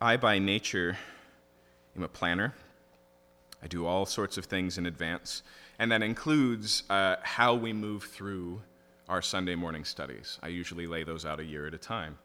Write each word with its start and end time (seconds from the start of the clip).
I, 0.00 0.16
by 0.16 0.38
nature, 0.38 0.96
am 1.96 2.04
a 2.04 2.08
planner. 2.08 2.54
I 3.60 3.66
do 3.66 3.84
all 3.84 4.06
sorts 4.06 4.38
of 4.38 4.44
things 4.44 4.78
in 4.78 4.86
advance, 4.86 5.42
and 5.76 5.90
that 5.90 6.02
includes 6.02 6.84
uh, 6.88 7.16
how 7.22 7.56
we 7.56 7.72
move 7.72 8.04
through 8.04 8.62
our 9.08 9.20
Sunday 9.20 9.56
morning 9.56 9.84
studies. 9.84 10.38
I 10.40 10.48
usually 10.48 10.86
lay 10.86 11.02
those 11.02 11.26
out 11.26 11.40
a 11.40 11.44
year 11.44 11.66
at 11.66 11.74
a 11.74 11.78
time. 11.78 12.18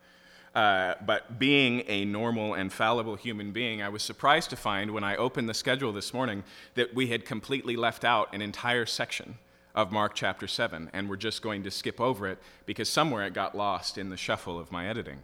Uh, 0.53 0.93
but 1.03 1.39
being 1.39 1.83
a 1.87 2.05
normal 2.05 2.53
and 2.53 2.71
fallible 2.71 3.15
human 3.15 3.51
being, 3.51 3.81
I 3.81 3.89
was 3.89 4.03
surprised 4.03 4.51
to 4.51 4.55
find 4.55 4.91
when 4.91 5.03
I 5.03 5.15
opened 5.15 5.49
the 5.49 5.55
schedule 5.55 5.91
this 5.91 6.13
morning 6.13 6.43
that 6.75 6.93
we 6.93 7.07
had 7.07 7.25
completely 7.25 7.75
left 7.75 8.03
out 8.03 8.35
an 8.35 8.43
entire 8.43 8.85
section 8.85 9.39
of 9.73 9.91
Mark 9.91 10.13
chapter 10.13 10.45
7, 10.45 10.91
and 10.93 11.09
we're 11.09 11.15
just 11.15 11.41
going 11.41 11.63
to 11.63 11.71
skip 11.71 11.99
over 11.99 12.27
it 12.27 12.37
because 12.67 12.87
somewhere 12.87 13.25
it 13.25 13.33
got 13.33 13.57
lost 13.57 13.97
in 13.97 14.11
the 14.11 14.17
shuffle 14.17 14.59
of 14.59 14.71
my 14.71 14.87
editing. 14.87 15.23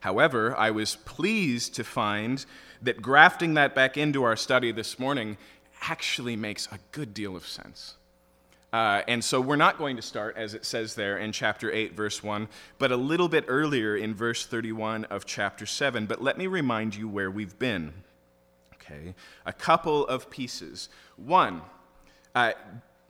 However, 0.00 0.56
I 0.56 0.70
was 0.70 0.96
pleased 0.96 1.74
to 1.76 1.84
find 1.84 2.44
that 2.82 3.02
grafting 3.02 3.54
that 3.54 3.74
back 3.74 3.96
into 3.96 4.22
our 4.22 4.36
study 4.36 4.72
this 4.72 4.98
morning 4.98 5.36
actually 5.82 6.36
makes 6.36 6.66
a 6.70 6.78
good 6.92 7.14
deal 7.14 7.36
of 7.36 7.46
sense. 7.46 7.94
Uh, 8.72 9.02
and 9.08 9.24
so 9.24 9.40
we're 9.40 9.56
not 9.56 9.78
going 9.78 9.96
to 9.96 10.02
start, 10.02 10.36
as 10.36 10.52
it 10.52 10.64
says 10.64 10.94
there 10.94 11.16
in 11.16 11.32
chapter 11.32 11.72
8, 11.72 11.94
verse 11.94 12.22
1, 12.22 12.48
but 12.78 12.92
a 12.92 12.96
little 12.96 13.28
bit 13.28 13.44
earlier 13.48 13.96
in 13.96 14.14
verse 14.14 14.44
31 14.44 15.04
of 15.04 15.24
chapter 15.24 15.64
7. 15.64 16.06
But 16.06 16.20
let 16.20 16.36
me 16.36 16.46
remind 16.46 16.94
you 16.94 17.08
where 17.08 17.30
we've 17.30 17.58
been. 17.58 17.92
Okay, 18.74 19.14
a 19.44 19.52
couple 19.52 20.06
of 20.06 20.30
pieces. 20.30 20.88
One, 21.16 21.62
uh, 22.34 22.52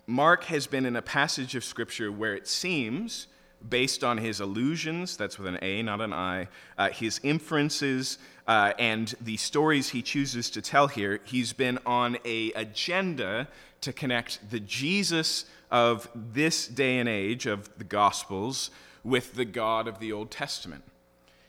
Mark 0.07 0.45
has 0.45 0.67
been 0.67 0.87
in 0.87 0.95
a 0.95 1.03
passage 1.03 1.55
of 1.55 1.65
Scripture 1.65 2.13
where 2.13 2.35
it 2.35 2.47
seems 2.47 3.27
based 3.69 4.05
on 4.05 4.19
his 4.19 4.41
allusions, 4.41 5.17
that's 5.17 5.39
with 5.39 5.49
an 5.49 5.59
A, 5.63 5.83
not 5.83 6.01
an 6.01 6.13
I, 6.13 6.49
uh, 6.79 6.91
his 6.91 7.21
inferences, 7.23 8.19
uh, 8.47 8.73
and 8.79 9.15
the 9.21 9.37
stories 9.37 9.91
he 9.91 10.03
chooses 10.03 10.51
to 10.51 10.63
tell 10.63 10.89
here, 10.89 11.21
he's 11.25 11.53
been 11.53 11.79
on 11.85 12.19
a 12.25 12.53
agenda 12.53 13.49
to 13.81 13.93
connect 13.93 14.51
the 14.51 14.61
Jesus 14.61 15.47
of 15.71 16.09
this 16.15 16.67
day 16.67 16.99
and 16.99 17.09
age 17.09 17.47
of 17.47 17.77
the 17.79 17.85
Gospels 17.85 18.71
with 19.03 19.35
the 19.35 19.45
God 19.45 19.89
of 19.89 19.99
the 19.99 20.13
Old 20.13 20.31
Testament. 20.31 20.85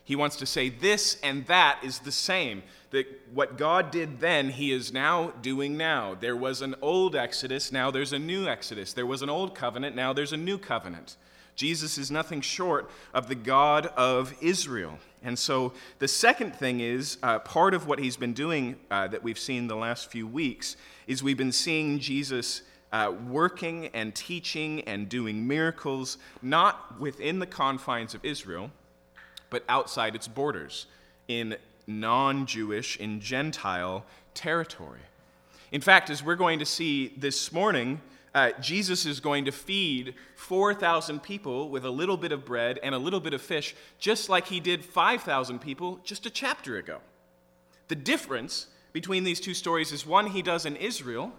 He 0.04 0.16
wants 0.16 0.38
to 0.38 0.46
say 0.46 0.70
this 0.70 1.18
and 1.22 1.46
that 1.48 1.80
is 1.84 2.00
the 2.00 2.12
same. 2.12 2.64
That 2.92 3.06
what 3.34 3.58
God 3.58 3.92
did 3.92 4.22
then, 4.22 4.52
He 4.52 4.72
is 4.72 4.94
now 4.94 5.32
doing 5.42 5.76
now. 5.76 6.16
There 6.16 6.38
was 6.38 6.62
an 6.62 6.76
old 6.82 7.16
Exodus, 7.16 7.72
now 7.72 7.92
there's 7.92 8.14
a 8.14 8.20
new 8.20 8.48
Exodus. 8.48 8.94
There 8.94 9.06
was 9.06 9.22
an 9.22 9.30
old 9.30 9.54
covenant, 9.54 9.96
now 9.98 10.14
there's 10.14 10.32
a 10.32 10.38
new 10.38 10.58
covenant. 10.58 11.18
Jesus 11.58 11.98
is 11.98 12.12
nothing 12.12 12.40
short 12.40 12.90
of 13.16 13.28
the 13.28 13.36
God 13.36 13.88
of 13.98 14.34
Israel. 14.42 15.00
And 15.24 15.38
so 15.38 15.74
the 15.98 16.08
second 16.08 16.56
thing 16.56 16.80
is 16.80 17.18
uh, 17.24 17.40
part 17.40 17.74
of 17.74 17.88
what 17.88 17.98
he's 17.98 18.16
been 18.16 18.34
doing 18.34 18.76
uh, 18.92 19.08
that 19.08 19.24
we've 19.24 19.40
seen 19.40 19.68
the 19.68 19.76
last 19.76 20.12
few 20.12 20.28
weeks 20.28 20.78
is 21.08 21.24
we've 21.24 21.36
been 21.36 21.52
seeing 21.52 21.98
Jesus 21.98 22.62
uh, 22.92 23.12
working 23.28 23.88
and 23.88 24.14
teaching 24.14 24.82
and 24.82 25.10
doing 25.10 25.48
miracles, 25.48 26.20
not 26.44 27.00
within 27.00 27.40
the 27.40 27.48
confines 27.48 28.14
of 28.14 28.24
Israel, 28.24 28.70
but 29.50 29.64
outside 29.68 30.14
its 30.14 30.28
borders, 30.28 30.86
in 31.28 31.58
non 31.88 32.46
Jewish, 32.46 32.98
in 32.98 33.20
Gentile 33.20 34.06
territory. 34.36 35.00
In 35.72 35.82
fact, 35.82 36.12
as 36.12 36.24
we're 36.24 36.36
going 36.36 36.60
to 36.60 36.66
see 36.66 37.14
this 37.18 37.52
morning, 37.52 38.00
uh, 38.38 38.52
Jesus 38.62 39.08
is 39.08 39.20
going 39.20 39.46
to 39.46 39.52
feed 39.52 40.14
4,000 40.36 41.24
people 41.24 41.70
with 41.70 41.84
a 41.84 41.90
little 41.90 42.18
bit 42.18 42.32
of 42.32 42.46
bread 42.46 42.80
and 42.84 42.94
a 42.94 43.00
little 43.00 43.20
bit 43.20 43.34
of 43.34 43.42
fish, 43.42 43.76
just 43.98 44.30
like 44.30 44.46
he 44.46 44.60
did 44.60 44.86
5,000 44.86 45.58
people 45.58 46.00
just 46.04 46.28
a 46.28 46.30
chapter 46.30 46.78
ago. 46.78 47.00
The 47.88 47.96
difference 47.96 48.68
between 48.94 49.24
these 49.24 49.40
two 49.40 49.56
stories 49.56 49.92
is 49.92 50.06
one 50.06 50.28
he 50.28 50.44
does 50.44 50.68
in 50.68 50.76
Israel, 50.76 51.32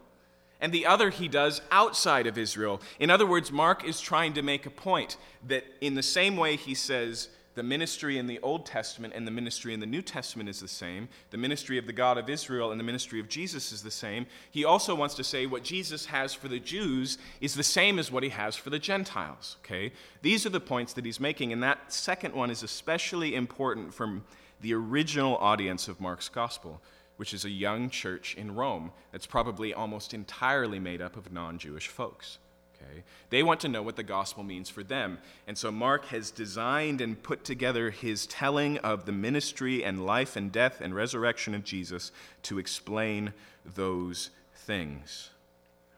and 0.61 0.73
the 0.73 0.87
other 0.87 1.11
he 1.11 1.29
does 1.29 1.61
outside 1.71 2.27
of 2.27 2.37
Israel. 2.37 2.81
In 2.99 3.11
other 3.11 3.27
words, 3.27 3.53
Mark 3.53 3.85
is 3.85 4.01
trying 4.01 4.33
to 4.33 4.43
make 4.43 4.67
a 4.67 4.71
point 4.71 5.19
that 5.47 5.63
in 5.81 5.95
the 5.95 6.03
same 6.03 6.37
way 6.37 6.57
he 6.57 6.75
says, 6.75 7.29
the 7.59 7.63
ministry 7.65 8.19
in 8.19 8.29
the 8.29 8.39
Old 8.39 8.65
Testament 8.65 9.15
and 9.17 9.27
the 9.27 9.33
ministry 9.33 9.75
in 9.75 9.81
the 9.81 9.87
New 9.87 10.01
Testament 10.01 10.49
is 10.49 10.61
the 10.61 10.69
same. 10.69 11.09
The 11.31 11.37
ministry 11.37 11.77
of 11.77 11.87
the 11.87 11.93
God 11.93 12.17
of 12.17 12.31
Israel 12.31 12.71
and 12.71 12.79
the 12.79 12.85
ministry 12.85 13.19
of 13.19 13.29
Jesus 13.29 13.73
is 13.73 13.83
the 13.83 13.91
same. 13.91 14.27
He 14.53 14.65
also 14.65 14.95
wants 14.95 15.17
to 15.17 15.25
say 15.25 15.45
what 15.45 15.65
Jesus 15.65 16.07
has 16.07 16.33
for 16.33 16.47
the 16.47 16.61
Jews 16.61 17.19
is 17.41 17.57
the 17.57 17.65
same 17.65 17.99
as 17.99 18.13
what 18.13 18.23
he 18.23 18.29
has 18.29 18.55
for 18.55 18.71
the 18.71 18.79
Gentiles. 18.79 19.57
Okay? 19.65 19.93
These 20.23 20.47
are 20.47 20.51
the 20.51 20.61
points 20.61 20.93
that 20.93 21.05
he's 21.05 21.19
making, 21.19 21.53
and 21.53 21.61
that 21.65 21.93
second 21.93 22.33
one 22.33 22.53
is 22.53 22.63
especially 22.63 23.35
important 23.35 23.93
from 23.93 24.25
the 24.61 24.73
original 24.73 25.37
audience 25.39 25.89
of 25.89 26.01
Mark's 26.01 26.29
gospel, 26.29 26.81
which 27.17 27.35
is 27.35 27.45
a 27.45 27.51
young 27.51 27.91
church 27.91 28.37
in 28.37 28.55
Rome 28.55 28.93
that's 29.11 29.27
probably 29.27 29.75
almost 29.75 30.15
entirely 30.15 30.79
made 30.79 31.03
up 31.03 31.17
of 31.17 31.33
non 31.33 31.59
Jewish 31.59 31.89
folks. 31.89 32.39
Okay? 32.83 33.03
They 33.31 33.43
want 33.43 33.61
to 33.61 33.69
know 33.69 33.83
what 33.83 33.97
the 33.97 34.03
gospel 34.03 34.43
means 34.43 34.69
for 34.69 34.83
them. 34.83 35.19
And 35.47 35.57
so 35.57 35.71
Mark 35.71 36.07
has 36.07 36.31
designed 36.31 37.01
and 37.01 37.23
put 37.23 37.45
together 37.45 37.91
his 37.91 38.27
telling 38.27 38.79
of 38.79 39.05
the 39.05 39.13
ministry 39.13 39.85
and 39.85 40.05
life 40.05 40.37
and 40.37 40.51
death 40.51 40.81
and 40.81 40.95
resurrection 40.95 41.55
of 41.55 41.65
Jesus 41.65 42.13
to 42.45 42.59
explain 42.59 43.33
those 43.75 44.31
things. 44.55 45.31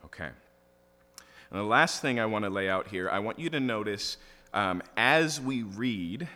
Okay. 0.05 0.29
And 1.51 1.59
the 1.59 1.63
last 1.63 2.01
thing 2.01 2.19
I 2.19 2.25
want 2.25 2.45
to 2.45 2.49
lay 2.49 2.69
out 2.69 2.87
here, 2.87 3.09
I 3.09 3.19
want 3.19 3.39
you 3.39 3.49
to 3.49 3.59
notice 3.59 4.17
um, 4.53 4.81
as 4.97 5.39
we 5.39 5.63
read, 5.63 6.27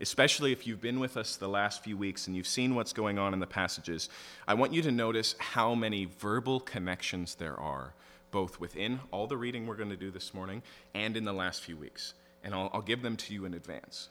especially 0.00 0.52
if 0.52 0.66
you've 0.66 0.80
been 0.80 1.00
with 1.00 1.16
us 1.16 1.36
the 1.36 1.48
last 1.48 1.82
few 1.82 1.96
weeks 1.96 2.26
and 2.26 2.36
you've 2.36 2.46
seen 2.46 2.74
what's 2.74 2.92
going 2.92 3.18
on 3.18 3.32
in 3.32 3.40
the 3.40 3.46
passages, 3.46 4.08
I 4.46 4.54
want 4.54 4.72
you 4.72 4.82
to 4.82 4.92
notice 4.92 5.34
how 5.38 5.74
many 5.74 6.04
verbal 6.04 6.60
connections 6.60 7.34
there 7.36 7.58
are 7.58 7.94
both 8.30 8.60
within 8.60 9.00
all 9.10 9.26
the 9.26 9.36
reading 9.36 9.66
we're 9.66 9.76
going 9.76 9.90
to 9.90 9.96
do 9.96 10.10
this 10.10 10.34
morning 10.34 10.62
and 10.94 11.16
in 11.16 11.24
the 11.24 11.32
last 11.32 11.62
few 11.62 11.76
weeks. 11.76 12.14
And 12.44 12.54
I'll, 12.54 12.70
I'll 12.72 12.82
give 12.82 13.02
them 13.02 13.16
to 13.16 13.34
you 13.34 13.44
in 13.44 13.54
advance. 13.54 14.08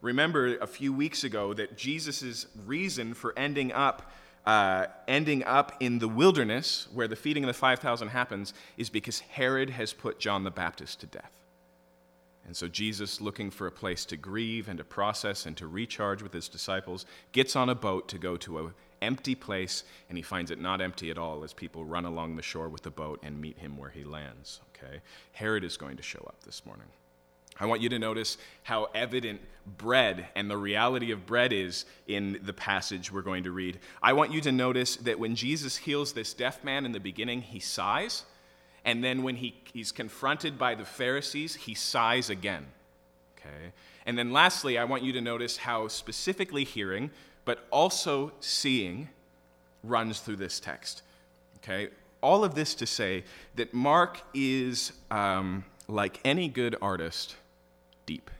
Remember 0.00 0.56
a 0.58 0.66
few 0.66 0.92
weeks 0.92 1.24
ago 1.24 1.54
that 1.54 1.76
Jesus' 1.76 2.46
reason 2.66 3.14
for 3.14 3.32
ending 3.36 3.72
up 3.72 4.12
uh, 4.46 4.86
ending 5.06 5.44
up 5.44 5.74
in 5.78 5.98
the 5.98 6.08
wilderness 6.08 6.88
where 6.94 7.06
the 7.06 7.16
feeding 7.16 7.44
of 7.44 7.48
the 7.48 7.52
5,000 7.52 8.08
happens 8.08 8.54
is 8.78 8.88
because 8.88 9.18
Herod 9.18 9.68
has 9.68 9.92
put 9.92 10.18
John 10.18 10.42
the 10.42 10.50
Baptist 10.50 11.00
to 11.00 11.06
death. 11.06 11.32
And 12.46 12.56
so 12.56 12.66
Jesus, 12.66 13.20
looking 13.20 13.50
for 13.50 13.66
a 13.66 13.70
place 13.70 14.06
to 14.06 14.16
grieve 14.16 14.68
and 14.68 14.78
to 14.78 14.84
process 14.84 15.44
and 15.44 15.54
to 15.58 15.66
recharge 15.66 16.22
with 16.22 16.32
his 16.32 16.48
disciples, 16.48 17.04
gets 17.32 17.56
on 17.56 17.68
a 17.68 17.74
boat 17.74 18.08
to 18.08 18.16
go 18.16 18.38
to 18.38 18.58
a 18.60 18.72
empty 19.02 19.34
place, 19.34 19.84
and 20.08 20.18
he 20.18 20.22
finds 20.22 20.50
it 20.50 20.60
not 20.60 20.80
empty 20.80 21.10
at 21.10 21.18
all 21.18 21.44
as 21.44 21.52
people 21.52 21.84
run 21.84 22.04
along 22.04 22.36
the 22.36 22.42
shore 22.42 22.68
with 22.68 22.82
the 22.82 22.90
boat 22.90 23.20
and 23.22 23.40
meet 23.40 23.58
him 23.58 23.76
where 23.76 23.90
he 23.90 24.04
lands. 24.04 24.60
Okay? 24.76 25.00
Herod 25.32 25.64
is 25.64 25.76
going 25.76 25.96
to 25.96 26.02
show 26.02 26.24
up 26.26 26.42
this 26.44 26.64
morning. 26.64 26.86
I 27.60 27.66
want 27.66 27.80
you 27.80 27.88
to 27.88 27.98
notice 27.98 28.38
how 28.62 28.88
evident 28.94 29.40
bread 29.78 30.28
and 30.36 30.48
the 30.48 30.56
reality 30.56 31.10
of 31.10 31.26
bread 31.26 31.52
is 31.52 31.86
in 32.06 32.38
the 32.42 32.52
passage 32.52 33.12
we're 33.12 33.22
going 33.22 33.44
to 33.44 33.50
read. 33.50 33.80
I 34.00 34.12
want 34.12 34.32
you 34.32 34.40
to 34.42 34.52
notice 34.52 34.96
that 34.96 35.18
when 35.18 35.34
Jesus 35.34 35.76
heals 35.76 36.12
this 36.12 36.34
deaf 36.34 36.62
man 36.62 36.86
in 36.86 36.92
the 36.92 37.00
beginning, 37.00 37.42
he 37.42 37.58
sighs. 37.58 38.24
And 38.84 39.02
then 39.02 39.24
when 39.24 39.36
he, 39.36 39.60
he's 39.72 39.90
confronted 39.90 40.56
by 40.56 40.76
the 40.76 40.84
Pharisees, 40.84 41.56
he 41.56 41.74
sighs 41.74 42.30
again. 42.30 42.66
Okay? 43.36 43.72
And 44.06 44.16
then 44.16 44.32
lastly, 44.32 44.78
I 44.78 44.84
want 44.84 45.02
you 45.02 45.12
to 45.14 45.20
notice 45.20 45.56
how 45.56 45.88
specifically 45.88 46.64
hearing, 46.64 47.10
but 47.48 47.66
also 47.70 48.30
seeing 48.40 49.08
runs 49.82 50.20
through 50.20 50.36
this 50.36 50.60
text. 50.60 51.00
Okay? 51.56 51.88
All 52.20 52.44
of 52.44 52.54
this 52.54 52.74
to 52.74 52.86
say 52.86 53.24
that 53.54 53.72
Mark 53.72 54.20
is, 54.34 54.92
um, 55.10 55.64
like 55.88 56.20
any 56.26 56.48
good 56.48 56.76
artist, 56.82 57.36
deep. 58.04 58.30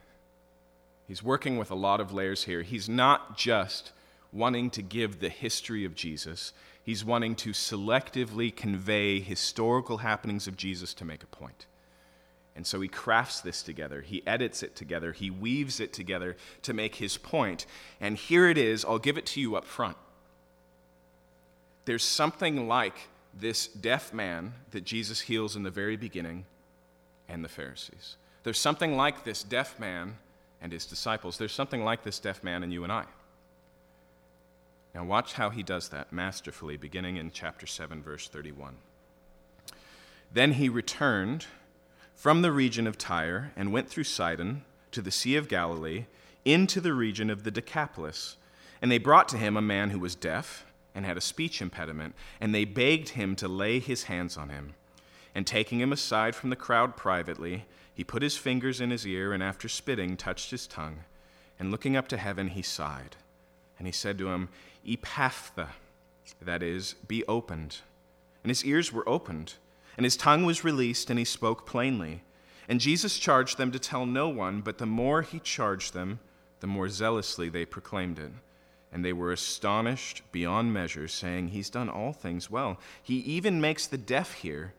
He's 1.07 1.23
working 1.23 1.57
with 1.57 1.71
a 1.71 1.75
lot 1.75 1.99
of 1.99 2.13
layers 2.13 2.43
here. 2.43 2.61
He's 2.61 2.87
not 2.87 3.35
just 3.35 3.93
wanting 4.31 4.69
to 4.69 4.83
give 4.83 5.21
the 5.21 5.29
history 5.29 5.85
of 5.85 5.95
Jesus, 5.95 6.53
he's 6.83 7.03
wanting 7.03 7.33
to 7.37 7.49
selectively 7.49 8.55
convey 8.55 9.19
historical 9.21 9.97
happenings 9.97 10.47
of 10.47 10.55
Jesus 10.55 10.93
to 10.93 11.03
make 11.03 11.23
a 11.23 11.27
point. 11.35 11.65
And 12.55 12.67
so 12.67 12.81
he 12.81 12.87
crafts 12.87 13.41
this 13.41 13.63
together, 13.63 14.01
he 14.01 14.25
edits 14.27 14.63
it 14.63 14.75
together, 14.75 15.13
he 15.13 15.29
weaves 15.29 15.79
it 15.79 15.93
together 15.93 16.35
to 16.63 16.73
make 16.73 16.95
his 16.95 17.17
point. 17.17 17.65
And 18.01 18.17
here 18.17 18.49
it 18.49 18.57
is, 18.57 18.83
I'll 18.83 18.99
give 18.99 19.17
it 19.17 19.25
to 19.27 19.41
you 19.41 19.55
up 19.55 19.65
front. 19.65 19.95
There's 21.85 22.03
something 22.03 22.67
like 22.67 22.95
this 23.33 23.67
deaf 23.67 24.13
man 24.13 24.53
that 24.71 24.83
Jesus 24.83 25.21
heals 25.21 25.55
in 25.55 25.63
the 25.63 25.69
very 25.69 25.95
beginning 25.95 26.45
and 27.27 27.43
the 27.43 27.49
Pharisees. 27.49 28.17
There's 28.43 28.59
something 28.59 28.97
like 28.97 29.23
this 29.23 29.43
deaf 29.43 29.79
man 29.79 30.17
and 30.61 30.71
his 30.71 30.85
disciples. 30.85 31.37
There's 31.37 31.53
something 31.53 31.83
like 31.83 32.03
this 32.03 32.19
deaf 32.19 32.43
man 32.43 32.63
and 32.63 32.73
you 32.73 32.83
and 32.83 32.91
I. 32.91 33.05
Now, 34.93 35.03
watch 35.03 35.33
how 35.33 35.49
he 35.49 35.61
does 35.61 35.89
that 35.89 36.11
masterfully, 36.11 36.75
beginning 36.75 37.17
in 37.17 37.31
chapter 37.31 37.67
7, 37.67 38.01
verse 38.01 38.27
31. 38.27 38.75
Then 40.33 40.53
he 40.53 40.67
returned 40.67 41.45
from 42.19 42.41
the 42.41 42.51
region 42.51 42.85
of 42.85 42.97
Tyre 42.97 43.53
and 43.55 43.71
went 43.71 43.87
through 43.87 44.03
Sidon 44.03 44.65
to 44.91 45.01
the 45.01 45.09
Sea 45.09 45.37
of 45.37 45.47
Galilee 45.47 46.03
into 46.43 46.81
the 46.81 46.91
region 46.91 47.29
of 47.29 47.45
the 47.45 47.51
Decapolis. 47.51 48.35
And 48.81 48.91
they 48.91 48.97
brought 48.97 49.29
to 49.29 49.37
him 49.37 49.55
a 49.55 49.61
man 49.61 49.91
who 49.91 49.99
was 49.99 50.15
deaf 50.15 50.65
and 50.93 51.05
had 51.05 51.15
a 51.15 51.21
speech 51.21 51.61
impediment, 51.61 52.13
and 52.41 52.53
they 52.53 52.65
begged 52.65 53.09
him 53.09 53.37
to 53.37 53.47
lay 53.47 53.79
his 53.79 54.03
hands 54.03 54.35
on 54.35 54.49
him. 54.49 54.73
And 55.33 55.47
taking 55.47 55.79
him 55.79 55.93
aside 55.93 56.35
from 56.35 56.49
the 56.49 56.57
crowd 56.57 56.97
privately, 56.97 57.63
he 57.93 58.03
put 58.03 58.21
his 58.21 58.35
fingers 58.35 58.81
in 58.81 58.89
his 58.89 59.07
ear, 59.07 59.31
and 59.31 59.41
after 59.41 59.69
spitting, 59.69 60.17
touched 60.17 60.51
his 60.51 60.67
tongue. 60.67 61.05
And 61.57 61.71
looking 61.71 61.95
up 61.95 62.09
to 62.09 62.17
heaven, 62.17 62.49
he 62.49 62.61
sighed. 62.61 63.15
And 63.77 63.87
he 63.87 63.93
said 63.93 64.17
to 64.17 64.27
him, 64.27 64.49
Ephphatha, 64.85 65.69
that 66.41 66.63
is, 66.63 66.95
be 67.07 67.25
opened. 67.27 67.77
And 68.43 68.51
his 68.51 68.65
ears 68.65 68.91
were 68.91 69.07
opened, 69.07 69.53
and 69.99 70.05
his 70.05 70.15
tongue 70.15 70.45
was 70.45 70.63
released, 70.63 71.09
and 71.09 71.19
he 71.19 71.25
spoke 71.25 71.65
plainly. 71.65 72.23
And 72.69 72.79
Jesus 72.79 73.19
charged 73.19 73.57
them 73.57 73.69
to 73.73 73.79
tell 73.79 74.05
no 74.05 74.29
one, 74.29 74.61
but 74.61 74.77
the 74.77 74.85
more 74.85 75.23
he 75.23 75.39
charged 75.39 75.93
them, 75.93 76.21
the 76.61 76.67
more 76.67 76.87
zealously 76.87 77.49
they 77.49 77.65
proclaimed 77.65 78.17
it. 78.17 78.31
And 78.93 79.03
they 79.03 79.11
were 79.11 79.33
astonished 79.33 80.21
beyond 80.31 80.71
measure, 80.71 81.09
saying, 81.09 81.49
He's 81.49 81.69
done 81.69 81.89
all 81.89 82.13
things 82.13 82.49
well. 82.49 82.79
He 83.03 83.15
even 83.15 83.59
makes 83.59 83.87
the 83.87 83.97
deaf 83.97 84.35
hear 84.35 84.73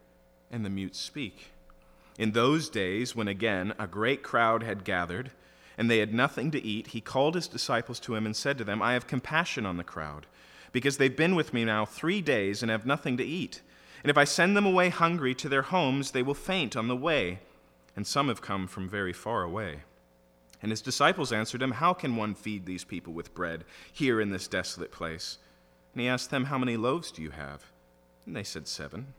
and 0.50 0.64
the 0.64 0.70
mute 0.70 0.96
speak. 0.96 1.48
In 2.18 2.32
those 2.32 2.70
days, 2.70 3.14
when 3.14 3.28
again 3.28 3.74
a 3.78 3.86
great 3.86 4.22
crowd 4.22 4.62
had 4.62 4.84
gathered, 4.84 5.32
and 5.76 5.90
they 5.90 5.98
had 5.98 6.14
nothing 6.14 6.50
to 6.52 6.64
eat, 6.64 6.86
he 6.86 7.02
called 7.02 7.34
his 7.34 7.46
disciples 7.46 8.00
to 8.00 8.14
him 8.14 8.24
and 8.24 8.34
said 8.34 8.56
to 8.56 8.64
them, 8.64 8.80
I 8.80 8.94
have 8.94 9.06
compassion 9.06 9.66
on 9.66 9.76
the 9.76 9.84
crowd, 9.84 10.24
because 10.72 10.96
they've 10.96 11.14
been 11.14 11.34
with 11.34 11.52
me 11.52 11.66
now 11.66 11.84
three 11.84 12.22
days 12.22 12.62
and 12.62 12.70
have 12.70 12.86
nothing 12.86 13.18
to 13.18 13.22
eat. 13.22 13.60
And 14.02 14.10
if 14.10 14.16
I 14.16 14.24
send 14.24 14.56
them 14.56 14.66
away 14.66 14.88
hungry 14.88 15.34
to 15.36 15.48
their 15.48 15.62
homes, 15.62 16.10
they 16.10 16.22
will 16.22 16.34
faint 16.34 16.76
on 16.76 16.88
the 16.88 16.96
way. 16.96 17.40
And 17.96 18.06
some 18.06 18.28
have 18.28 18.40
come 18.40 18.66
from 18.66 18.88
very 18.88 19.12
far 19.12 19.42
away. 19.42 19.80
And 20.62 20.70
his 20.70 20.82
disciples 20.82 21.32
answered 21.32 21.62
him, 21.62 21.72
How 21.72 21.92
can 21.92 22.16
one 22.16 22.34
feed 22.34 22.66
these 22.66 22.84
people 22.84 23.12
with 23.12 23.34
bread 23.34 23.64
here 23.92 24.20
in 24.20 24.30
this 24.30 24.48
desolate 24.48 24.92
place? 24.92 25.38
And 25.94 26.00
he 26.00 26.08
asked 26.08 26.30
them, 26.30 26.44
How 26.44 26.58
many 26.58 26.76
loaves 26.76 27.10
do 27.10 27.22
you 27.22 27.30
have? 27.30 27.64
And 28.26 28.36
they 28.36 28.44
said, 28.44 28.68
Seven. 28.68 29.14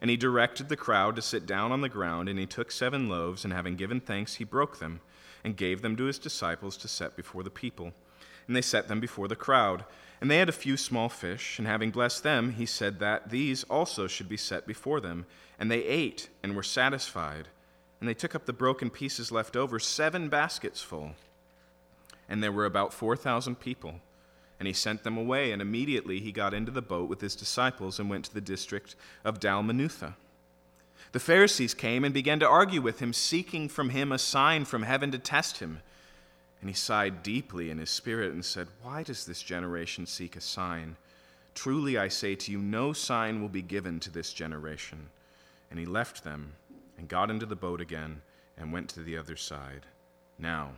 And 0.00 0.10
he 0.10 0.16
directed 0.16 0.68
the 0.68 0.76
crowd 0.76 1.16
to 1.16 1.22
sit 1.22 1.46
down 1.46 1.72
on 1.72 1.80
the 1.80 1.88
ground, 1.88 2.28
and 2.28 2.38
he 2.38 2.46
took 2.46 2.70
seven 2.70 3.08
loaves, 3.08 3.44
and 3.44 3.52
having 3.52 3.76
given 3.76 4.00
thanks, 4.00 4.34
he 4.34 4.44
broke 4.44 4.78
them, 4.78 5.00
and 5.42 5.56
gave 5.56 5.82
them 5.82 5.96
to 5.96 6.04
his 6.04 6.18
disciples 6.18 6.76
to 6.78 6.88
set 6.88 7.16
before 7.16 7.42
the 7.42 7.50
people. 7.50 7.92
And 8.46 8.54
they 8.54 8.62
set 8.62 8.88
them 8.88 9.00
before 9.00 9.28
the 9.28 9.36
crowd. 9.36 9.84
And 10.20 10.30
they 10.30 10.38
had 10.38 10.48
a 10.48 10.52
few 10.52 10.76
small 10.76 11.08
fish, 11.08 11.58
and 11.58 11.66
having 11.66 11.90
blessed 11.90 12.22
them, 12.22 12.52
he 12.52 12.66
said 12.66 12.98
that 13.00 13.30
these 13.30 13.64
also 13.64 14.06
should 14.06 14.28
be 14.28 14.36
set 14.36 14.66
before 14.66 15.00
them. 15.00 15.26
And 15.58 15.70
they 15.70 15.84
ate 15.84 16.28
and 16.42 16.56
were 16.56 16.62
satisfied. 16.62 17.48
And 18.00 18.08
they 18.08 18.14
took 18.14 18.34
up 18.34 18.46
the 18.46 18.52
broken 18.52 18.90
pieces 18.90 19.32
left 19.32 19.56
over, 19.56 19.78
seven 19.78 20.28
baskets 20.28 20.82
full. 20.82 21.12
And 22.28 22.42
there 22.42 22.52
were 22.52 22.66
about 22.66 22.92
4,000 22.92 23.60
people. 23.60 24.00
And 24.58 24.66
he 24.66 24.74
sent 24.74 25.02
them 25.02 25.16
away, 25.16 25.52
and 25.52 25.60
immediately 25.60 26.20
he 26.20 26.32
got 26.32 26.54
into 26.54 26.70
the 26.70 26.82
boat 26.82 27.08
with 27.08 27.20
his 27.20 27.36
disciples 27.36 27.98
and 27.98 28.08
went 28.08 28.26
to 28.26 28.34
the 28.34 28.40
district 28.40 28.96
of 29.24 29.40
Dalmanutha. 29.40 30.14
The 31.12 31.20
Pharisees 31.20 31.74
came 31.74 32.04
and 32.04 32.12
began 32.12 32.40
to 32.40 32.48
argue 32.48 32.80
with 32.80 33.00
him, 33.00 33.12
seeking 33.12 33.68
from 33.68 33.90
him 33.90 34.10
a 34.10 34.18
sign 34.18 34.64
from 34.64 34.82
heaven 34.82 35.10
to 35.12 35.18
test 35.18 35.58
him. 35.58 35.80
And 36.64 36.70
he 36.70 36.74
sighed 36.74 37.22
deeply 37.22 37.68
in 37.68 37.76
his 37.76 37.90
spirit 37.90 38.32
and 38.32 38.42
said, 38.42 38.68
Why 38.82 39.02
does 39.02 39.26
this 39.26 39.42
generation 39.42 40.06
seek 40.06 40.34
a 40.34 40.40
sign? 40.40 40.96
Truly 41.54 41.98
I 41.98 42.08
say 42.08 42.34
to 42.36 42.50
you, 42.50 42.56
no 42.56 42.94
sign 42.94 43.42
will 43.42 43.50
be 43.50 43.60
given 43.60 44.00
to 44.00 44.10
this 44.10 44.32
generation. 44.32 45.10
And 45.70 45.78
he 45.78 45.84
left 45.84 46.24
them 46.24 46.54
and 46.96 47.06
got 47.06 47.30
into 47.30 47.44
the 47.44 47.54
boat 47.54 47.82
again 47.82 48.22
and 48.56 48.72
went 48.72 48.88
to 48.88 49.00
the 49.00 49.18
other 49.18 49.36
side. 49.36 49.84
Now, 50.38 50.70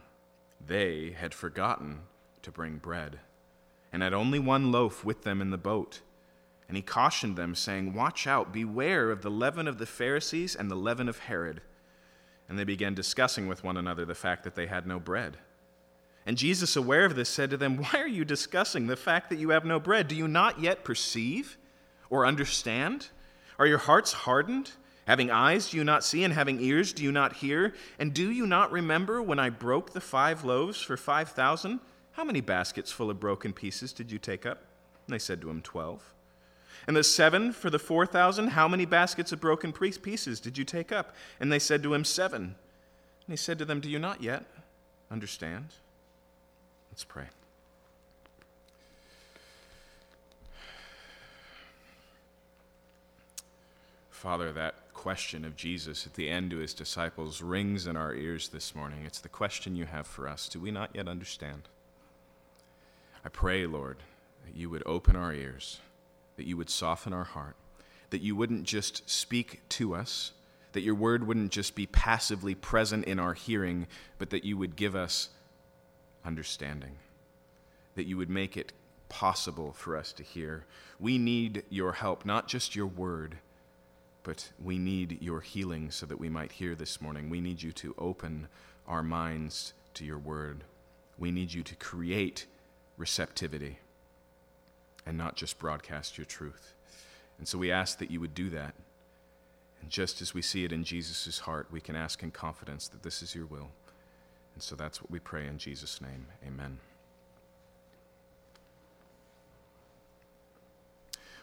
they 0.66 1.14
had 1.16 1.32
forgotten 1.32 2.00
to 2.42 2.50
bring 2.50 2.78
bread, 2.78 3.20
and 3.92 4.02
had 4.02 4.12
only 4.12 4.40
one 4.40 4.72
loaf 4.72 5.04
with 5.04 5.22
them 5.22 5.40
in 5.40 5.50
the 5.50 5.56
boat. 5.56 6.00
And 6.66 6.76
he 6.76 6.82
cautioned 6.82 7.36
them, 7.36 7.54
saying, 7.54 7.94
Watch 7.94 8.26
out, 8.26 8.52
beware 8.52 9.12
of 9.12 9.22
the 9.22 9.30
leaven 9.30 9.68
of 9.68 9.78
the 9.78 9.86
Pharisees 9.86 10.56
and 10.56 10.68
the 10.68 10.74
leaven 10.74 11.08
of 11.08 11.20
Herod. 11.20 11.60
And 12.48 12.58
they 12.58 12.64
began 12.64 12.94
discussing 12.94 13.46
with 13.46 13.62
one 13.62 13.76
another 13.76 14.04
the 14.04 14.16
fact 14.16 14.42
that 14.42 14.56
they 14.56 14.66
had 14.66 14.84
no 14.84 14.98
bread. 14.98 15.38
And 16.26 16.36
Jesus, 16.36 16.74
aware 16.74 17.04
of 17.04 17.14
this, 17.14 17.28
said 17.28 17.50
to 17.50 17.56
them, 17.56 17.76
Why 17.76 18.00
are 18.00 18.08
you 18.08 18.24
discussing 18.24 18.88
the 18.88 18.96
fact 18.96 19.30
that 19.30 19.38
you 19.38 19.50
have 19.50 19.64
no 19.64 19.78
bread? 19.78 20.08
Do 20.08 20.16
you 20.16 20.26
not 20.26 20.60
yet 20.60 20.82
perceive 20.82 21.56
or 22.10 22.26
understand? 22.26 23.08
Are 23.58 23.66
your 23.66 23.78
hearts 23.78 24.12
hardened? 24.12 24.72
Having 25.06 25.30
eyes, 25.30 25.70
do 25.70 25.76
you 25.76 25.84
not 25.84 26.02
see? 26.02 26.24
And 26.24 26.34
having 26.34 26.60
ears, 26.60 26.92
do 26.92 27.04
you 27.04 27.12
not 27.12 27.34
hear? 27.34 27.74
And 28.00 28.12
do 28.12 28.32
you 28.32 28.44
not 28.44 28.72
remember 28.72 29.22
when 29.22 29.38
I 29.38 29.50
broke 29.50 29.92
the 29.92 30.00
five 30.00 30.44
loaves 30.44 30.80
for 30.80 30.96
five 30.96 31.28
thousand? 31.28 31.78
How 32.12 32.24
many 32.24 32.40
baskets 32.40 32.90
full 32.90 33.08
of 33.08 33.20
broken 33.20 33.52
pieces 33.52 33.92
did 33.92 34.10
you 34.10 34.18
take 34.18 34.44
up? 34.44 34.64
And 35.06 35.14
they 35.14 35.20
said 35.20 35.40
to 35.42 35.50
him, 35.50 35.62
Twelve. 35.62 36.12
And 36.88 36.96
the 36.96 37.04
seven 37.04 37.52
for 37.52 37.70
the 37.70 37.78
four 37.78 38.04
thousand, 38.04 38.48
how 38.48 38.66
many 38.66 38.84
baskets 38.84 39.30
of 39.30 39.40
broken 39.40 39.72
pieces 39.72 40.40
did 40.40 40.58
you 40.58 40.64
take 40.64 40.90
up? 40.90 41.14
And 41.38 41.52
they 41.52 41.60
said 41.60 41.84
to 41.84 41.94
him, 41.94 42.04
Seven. 42.04 42.42
And 42.42 43.32
he 43.32 43.36
said 43.36 43.58
to 43.58 43.64
them, 43.64 43.78
Do 43.78 43.88
you 43.88 44.00
not 44.00 44.24
yet 44.24 44.44
understand? 45.08 45.66
Let's 46.96 47.04
pray. 47.04 47.24
Father, 54.08 54.50
that 54.54 54.76
question 54.94 55.44
of 55.44 55.56
Jesus 55.56 56.06
at 56.06 56.14
the 56.14 56.30
end 56.30 56.52
to 56.52 56.56
his 56.56 56.72
disciples 56.72 57.42
rings 57.42 57.86
in 57.86 57.98
our 57.98 58.14
ears 58.14 58.48
this 58.48 58.74
morning. 58.74 59.04
It's 59.04 59.18
the 59.20 59.28
question 59.28 59.76
you 59.76 59.84
have 59.84 60.06
for 60.06 60.26
us. 60.26 60.48
Do 60.48 60.58
we 60.58 60.70
not 60.70 60.88
yet 60.94 61.06
understand? 61.06 61.68
I 63.26 63.28
pray, 63.28 63.66
Lord, 63.66 63.98
that 64.46 64.56
you 64.56 64.70
would 64.70 64.82
open 64.86 65.16
our 65.16 65.34
ears, 65.34 65.80
that 66.38 66.46
you 66.46 66.56
would 66.56 66.70
soften 66.70 67.12
our 67.12 67.24
heart, 67.24 67.56
that 68.08 68.22
you 68.22 68.34
wouldn't 68.34 68.64
just 68.64 69.06
speak 69.10 69.60
to 69.68 69.94
us, 69.94 70.32
that 70.72 70.80
your 70.80 70.94
word 70.94 71.26
wouldn't 71.26 71.52
just 71.52 71.74
be 71.74 71.84
passively 71.84 72.54
present 72.54 73.04
in 73.04 73.18
our 73.18 73.34
hearing, 73.34 73.86
but 74.16 74.30
that 74.30 74.44
you 74.44 74.56
would 74.56 74.76
give 74.76 74.96
us 74.96 75.28
understanding, 76.26 76.96
that 77.94 78.06
you 78.06 78.16
would 78.16 78.30
make 78.30 78.56
it 78.56 78.72
possible 79.08 79.72
for 79.72 79.96
us 79.96 80.12
to 80.14 80.22
hear. 80.22 80.64
We 80.98 81.16
need 81.16 81.62
your 81.70 81.92
help, 81.92 82.24
not 82.24 82.48
just 82.48 82.74
your 82.74 82.86
word 82.86 83.38
but 84.26 84.50
we 84.60 84.76
need 84.76 85.22
your 85.22 85.40
healing 85.40 85.88
so 85.92 86.04
that 86.04 86.18
we 86.18 86.28
might 86.28 86.50
hear 86.50 86.74
this 86.74 87.00
morning. 87.00 87.30
We 87.30 87.40
need 87.40 87.62
you 87.62 87.70
to 87.70 87.94
open 87.96 88.48
our 88.84 89.00
minds 89.00 89.72
to 89.94 90.04
your 90.04 90.18
word. 90.18 90.64
We 91.16 91.30
need 91.30 91.52
you 91.52 91.62
to 91.62 91.76
create 91.76 92.46
receptivity 92.96 93.78
and 95.06 95.16
not 95.16 95.36
just 95.36 95.60
broadcast 95.60 96.18
your 96.18 96.24
truth. 96.24 96.74
And 97.38 97.46
so 97.46 97.56
we 97.56 97.70
ask 97.70 97.98
that 97.98 98.10
you 98.10 98.18
would 98.18 98.34
do 98.34 98.50
that. 98.50 98.74
And 99.80 99.90
just 99.90 100.20
as 100.20 100.34
we 100.34 100.42
see 100.42 100.64
it 100.64 100.72
in 100.72 100.82
Jesus' 100.82 101.38
heart, 101.38 101.68
we 101.70 101.80
can 101.80 101.94
ask 101.94 102.20
in 102.24 102.32
confidence 102.32 102.88
that 102.88 103.04
this 103.04 103.22
is 103.22 103.32
your 103.32 103.46
will. 103.46 103.70
And 104.56 104.62
so 104.62 104.74
that's 104.74 105.02
what 105.02 105.10
we 105.10 105.18
pray 105.18 105.46
in 105.46 105.58
Jesus' 105.58 106.00
name. 106.00 106.28
Amen. 106.46 106.78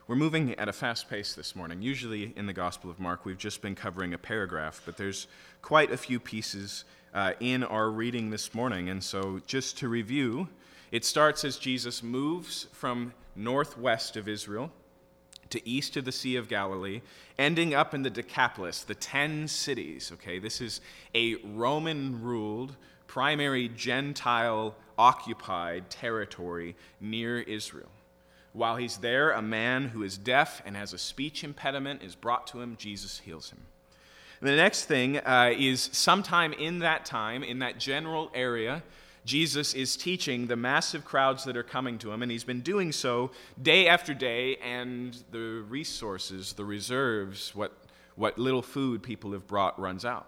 We're 0.08 0.16
moving 0.16 0.56
at 0.56 0.68
a 0.68 0.74
fast 0.74 1.12
pace 1.12 1.36
this 1.36 1.56
morning. 1.56 1.84
Usually 1.84 2.34
in 2.36 2.48
the 2.48 2.54
Gospel 2.54 2.90
of 2.90 3.00
Mark, 3.00 3.24
we've 3.24 3.38
just 3.38 3.62
been 3.62 3.76
covering 3.76 4.16
a 4.16 4.18
paragraph, 4.18 4.82
but 4.84 4.98
there's 4.98 5.28
quite 5.62 5.92
a 5.92 5.98
few 5.98 6.20
pieces 6.20 6.86
uh, 7.14 7.34
in 7.40 7.64
our 7.64 7.92
reading 7.92 8.32
this 8.32 8.56
morning. 8.56 8.90
And 8.90 9.04
so, 9.04 9.42
just 9.46 9.78
to 9.78 9.88
review, 9.88 10.50
it 10.92 11.06
starts 11.06 11.46
as 11.46 11.58
Jesus 11.58 12.02
moves 12.02 12.66
from 12.72 13.14
northwest 13.36 14.18
of 14.18 14.28
Israel 14.28 14.72
to 15.52 15.70
east 15.70 15.96
of 15.98 16.06
the 16.06 16.12
Sea 16.12 16.36
of 16.36 16.50
Galilee, 16.50 17.02
ending 17.38 17.76
up 17.76 17.94
in 17.94 18.02
the 18.02 18.10
Decapolis, 18.10 18.84
the 18.84 18.96
ten 18.96 19.48
cities. 19.48 20.12
Okay, 20.12 20.40
this 20.40 20.60
is 20.60 20.82
a 21.14 21.36
Roman 21.36 22.24
ruled, 22.24 22.76
primary 23.14 23.70
Gentile 23.70 24.74
occupied 24.98 25.88
territory 25.92 26.76
near 27.00 27.42
Israel. 27.42 27.92
While 28.54 28.78
he's 28.78 28.98
there, 28.98 29.34
a 29.34 29.42
man 29.42 29.90
who 29.90 30.02
is 30.02 30.18
deaf 30.18 30.64
and 30.66 30.76
has 30.76 30.94
a 30.94 30.98
speech 30.98 31.44
impediment 31.44 32.02
is 32.02 32.16
brought 32.16 32.48
to 32.48 32.60
him. 32.60 32.76
Jesus 32.76 33.20
heals 33.20 33.52
him. 33.52 33.60
And 34.42 34.50
the 34.50 34.56
next 34.56 34.86
thing 34.86 35.20
uh, 35.20 35.54
is 35.56 35.92
sometime 35.94 36.54
in 36.54 36.80
that 36.80 37.06
time, 37.06 37.44
in 37.44 37.60
that 37.60 37.78
general 37.78 38.32
area, 38.34 38.82
Jesus 39.26 39.76
is 39.76 39.96
teaching 39.96 40.48
the 40.48 40.56
massive 40.56 41.06
crowds 41.06 41.44
that 41.44 41.56
are 41.56 41.62
coming 41.62 42.00
to 42.00 42.12
him, 42.12 42.24
and 42.24 42.32
he's 42.32 42.44
been 42.44 42.62
doing 42.62 42.92
so 42.92 43.30
day 43.62 43.88
after 43.88 44.16
day, 44.16 44.56
and 44.56 45.16
the 45.32 45.64
resources, 45.70 46.54
the 46.54 46.66
reserves, 46.66 47.54
what, 47.54 47.74
what 48.16 48.40
little 48.40 48.64
food 48.64 49.04
people 49.04 49.34
have 49.34 49.46
brought 49.46 49.80
runs 49.80 50.04
out. 50.04 50.26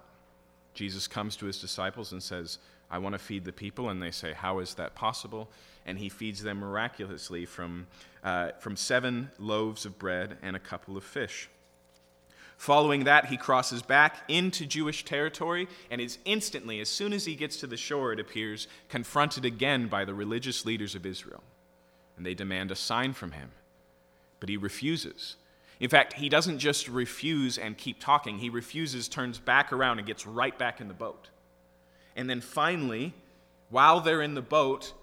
Jesus 0.76 1.08
comes 1.08 1.36
to 1.38 1.48
his 1.48 1.60
disciples 1.60 2.12
and 2.12 2.22
says, 2.22 2.60
I 2.96 2.98
want 2.98 3.12
to 3.12 3.20
feed 3.20 3.44
the 3.44 3.52
people. 3.52 3.90
And 3.90 4.02
they 4.02 4.10
say, 4.12 4.32
How 4.32 4.60
is 4.60 4.76
that 4.76 4.96
possible? 4.96 5.50
And 5.86 6.00
he 6.00 6.08
feeds 6.08 6.42
them 6.42 6.60
miraculously 6.60 7.46
from, 7.46 7.88
uh, 8.24 8.52
from 8.60 8.78
seven 8.78 9.32
loaves 9.38 9.86
of 9.86 10.00
bread 10.00 10.38
and 10.42 10.56
a 10.56 10.60
couple 10.60 10.96
of 10.96 11.04
fish. 11.04 11.50
Following 12.58 13.04
that, 13.04 13.26
he 13.26 13.36
crosses 13.36 13.82
back 13.82 14.24
into 14.30 14.66
Jewish 14.66 15.04
territory 15.04 15.68
and 15.92 16.00
is 16.00 16.20
instantly, 16.24 16.80
as 16.80 16.88
soon 16.88 17.12
as 17.12 17.26
he 17.26 17.36
gets 17.36 17.58
to 17.58 17.68
the 17.68 17.76
shore, 17.76 18.14
it 18.14 18.20
appears, 18.20 18.70
confronted 18.88 19.44
again 19.44 19.88
by 19.88 20.06
the 20.06 20.14
religious 20.14 20.66
leaders 20.66 20.96
of 20.96 21.06
Israel. 21.06 21.44
and 22.16 22.26
they 22.26 22.34
demand 22.34 22.72
a 22.72 22.76
sign 22.78 23.12
from 23.12 23.34
him. 23.34 23.52
But 24.40 24.48
he 24.48 24.56
refuses. 24.56 25.36
In 25.82 25.90
fact, 25.90 26.14
he 26.14 26.30
doesn't 26.30 26.60
just 26.60 26.88
refuse 26.88 27.58
and 27.58 27.78
keep 27.78 28.00
talking, 28.00 28.38
he 28.38 28.50
refuses, 28.50 29.10
turns 29.10 29.38
back 29.38 29.74
around, 29.74 29.98
and 29.98 30.08
gets 30.08 30.26
right 30.26 30.58
back 30.58 30.80
in 30.80 30.88
the 30.88 30.94
boat. 30.94 31.28
And 32.16 32.30
then 32.30 32.42
finally, 32.42 33.14
while 33.70 34.00
they're 34.00 34.22
in 34.22 34.36
the 34.36 34.42
boat, 34.42 34.94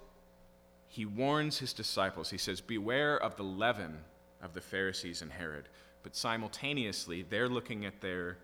he 0.88 1.04
warns 1.04 1.58
his 1.58 1.72
disciples. 1.72 2.30
He 2.30 2.38
says, 2.38 2.60
Beware 2.60 3.16
of 3.16 3.36
the 3.36 3.44
leaven 3.44 3.98
of 4.42 4.54
the 4.54 4.60
Pharisees 4.60 5.22
and 5.22 5.32
Herod. 5.32 5.68
But 6.02 6.16
simultaneously, 6.16 7.22
they're 7.22 7.48
looking 7.48 7.84
at 7.84 8.00
their, 8.00 8.38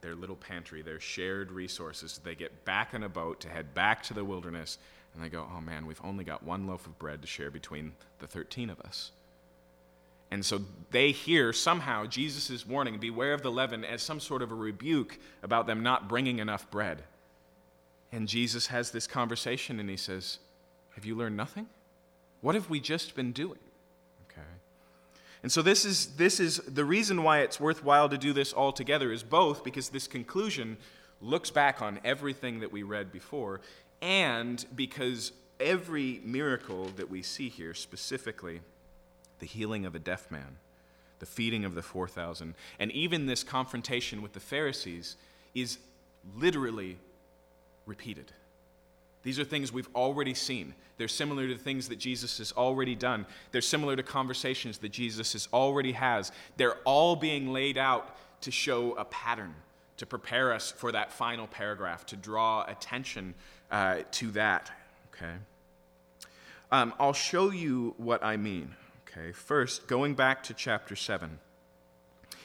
their 0.00 0.14
little 0.14 0.36
pantry, 0.36 0.82
their 0.82 1.00
shared 1.00 1.50
resources. 1.50 2.20
They 2.22 2.34
get 2.34 2.64
back 2.64 2.94
in 2.94 3.02
a 3.02 3.08
boat 3.08 3.40
to 3.40 3.48
head 3.48 3.74
back 3.74 4.02
to 4.04 4.14
the 4.14 4.24
wilderness, 4.24 4.78
and 5.14 5.22
they 5.22 5.28
go, 5.28 5.46
Oh 5.54 5.60
man, 5.60 5.86
we've 5.86 6.00
only 6.04 6.24
got 6.24 6.42
one 6.42 6.66
loaf 6.66 6.86
of 6.86 6.98
bread 6.98 7.20
to 7.22 7.26
share 7.26 7.50
between 7.50 7.92
the 8.18 8.26
13 8.26 8.70
of 8.70 8.80
us. 8.80 9.10
And 10.30 10.44
so 10.44 10.62
they 10.90 11.12
hear 11.12 11.52
somehow 11.52 12.06
Jesus' 12.06 12.66
warning, 12.66 12.98
beware 12.98 13.34
of 13.34 13.42
the 13.42 13.52
leaven, 13.52 13.84
as 13.84 14.02
some 14.02 14.20
sort 14.20 14.42
of 14.42 14.50
a 14.50 14.54
rebuke 14.54 15.18
about 15.42 15.66
them 15.66 15.82
not 15.82 16.08
bringing 16.08 16.38
enough 16.38 16.70
bread. 16.70 17.02
And 18.14 18.28
Jesus 18.28 18.68
has 18.68 18.92
this 18.92 19.08
conversation 19.08 19.80
and 19.80 19.90
he 19.90 19.96
says, 19.96 20.38
Have 20.94 21.04
you 21.04 21.16
learned 21.16 21.36
nothing? 21.36 21.66
What 22.42 22.54
have 22.54 22.70
we 22.70 22.78
just 22.78 23.16
been 23.16 23.32
doing? 23.32 23.58
Okay. 24.30 24.46
And 25.42 25.50
so 25.50 25.62
this 25.62 25.84
is 25.84 26.14
this 26.14 26.38
is 26.38 26.58
the 26.58 26.84
reason 26.84 27.24
why 27.24 27.40
it's 27.40 27.58
worthwhile 27.58 28.08
to 28.08 28.16
do 28.16 28.32
this 28.32 28.52
all 28.52 28.70
together 28.70 29.10
is 29.10 29.24
both 29.24 29.64
because 29.64 29.88
this 29.88 30.06
conclusion 30.06 30.76
looks 31.20 31.50
back 31.50 31.82
on 31.82 31.98
everything 32.04 32.60
that 32.60 32.70
we 32.70 32.84
read 32.84 33.10
before 33.10 33.60
and 34.00 34.64
because 34.76 35.32
every 35.58 36.20
miracle 36.24 36.90
that 36.94 37.10
we 37.10 37.20
see 37.20 37.48
here 37.48 37.74
specifically 37.74 38.60
the 39.40 39.46
healing 39.46 39.84
of 39.84 39.96
a 39.96 39.98
deaf 39.98 40.30
man, 40.30 40.58
the 41.18 41.26
feeding 41.26 41.64
of 41.64 41.74
the 41.74 41.82
4,000, 41.82 42.54
and 42.78 42.92
even 42.92 43.26
this 43.26 43.42
confrontation 43.42 44.22
with 44.22 44.34
the 44.34 44.40
Pharisees 44.40 45.16
is 45.52 45.78
literally 46.36 46.98
repeated. 47.86 48.32
These 49.22 49.40
are 49.40 49.44
things 49.44 49.72
we've 49.72 49.88
already 49.94 50.34
seen. 50.34 50.74
They're 50.98 51.08
similar 51.08 51.48
to 51.48 51.56
things 51.56 51.88
that 51.88 51.98
Jesus 51.98 52.38
has 52.38 52.52
already 52.52 52.94
done. 52.94 53.26
They're 53.52 53.62
similar 53.62 53.96
to 53.96 54.02
conversations 54.02 54.78
that 54.78 54.90
Jesus 54.90 55.32
has 55.32 55.48
already 55.52 55.92
has. 55.92 56.30
They're 56.56 56.76
all 56.84 57.16
being 57.16 57.52
laid 57.52 57.78
out 57.78 58.16
to 58.42 58.50
show 58.50 58.92
a 58.92 59.04
pattern, 59.06 59.54
to 59.96 60.06
prepare 60.06 60.52
us 60.52 60.70
for 60.70 60.92
that 60.92 61.10
final 61.10 61.46
paragraph, 61.46 62.04
to 62.06 62.16
draw 62.16 62.64
attention 62.68 63.34
uh, 63.70 64.00
to 64.12 64.30
that. 64.32 64.70
Okay. 65.14 65.32
Um, 66.70 66.92
I'll 66.98 67.12
show 67.14 67.50
you 67.50 67.94
what 67.96 68.22
I 68.22 68.36
mean. 68.36 68.74
Okay, 69.08 69.32
first, 69.32 69.86
going 69.86 70.14
back 70.14 70.42
to 70.44 70.54
chapter 70.54 70.96
7. 70.96 71.38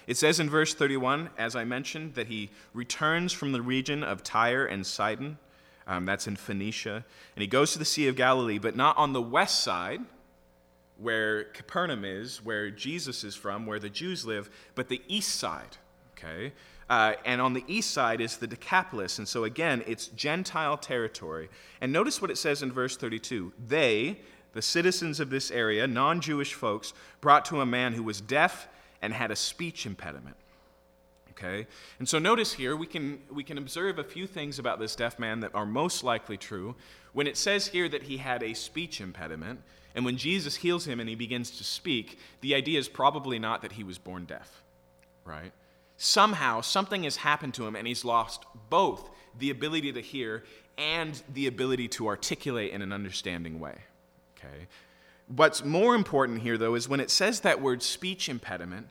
It 0.09 0.17
says 0.17 0.39
in 0.39 0.49
verse 0.49 0.73
31, 0.73 1.29
as 1.37 1.55
I 1.55 1.65
mentioned, 1.65 2.15
that 2.15 2.25
he 2.25 2.49
returns 2.73 3.31
from 3.31 3.51
the 3.51 3.61
region 3.61 4.03
of 4.03 4.23
Tyre 4.23 4.65
and 4.65 4.83
Sidon. 4.83 5.37
Um, 5.85 6.07
that's 6.07 6.25
in 6.25 6.35
Phoenicia. 6.35 7.05
And 7.35 7.41
he 7.41 7.47
goes 7.47 7.73
to 7.73 7.79
the 7.79 7.85
Sea 7.85 8.07
of 8.07 8.15
Galilee, 8.15 8.57
but 8.57 8.75
not 8.75 8.97
on 8.97 9.13
the 9.13 9.21
west 9.21 9.63
side, 9.63 10.01
where 10.97 11.43
Capernaum 11.43 12.03
is, 12.03 12.43
where 12.43 12.71
Jesus 12.71 13.23
is 13.23 13.35
from, 13.35 13.67
where 13.67 13.77
the 13.77 13.89
Jews 13.89 14.25
live, 14.25 14.49
but 14.73 14.89
the 14.89 14.99
east 15.07 15.35
side. 15.35 15.77
Okay? 16.17 16.53
Uh, 16.89 17.13
and 17.23 17.39
on 17.39 17.53
the 17.53 17.63
east 17.67 17.91
side 17.91 18.19
is 18.19 18.37
the 18.37 18.47
Decapolis. 18.47 19.19
And 19.19 19.27
so 19.27 19.43
again, 19.43 19.83
it's 19.85 20.07
Gentile 20.07 20.77
territory. 20.77 21.49
And 21.81 21.93
notice 21.93 22.19
what 22.19 22.31
it 22.31 22.39
says 22.39 22.63
in 22.63 22.71
verse 22.71 22.97
32 22.97 23.53
They, 23.67 24.21
the 24.53 24.63
citizens 24.63 25.19
of 25.19 25.29
this 25.29 25.51
area, 25.51 25.85
non 25.85 26.19
Jewish 26.19 26.55
folks, 26.55 26.93
brought 27.21 27.45
to 27.45 27.61
a 27.61 27.65
man 27.67 27.93
who 27.93 28.01
was 28.01 28.21
deaf 28.21 28.67
and 29.01 29.13
had 29.13 29.31
a 29.31 29.35
speech 29.35 29.85
impediment. 29.85 30.35
Okay? 31.31 31.67
And 31.99 32.07
so 32.07 32.19
notice 32.19 32.53
here, 32.53 32.75
we 32.75 32.85
can, 32.85 33.19
we 33.31 33.43
can 33.43 33.57
observe 33.57 33.97
a 33.97 34.03
few 34.03 34.27
things 34.27 34.59
about 34.59 34.79
this 34.79 34.95
deaf 34.95 35.17
man 35.19 35.39
that 35.39 35.55
are 35.55 35.65
most 35.65 36.03
likely 36.03 36.37
true. 36.37 36.75
When 37.13 37.27
it 37.27 37.37
says 37.37 37.67
here 37.67 37.87
that 37.89 38.03
he 38.03 38.17
had 38.17 38.43
a 38.43 38.53
speech 38.53 38.99
impediment, 38.99 39.61
and 39.95 40.05
when 40.05 40.17
Jesus 40.17 40.55
heals 40.57 40.85
him 40.85 40.99
and 40.99 41.09
he 41.09 41.15
begins 41.15 41.51
to 41.57 41.63
speak, 41.63 42.19
the 42.41 42.55
idea 42.55 42.77
is 42.77 42.87
probably 42.87 43.39
not 43.39 43.61
that 43.61 43.73
he 43.73 43.83
was 43.83 43.97
born 43.97 44.25
deaf, 44.25 44.61
right? 45.25 45.51
Somehow, 45.97 46.61
something 46.61 47.03
has 47.03 47.17
happened 47.17 47.53
to 47.55 47.65
him 47.65 47.75
and 47.75 47.87
he's 47.87 48.05
lost 48.05 48.43
both 48.69 49.09
the 49.37 49.49
ability 49.49 49.93
to 49.93 50.01
hear 50.01 50.43
and 50.77 51.21
the 51.33 51.47
ability 51.47 51.87
to 51.89 52.07
articulate 52.07 52.71
in 52.71 52.81
an 52.81 52.93
understanding 52.93 53.59
way. 53.59 53.77
Okay? 54.37 54.67
What's 55.35 55.63
more 55.63 55.93
important 55.93 56.41
here, 56.41 56.57
though, 56.57 56.73
is 56.73 56.89
when 56.89 56.99
it 56.99 57.11
says 57.11 57.41
that 57.41 57.61
word 57.61 57.83
speech 57.83 58.29
impediment, 58.29 58.87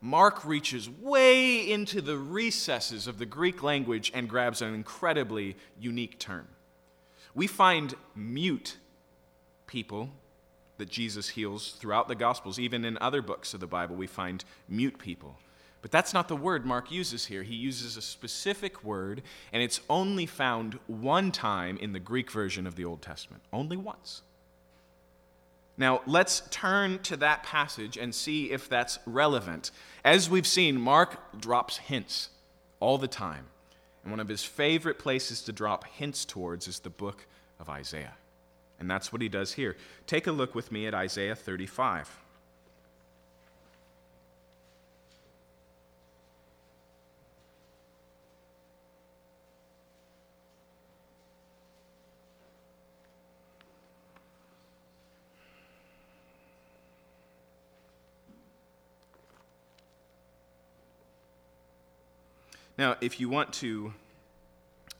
Mark 0.00 0.44
reaches 0.44 0.88
way 0.88 1.68
into 1.68 2.02
the 2.02 2.18
recesses 2.18 3.06
of 3.06 3.18
the 3.18 3.26
Greek 3.26 3.62
language 3.62 4.12
and 4.14 4.28
grabs 4.28 4.60
an 4.62 4.74
incredibly 4.74 5.56
unique 5.80 6.18
term. 6.18 6.46
We 7.34 7.46
find 7.46 7.94
mute 8.14 8.76
people 9.66 10.10
that 10.76 10.90
Jesus 10.90 11.30
heals 11.30 11.72
throughout 11.72 12.06
the 12.06 12.14
Gospels. 12.14 12.58
Even 12.58 12.84
in 12.84 12.98
other 13.00 13.22
books 13.22 13.54
of 13.54 13.60
the 13.60 13.66
Bible, 13.66 13.96
we 13.96 14.06
find 14.06 14.44
mute 14.68 14.98
people. 14.98 15.38
But 15.80 15.90
that's 15.90 16.12
not 16.12 16.28
the 16.28 16.36
word 16.36 16.66
Mark 16.66 16.90
uses 16.90 17.26
here. 17.26 17.42
He 17.42 17.54
uses 17.54 17.96
a 17.96 18.02
specific 18.02 18.84
word, 18.84 19.22
and 19.52 19.62
it's 19.62 19.80
only 19.88 20.26
found 20.26 20.78
one 20.86 21.32
time 21.32 21.76
in 21.78 21.92
the 21.92 22.00
Greek 22.00 22.30
version 22.30 22.66
of 22.66 22.76
the 22.76 22.84
Old 22.84 23.00
Testament. 23.00 23.42
Only 23.52 23.76
once. 23.76 24.22
Now, 25.78 26.00
let's 26.06 26.42
turn 26.50 26.98
to 27.04 27.16
that 27.18 27.44
passage 27.44 27.96
and 27.96 28.12
see 28.12 28.50
if 28.50 28.68
that's 28.68 28.98
relevant. 29.06 29.70
As 30.04 30.28
we've 30.28 30.46
seen, 30.46 30.80
Mark 30.80 31.40
drops 31.40 31.78
hints 31.78 32.30
all 32.80 32.98
the 32.98 33.08
time. 33.08 33.46
And 34.02 34.10
one 34.10 34.20
of 34.20 34.28
his 34.28 34.42
favorite 34.42 34.98
places 34.98 35.40
to 35.42 35.52
drop 35.52 35.84
hints 35.84 36.24
towards 36.24 36.66
is 36.66 36.80
the 36.80 36.90
book 36.90 37.26
of 37.60 37.68
Isaiah. 37.68 38.14
And 38.80 38.90
that's 38.90 39.12
what 39.12 39.22
he 39.22 39.28
does 39.28 39.52
here. 39.52 39.76
Take 40.06 40.26
a 40.26 40.32
look 40.32 40.54
with 40.54 40.72
me 40.72 40.86
at 40.86 40.94
Isaiah 40.94 41.36
35. 41.36 42.10
Now, 62.78 62.94
if 63.00 63.18
you 63.18 63.28
want 63.28 63.52
to 63.54 63.92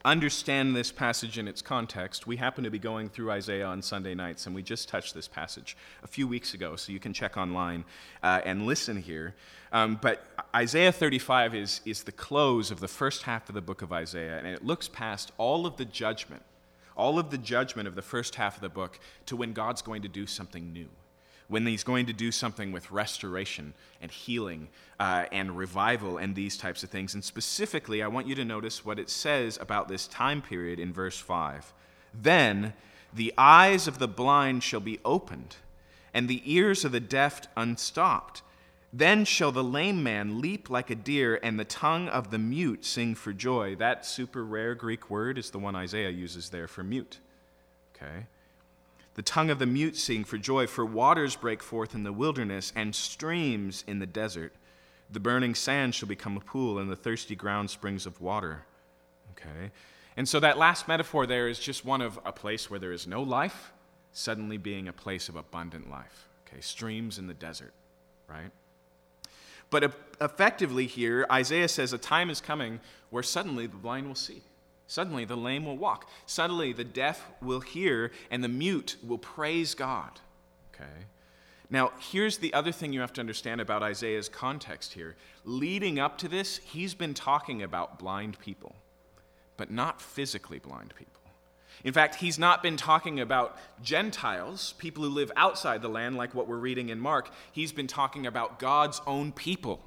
understand 0.04 0.74
this 0.74 0.90
passage 0.90 1.38
in 1.38 1.46
its 1.46 1.62
context, 1.62 2.26
we 2.26 2.36
happen 2.36 2.64
to 2.64 2.70
be 2.70 2.78
going 2.80 3.08
through 3.08 3.30
Isaiah 3.30 3.66
on 3.66 3.82
Sunday 3.82 4.16
nights, 4.16 4.46
and 4.46 4.54
we 4.54 4.64
just 4.64 4.88
touched 4.88 5.14
this 5.14 5.28
passage 5.28 5.76
a 6.02 6.08
few 6.08 6.26
weeks 6.26 6.54
ago, 6.54 6.74
so 6.74 6.90
you 6.90 6.98
can 6.98 7.12
check 7.12 7.36
online 7.36 7.84
uh, 8.24 8.40
and 8.44 8.66
listen 8.66 8.96
here. 9.00 9.36
Um, 9.70 9.96
but 10.02 10.24
Isaiah 10.56 10.90
35 10.90 11.54
is, 11.54 11.80
is 11.84 12.02
the 12.02 12.10
close 12.10 12.72
of 12.72 12.80
the 12.80 12.88
first 12.88 13.22
half 13.22 13.48
of 13.48 13.54
the 13.54 13.60
book 13.60 13.80
of 13.80 13.92
Isaiah, 13.92 14.38
and 14.38 14.48
it 14.48 14.64
looks 14.64 14.88
past 14.88 15.30
all 15.38 15.64
of 15.64 15.76
the 15.76 15.84
judgment, 15.84 16.42
all 16.96 17.16
of 17.16 17.30
the 17.30 17.38
judgment 17.38 17.86
of 17.86 17.94
the 17.94 18.02
first 18.02 18.34
half 18.34 18.56
of 18.56 18.60
the 18.60 18.68
book 18.68 18.98
to 19.26 19.36
when 19.36 19.52
God's 19.52 19.82
going 19.82 20.02
to 20.02 20.08
do 20.08 20.26
something 20.26 20.72
new 20.72 20.88
when 21.48 21.66
he's 21.66 21.82
going 21.82 22.06
to 22.06 22.12
do 22.12 22.30
something 22.30 22.72
with 22.72 22.90
restoration 22.90 23.72
and 24.00 24.10
healing 24.10 24.68
uh, 25.00 25.24
and 25.32 25.56
revival 25.56 26.18
and 26.18 26.34
these 26.34 26.56
types 26.56 26.82
of 26.82 26.90
things. 26.90 27.14
And 27.14 27.24
specifically, 27.24 28.02
I 28.02 28.08
want 28.08 28.26
you 28.26 28.34
to 28.34 28.44
notice 28.44 28.84
what 28.84 28.98
it 28.98 29.10
says 29.10 29.58
about 29.60 29.88
this 29.88 30.06
time 30.06 30.42
period 30.42 30.78
in 30.78 30.92
verse 30.92 31.18
5. 31.18 31.72
Then 32.14 32.74
the 33.12 33.32
eyes 33.38 33.88
of 33.88 33.98
the 33.98 34.08
blind 34.08 34.62
shall 34.62 34.80
be 34.80 35.00
opened, 35.04 35.56
and 36.12 36.28
the 36.28 36.42
ears 36.44 36.84
of 36.84 36.92
the 36.92 37.00
deaf 37.00 37.42
unstopped. 37.56 38.42
Then 38.92 39.24
shall 39.24 39.52
the 39.52 39.64
lame 39.64 40.02
man 40.02 40.40
leap 40.40 40.70
like 40.70 40.90
a 40.90 40.94
deer, 40.94 41.38
and 41.42 41.58
the 41.58 41.64
tongue 41.64 42.08
of 42.08 42.30
the 42.30 42.38
mute 42.38 42.84
sing 42.84 43.14
for 43.14 43.32
joy. 43.32 43.74
That 43.76 44.04
super 44.04 44.44
rare 44.44 44.74
Greek 44.74 45.10
word 45.10 45.38
is 45.38 45.50
the 45.50 45.58
one 45.58 45.76
Isaiah 45.76 46.10
uses 46.10 46.50
there 46.50 46.68
for 46.68 46.82
mute. 46.82 47.18
Okay? 47.94 48.26
The 49.18 49.22
tongue 49.24 49.50
of 49.50 49.58
the 49.58 49.66
mute 49.66 49.96
sing 49.96 50.22
for 50.22 50.38
joy, 50.38 50.68
for 50.68 50.86
waters 50.86 51.34
break 51.34 51.60
forth 51.60 51.92
in 51.92 52.04
the 52.04 52.12
wilderness 52.12 52.72
and 52.76 52.94
streams 52.94 53.82
in 53.88 53.98
the 53.98 54.06
desert. 54.06 54.52
The 55.10 55.18
burning 55.18 55.56
sand 55.56 55.96
shall 55.96 56.06
become 56.06 56.36
a 56.36 56.40
pool, 56.40 56.78
and 56.78 56.88
the 56.88 56.94
thirsty 56.94 57.34
ground 57.34 57.68
springs 57.68 58.06
of 58.06 58.20
water. 58.20 58.64
Okay? 59.32 59.72
And 60.16 60.28
so 60.28 60.38
that 60.38 60.56
last 60.56 60.86
metaphor 60.86 61.26
there 61.26 61.48
is 61.48 61.58
just 61.58 61.84
one 61.84 62.00
of 62.00 62.20
a 62.24 62.30
place 62.30 62.70
where 62.70 62.78
there 62.78 62.92
is 62.92 63.08
no 63.08 63.20
life, 63.20 63.72
suddenly 64.12 64.56
being 64.56 64.86
a 64.86 64.92
place 64.92 65.28
of 65.28 65.34
abundant 65.34 65.90
life. 65.90 66.28
Okay? 66.46 66.60
Streams 66.60 67.18
in 67.18 67.26
the 67.26 67.34
desert, 67.34 67.72
right? 68.28 68.52
But 69.68 69.96
effectively, 70.20 70.86
here, 70.86 71.26
Isaiah 71.28 71.66
says 71.66 71.92
a 71.92 71.98
time 71.98 72.30
is 72.30 72.40
coming 72.40 72.78
where 73.10 73.24
suddenly 73.24 73.66
the 73.66 73.78
blind 73.78 74.06
will 74.06 74.14
see. 74.14 74.42
Suddenly, 74.88 75.26
the 75.26 75.36
lame 75.36 75.66
will 75.66 75.76
walk. 75.76 76.08
Suddenly, 76.24 76.72
the 76.72 76.82
deaf 76.82 77.30
will 77.42 77.60
hear, 77.60 78.10
and 78.30 78.42
the 78.42 78.48
mute 78.48 78.96
will 79.06 79.18
praise 79.18 79.74
God. 79.74 80.18
Okay? 80.74 81.04
Now, 81.70 81.92
here's 81.98 82.38
the 82.38 82.54
other 82.54 82.72
thing 82.72 82.94
you 82.94 83.00
have 83.00 83.12
to 83.12 83.20
understand 83.20 83.60
about 83.60 83.82
Isaiah's 83.82 84.30
context 84.30 84.94
here. 84.94 85.14
Leading 85.44 85.98
up 85.98 86.16
to 86.18 86.28
this, 86.28 86.56
he's 86.58 86.94
been 86.94 87.12
talking 87.12 87.62
about 87.62 87.98
blind 87.98 88.38
people, 88.38 88.74
but 89.58 89.70
not 89.70 90.00
physically 90.00 90.58
blind 90.58 90.94
people. 90.96 91.20
In 91.84 91.92
fact, 91.92 92.16
he's 92.16 92.38
not 92.38 92.62
been 92.62 92.78
talking 92.78 93.20
about 93.20 93.58
Gentiles, 93.82 94.74
people 94.78 95.04
who 95.04 95.10
live 95.10 95.30
outside 95.36 95.82
the 95.82 95.88
land, 95.88 96.16
like 96.16 96.34
what 96.34 96.48
we're 96.48 96.56
reading 96.56 96.88
in 96.88 96.98
Mark. 96.98 97.30
He's 97.52 97.72
been 97.72 97.86
talking 97.86 98.26
about 98.26 98.58
God's 98.58 99.02
own 99.06 99.32
people 99.32 99.84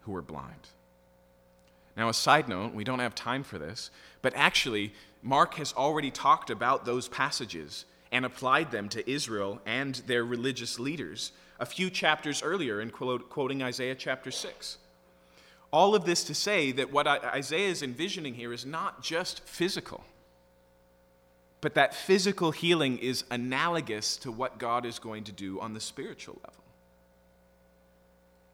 who 0.00 0.14
are 0.14 0.22
blind. 0.22 0.68
Now, 1.96 2.08
a 2.08 2.14
side 2.14 2.48
note, 2.48 2.74
we 2.74 2.84
don't 2.84 2.98
have 2.98 3.14
time 3.14 3.42
for 3.42 3.58
this, 3.58 3.90
but 4.20 4.34
actually, 4.36 4.92
Mark 5.22 5.54
has 5.54 5.72
already 5.72 6.10
talked 6.10 6.50
about 6.50 6.84
those 6.84 7.08
passages 7.08 7.86
and 8.12 8.24
applied 8.24 8.70
them 8.70 8.88
to 8.90 9.10
Israel 9.10 9.60
and 9.66 9.94
their 10.06 10.24
religious 10.24 10.78
leaders 10.78 11.32
a 11.58 11.66
few 11.66 11.90
chapters 11.90 12.42
earlier 12.42 12.80
in 12.80 12.90
quoting 12.90 13.62
Isaiah 13.62 13.94
chapter 13.94 14.30
6. 14.30 14.78
All 15.72 15.94
of 15.94 16.04
this 16.04 16.24
to 16.24 16.34
say 16.34 16.72
that 16.72 16.92
what 16.92 17.06
Isaiah 17.06 17.68
is 17.68 17.82
envisioning 17.82 18.34
here 18.34 18.52
is 18.52 18.66
not 18.66 19.02
just 19.02 19.40
physical, 19.44 20.04
but 21.60 21.74
that 21.74 21.94
physical 21.94 22.50
healing 22.50 22.98
is 22.98 23.24
analogous 23.30 24.16
to 24.18 24.30
what 24.30 24.58
God 24.58 24.84
is 24.84 24.98
going 24.98 25.24
to 25.24 25.32
do 25.32 25.58
on 25.60 25.74
the 25.74 25.80
spiritual 25.80 26.38
level. 26.44 26.62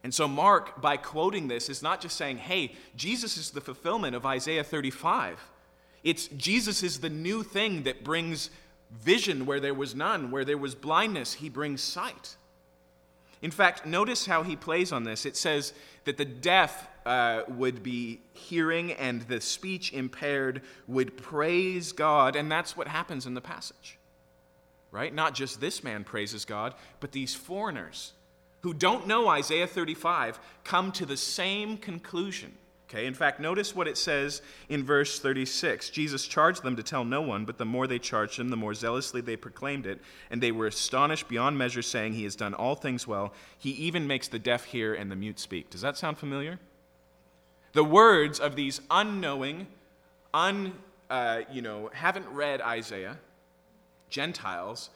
And 0.04 0.12
so, 0.12 0.26
Mark, 0.26 0.80
by 0.80 0.96
quoting 0.96 1.48
this, 1.48 1.68
is 1.68 1.82
not 1.82 2.00
just 2.00 2.16
saying, 2.16 2.38
hey, 2.38 2.72
Jesus 2.96 3.36
is 3.36 3.50
the 3.50 3.60
fulfillment 3.60 4.16
of 4.16 4.26
Isaiah 4.26 4.64
35. 4.64 5.38
It's 6.02 6.26
Jesus 6.28 6.82
is 6.82 7.00
the 7.00 7.10
new 7.10 7.42
thing 7.42 7.84
that 7.84 8.02
brings 8.02 8.50
vision 8.90 9.46
where 9.46 9.60
there 9.60 9.74
was 9.74 9.94
none, 9.94 10.30
where 10.30 10.44
there 10.44 10.58
was 10.58 10.74
blindness, 10.74 11.34
he 11.34 11.48
brings 11.48 11.80
sight. 11.80 12.36
In 13.40 13.50
fact, 13.50 13.86
notice 13.86 14.26
how 14.26 14.42
he 14.42 14.56
plays 14.56 14.92
on 14.92 15.04
this. 15.04 15.24
It 15.24 15.36
says 15.36 15.72
that 16.04 16.16
the 16.16 16.24
deaf 16.24 16.88
uh, 17.04 17.42
would 17.48 17.82
be 17.82 18.20
hearing 18.32 18.92
and 18.92 19.22
the 19.22 19.40
speech 19.40 19.92
impaired 19.92 20.62
would 20.86 21.16
praise 21.16 21.92
God, 21.92 22.36
and 22.36 22.50
that's 22.50 22.76
what 22.76 22.88
happens 22.88 23.26
in 23.26 23.34
the 23.34 23.40
passage. 23.40 23.98
Right? 24.90 25.12
Not 25.12 25.34
just 25.34 25.60
this 25.60 25.82
man 25.82 26.04
praises 26.04 26.44
God, 26.44 26.74
but 27.00 27.12
these 27.12 27.34
foreigners 27.34 28.12
who 28.62 28.72
don't 28.72 29.06
know 29.06 29.28
Isaiah 29.28 29.66
35 29.66 30.38
come 30.64 30.92
to 30.92 31.06
the 31.06 31.16
same 31.16 31.76
conclusion. 31.76 32.52
Okay, 32.88 33.06
in 33.06 33.14
fact, 33.14 33.40
notice 33.40 33.74
what 33.74 33.88
it 33.88 33.96
says 33.96 34.42
in 34.68 34.84
verse 34.84 35.18
36. 35.18 35.88
Jesus 35.88 36.26
charged 36.26 36.62
them 36.62 36.76
to 36.76 36.82
tell 36.82 37.04
no 37.04 37.22
one, 37.22 37.46
but 37.46 37.56
the 37.56 37.64
more 37.64 37.86
they 37.86 37.98
charged 37.98 38.38
him, 38.38 38.50
the 38.50 38.56
more 38.56 38.74
zealously 38.74 39.22
they 39.22 39.34
proclaimed 39.34 39.86
it, 39.86 39.98
and 40.30 40.42
they 40.42 40.52
were 40.52 40.66
astonished 40.66 41.26
beyond 41.26 41.56
measure, 41.56 41.80
saying, 41.80 42.12
He 42.12 42.24
has 42.24 42.36
done 42.36 42.52
all 42.52 42.74
things 42.74 43.06
well. 43.06 43.32
He 43.58 43.70
even 43.70 44.06
makes 44.06 44.28
the 44.28 44.38
deaf 44.38 44.64
hear 44.64 44.92
and 44.92 45.10
the 45.10 45.16
mute 45.16 45.40
speak. 45.40 45.70
Does 45.70 45.80
that 45.80 45.96
sound 45.96 46.18
familiar? 46.18 46.58
The 47.72 47.82
words 47.82 48.38
of 48.38 48.56
these 48.56 48.82
unknowing, 48.90 49.68
un, 50.34 50.74
uh, 51.08 51.40
you 51.50 51.62
know, 51.62 51.88
haven't 51.94 52.28
read 52.28 52.60
Isaiah, 52.60 53.16
Gentiles, 54.10 54.90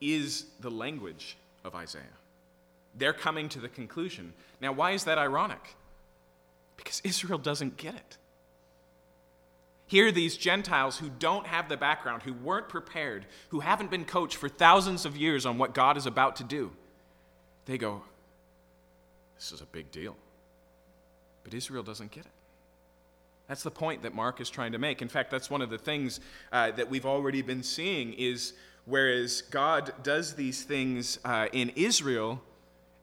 is 0.00 0.46
the 0.58 0.72
language 0.72 1.36
of 1.64 1.76
Isaiah. 1.76 2.17
They're 2.98 3.12
coming 3.12 3.48
to 3.50 3.60
the 3.60 3.68
conclusion. 3.68 4.32
Now, 4.60 4.72
why 4.72 4.90
is 4.92 5.04
that 5.04 5.18
ironic? 5.18 5.76
Because 6.76 7.00
Israel 7.04 7.38
doesn't 7.38 7.76
get 7.76 7.94
it. 7.94 8.18
Here, 9.86 10.12
these 10.12 10.36
Gentiles 10.36 10.98
who 10.98 11.08
don't 11.08 11.46
have 11.46 11.68
the 11.68 11.76
background, 11.76 12.22
who 12.22 12.34
weren't 12.34 12.68
prepared, 12.68 13.24
who 13.48 13.60
haven't 13.60 13.90
been 13.90 14.04
coached 14.04 14.36
for 14.36 14.48
thousands 14.48 15.06
of 15.06 15.16
years 15.16 15.46
on 15.46 15.56
what 15.56 15.72
God 15.72 15.96
is 15.96 16.04
about 16.04 16.36
to 16.36 16.44
do, 16.44 16.72
they 17.64 17.78
go, 17.78 18.02
This 19.36 19.50
is 19.50 19.62
a 19.62 19.66
big 19.66 19.90
deal. 19.90 20.14
But 21.42 21.54
Israel 21.54 21.82
doesn't 21.82 22.10
get 22.10 22.26
it. 22.26 22.32
That's 23.48 23.62
the 23.62 23.70
point 23.70 24.02
that 24.02 24.14
Mark 24.14 24.42
is 24.42 24.50
trying 24.50 24.72
to 24.72 24.78
make. 24.78 25.00
In 25.00 25.08
fact, 25.08 25.30
that's 25.30 25.48
one 25.48 25.62
of 25.62 25.70
the 25.70 25.78
things 25.78 26.20
uh, 26.52 26.70
that 26.72 26.90
we've 26.90 27.06
already 27.06 27.40
been 27.40 27.62
seeing 27.62 28.12
is 28.12 28.52
whereas 28.84 29.40
God 29.40 29.94
does 30.02 30.34
these 30.34 30.64
things 30.64 31.18
uh, 31.24 31.48
in 31.52 31.70
Israel 31.70 32.42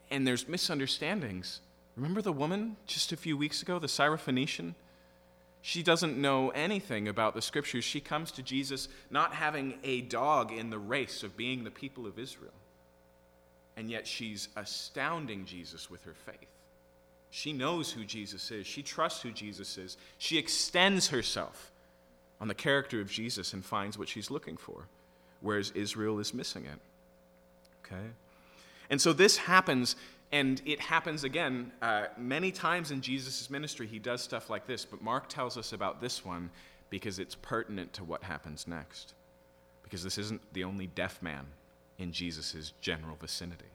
and 0.09 0.25
there's 0.27 0.47
misunderstandings, 0.47 1.61
Remember 1.95 2.21
the 2.21 2.33
woman 2.33 2.75
just 2.87 3.11
a 3.11 3.17
few 3.17 3.37
weeks 3.37 3.61
ago, 3.61 3.79
the 3.79 3.87
Syrophoenician? 3.87 4.75
She 5.61 5.81
doesn't 5.81 6.17
know 6.17 6.49
anything 6.49 7.07
about 7.07 7.33
the 7.33 7.41
scriptures. 7.41 7.83
She 7.83 8.01
comes 8.01 8.31
to 8.31 8.43
Jesus 8.43 8.87
not 9.09 9.33
having 9.33 9.79
a 9.83 10.01
dog 10.01 10.51
in 10.51 10.69
the 10.69 10.77
race 10.77 11.23
of 11.23 11.37
being 11.37 11.63
the 11.63 11.71
people 11.71 12.05
of 12.05 12.19
Israel. 12.19 12.51
And 13.77 13.89
yet 13.89 14.05
she's 14.07 14.49
astounding 14.55 15.45
Jesus 15.45 15.89
with 15.89 16.03
her 16.03 16.13
faith. 16.13 16.49
She 17.31 17.51
knows 17.51 17.91
who 17.91 18.05
Jesus 18.05 18.51
is, 18.51 18.67
she 18.67 18.83
trusts 18.83 19.21
who 19.21 19.31
Jesus 19.31 19.77
is. 19.77 19.97
She 20.17 20.37
extends 20.37 21.09
herself 21.09 21.71
on 22.39 22.47
the 22.47 22.53
character 22.53 23.01
of 23.01 23.09
Jesus 23.09 23.53
and 23.53 23.63
finds 23.63 23.97
what 23.97 24.07
she's 24.07 24.29
looking 24.29 24.55
for, 24.55 24.87
whereas 25.41 25.71
Israel 25.71 26.19
is 26.19 26.33
missing 26.33 26.65
it. 26.65 26.79
Okay? 27.85 28.05
And 28.89 29.01
so 29.01 29.13
this 29.13 29.37
happens 29.37 29.95
and 30.31 30.61
it 30.65 30.79
happens 30.79 31.23
again 31.23 31.71
uh, 31.81 32.07
many 32.17 32.51
times 32.51 32.91
in 32.91 33.01
Jesus' 33.01 33.49
ministry. 33.49 33.87
He 33.87 33.99
does 33.99 34.21
stuff 34.21 34.49
like 34.49 34.65
this, 34.67 34.83
but 34.83 35.01
Mark 35.01 35.29
tells 35.29 35.57
us 35.57 35.71
about 35.71 36.01
this 36.01 36.25
one 36.25 36.49
because 36.89 37.19
it's 37.19 37.35
pertinent 37.35 37.93
to 37.93 38.03
what 38.03 38.23
happens 38.23 38.67
next. 38.67 39.13
Because 39.83 40.03
this 40.03 40.17
isn't 40.17 40.41
the 40.53 40.63
only 40.63 40.87
deaf 40.87 41.21
man 41.21 41.45
in 41.99 42.11
Jesus' 42.11 42.73
general 42.81 43.15
vicinity. 43.15 43.65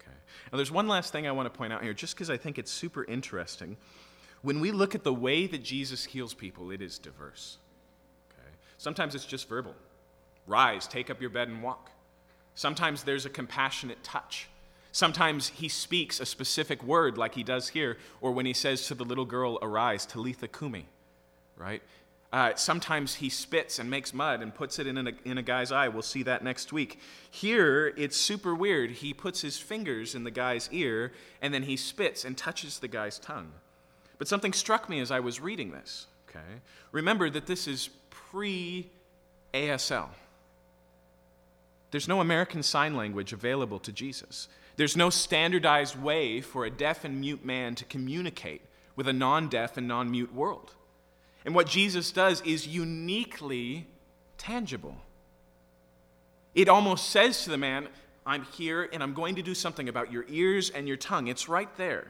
Okay. 0.00 0.16
Now, 0.52 0.56
there's 0.56 0.70
one 0.70 0.86
last 0.86 1.12
thing 1.12 1.26
I 1.26 1.32
want 1.32 1.52
to 1.52 1.58
point 1.58 1.72
out 1.72 1.82
here, 1.82 1.94
just 1.94 2.14
because 2.14 2.30
I 2.30 2.36
think 2.36 2.58
it's 2.58 2.70
super 2.70 3.04
interesting. 3.04 3.76
When 4.42 4.60
we 4.60 4.70
look 4.70 4.94
at 4.94 5.02
the 5.02 5.14
way 5.14 5.46
that 5.46 5.64
Jesus 5.64 6.04
heals 6.04 6.34
people, 6.34 6.70
it 6.70 6.82
is 6.82 6.98
diverse. 6.98 7.58
Okay. 8.30 8.50
Sometimes 8.78 9.14
it's 9.14 9.24
just 9.24 9.48
verbal 9.48 9.74
rise, 10.46 10.86
take 10.86 11.10
up 11.10 11.20
your 11.20 11.30
bed, 11.30 11.48
and 11.48 11.62
walk. 11.62 11.90
Sometimes 12.56 13.04
there's 13.04 13.24
a 13.24 13.30
compassionate 13.30 14.02
touch 14.02 14.48
Sometimes 14.96 15.48
he 15.48 15.68
speaks 15.68 16.20
a 16.20 16.24
specific 16.24 16.82
word, 16.82 17.18
like 17.18 17.34
he 17.34 17.42
does 17.42 17.68
here, 17.68 17.98
or 18.22 18.32
when 18.32 18.46
he 18.46 18.54
says 18.54 18.86
to 18.86 18.94
the 18.94 19.04
little 19.04 19.26
girl, 19.26 19.58
Arise, 19.60 20.06
Talitha 20.06 20.48
Kumi, 20.48 20.86
right? 21.54 21.82
Uh, 22.32 22.54
sometimes 22.54 23.16
he 23.16 23.28
spits 23.28 23.78
and 23.78 23.90
makes 23.90 24.14
mud 24.14 24.40
and 24.40 24.54
puts 24.54 24.78
it 24.78 24.86
in 24.86 25.06
a, 25.06 25.12
in 25.26 25.36
a 25.36 25.42
guy's 25.42 25.70
eye. 25.70 25.88
We'll 25.88 26.00
see 26.00 26.22
that 26.22 26.42
next 26.42 26.72
week. 26.72 26.98
Here, 27.30 27.92
it's 27.98 28.16
super 28.16 28.54
weird. 28.54 28.90
He 28.90 29.12
puts 29.12 29.42
his 29.42 29.58
fingers 29.58 30.14
in 30.14 30.24
the 30.24 30.30
guy's 30.30 30.66
ear 30.72 31.12
and 31.42 31.52
then 31.52 31.64
he 31.64 31.76
spits 31.76 32.24
and 32.24 32.34
touches 32.34 32.78
the 32.78 32.88
guy's 32.88 33.18
tongue. 33.18 33.52
But 34.16 34.28
something 34.28 34.54
struck 34.54 34.88
me 34.88 35.00
as 35.00 35.10
I 35.10 35.20
was 35.20 35.40
reading 35.40 35.72
this, 35.72 36.06
okay? 36.30 36.62
Remember 36.90 37.28
that 37.28 37.44
this 37.44 37.68
is 37.68 37.90
pre 38.08 38.88
ASL. 39.52 40.08
There's 41.90 42.08
no 42.08 42.20
American 42.20 42.62
Sign 42.62 42.96
Language 42.96 43.32
available 43.32 43.78
to 43.80 43.92
Jesus. 43.92 44.48
There's 44.76 44.96
no 44.96 45.10
standardized 45.10 46.00
way 46.00 46.40
for 46.40 46.64
a 46.64 46.70
deaf 46.70 47.04
and 47.04 47.20
mute 47.20 47.44
man 47.44 47.74
to 47.76 47.84
communicate 47.84 48.62
with 48.94 49.08
a 49.08 49.12
non 49.12 49.48
deaf 49.48 49.76
and 49.76 49.88
non 49.88 50.10
mute 50.10 50.34
world. 50.34 50.72
And 51.44 51.54
what 51.54 51.68
Jesus 51.68 52.10
does 52.10 52.40
is 52.42 52.66
uniquely 52.66 53.86
tangible. 54.36 54.96
It 56.54 56.68
almost 56.68 57.10
says 57.10 57.44
to 57.44 57.50
the 57.50 57.58
man, 57.58 57.88
I'm 58.26 58.42
here 58.42 58.88
and 58.92 59.02
I'm 59.02 59.14
going 59.14 59.36
to 59.36 59.42
do 59.42 59.54
something 59.54 59.88
about 59.88 60.10
your 60.10 60.24
ears 60.28 60.70
and 60.70 60.88
your 60.88 60.96
tongue. 60.96 61.28
It's 61.28 61.48
right 61.48 61.74
there. 61.76 62.08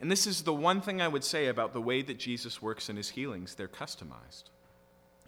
And 0.00 0.10
this 0.10 0.26
is 0.26 0.42
the 0.42 0.54
one 0.54 0.80
thing 0.80 1.00
I 1.00 1.08
would 1.08 1.24
say 1.24 1.46
about 1.46 1.72
the 1.72 1.80
way 1.80 2.02
that 2.02 2.18
Jesus 2.18 2.62
works 2.62 2.88
in 2.88 2.96
his 2.96 3.10
healings 3.10 3.54
they're 3.54 3.68
customized. 3.68 4.44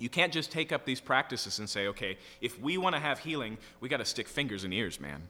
You 0.01 0.09
can't 0.09 0.33
just 0.33 0.51
take 0.51 0.73
up 0.73 0.87
these 0.87 0.99
practices 0.99 1.59
and 1.59 1.69
say, 1.69 1.87
okay, 1.89 2.17
if 2.41 2.59
we 2.61 2.79
want 2.79 2.97
to 2.97 3.01
have 3.01 3.21
healing, 3.21 3.59
we 3.81 3.89
got 3.89 3.99
to 3.99 4.05
stick 4.07 4.27
fingers 4.27 4.65
in 4.65 4.73
ears, 4.73 4.99
man. 4.99 5.29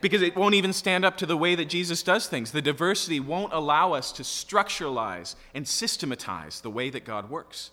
because 0.00 0.22
it 0.22 0.36
won't 0.36 0.56
even 0.56 0.72
stand 0.72 1.04
up 1.04 1.16
to 1.18 1.24
the 1.24 1.36
way 1.36 1.54
that 1.54 1.68
Jesus 1.68 2.02
does 2.02 2.26
things. 2.26 2.50
The 2.50 2.60
diversity 2.60 3.20
won't 3.20 3.52
allow 3.52 3.92
us 3.92 4.10
to 4.12 4.22
structuralize 4.24 5.36
and 5.54 5.66
systematize 5.66 6.60
the 6.60 6.70
way 6.70 6.90
that 6.90 7.04
God 7.04 7.30
works. 7.30 7.70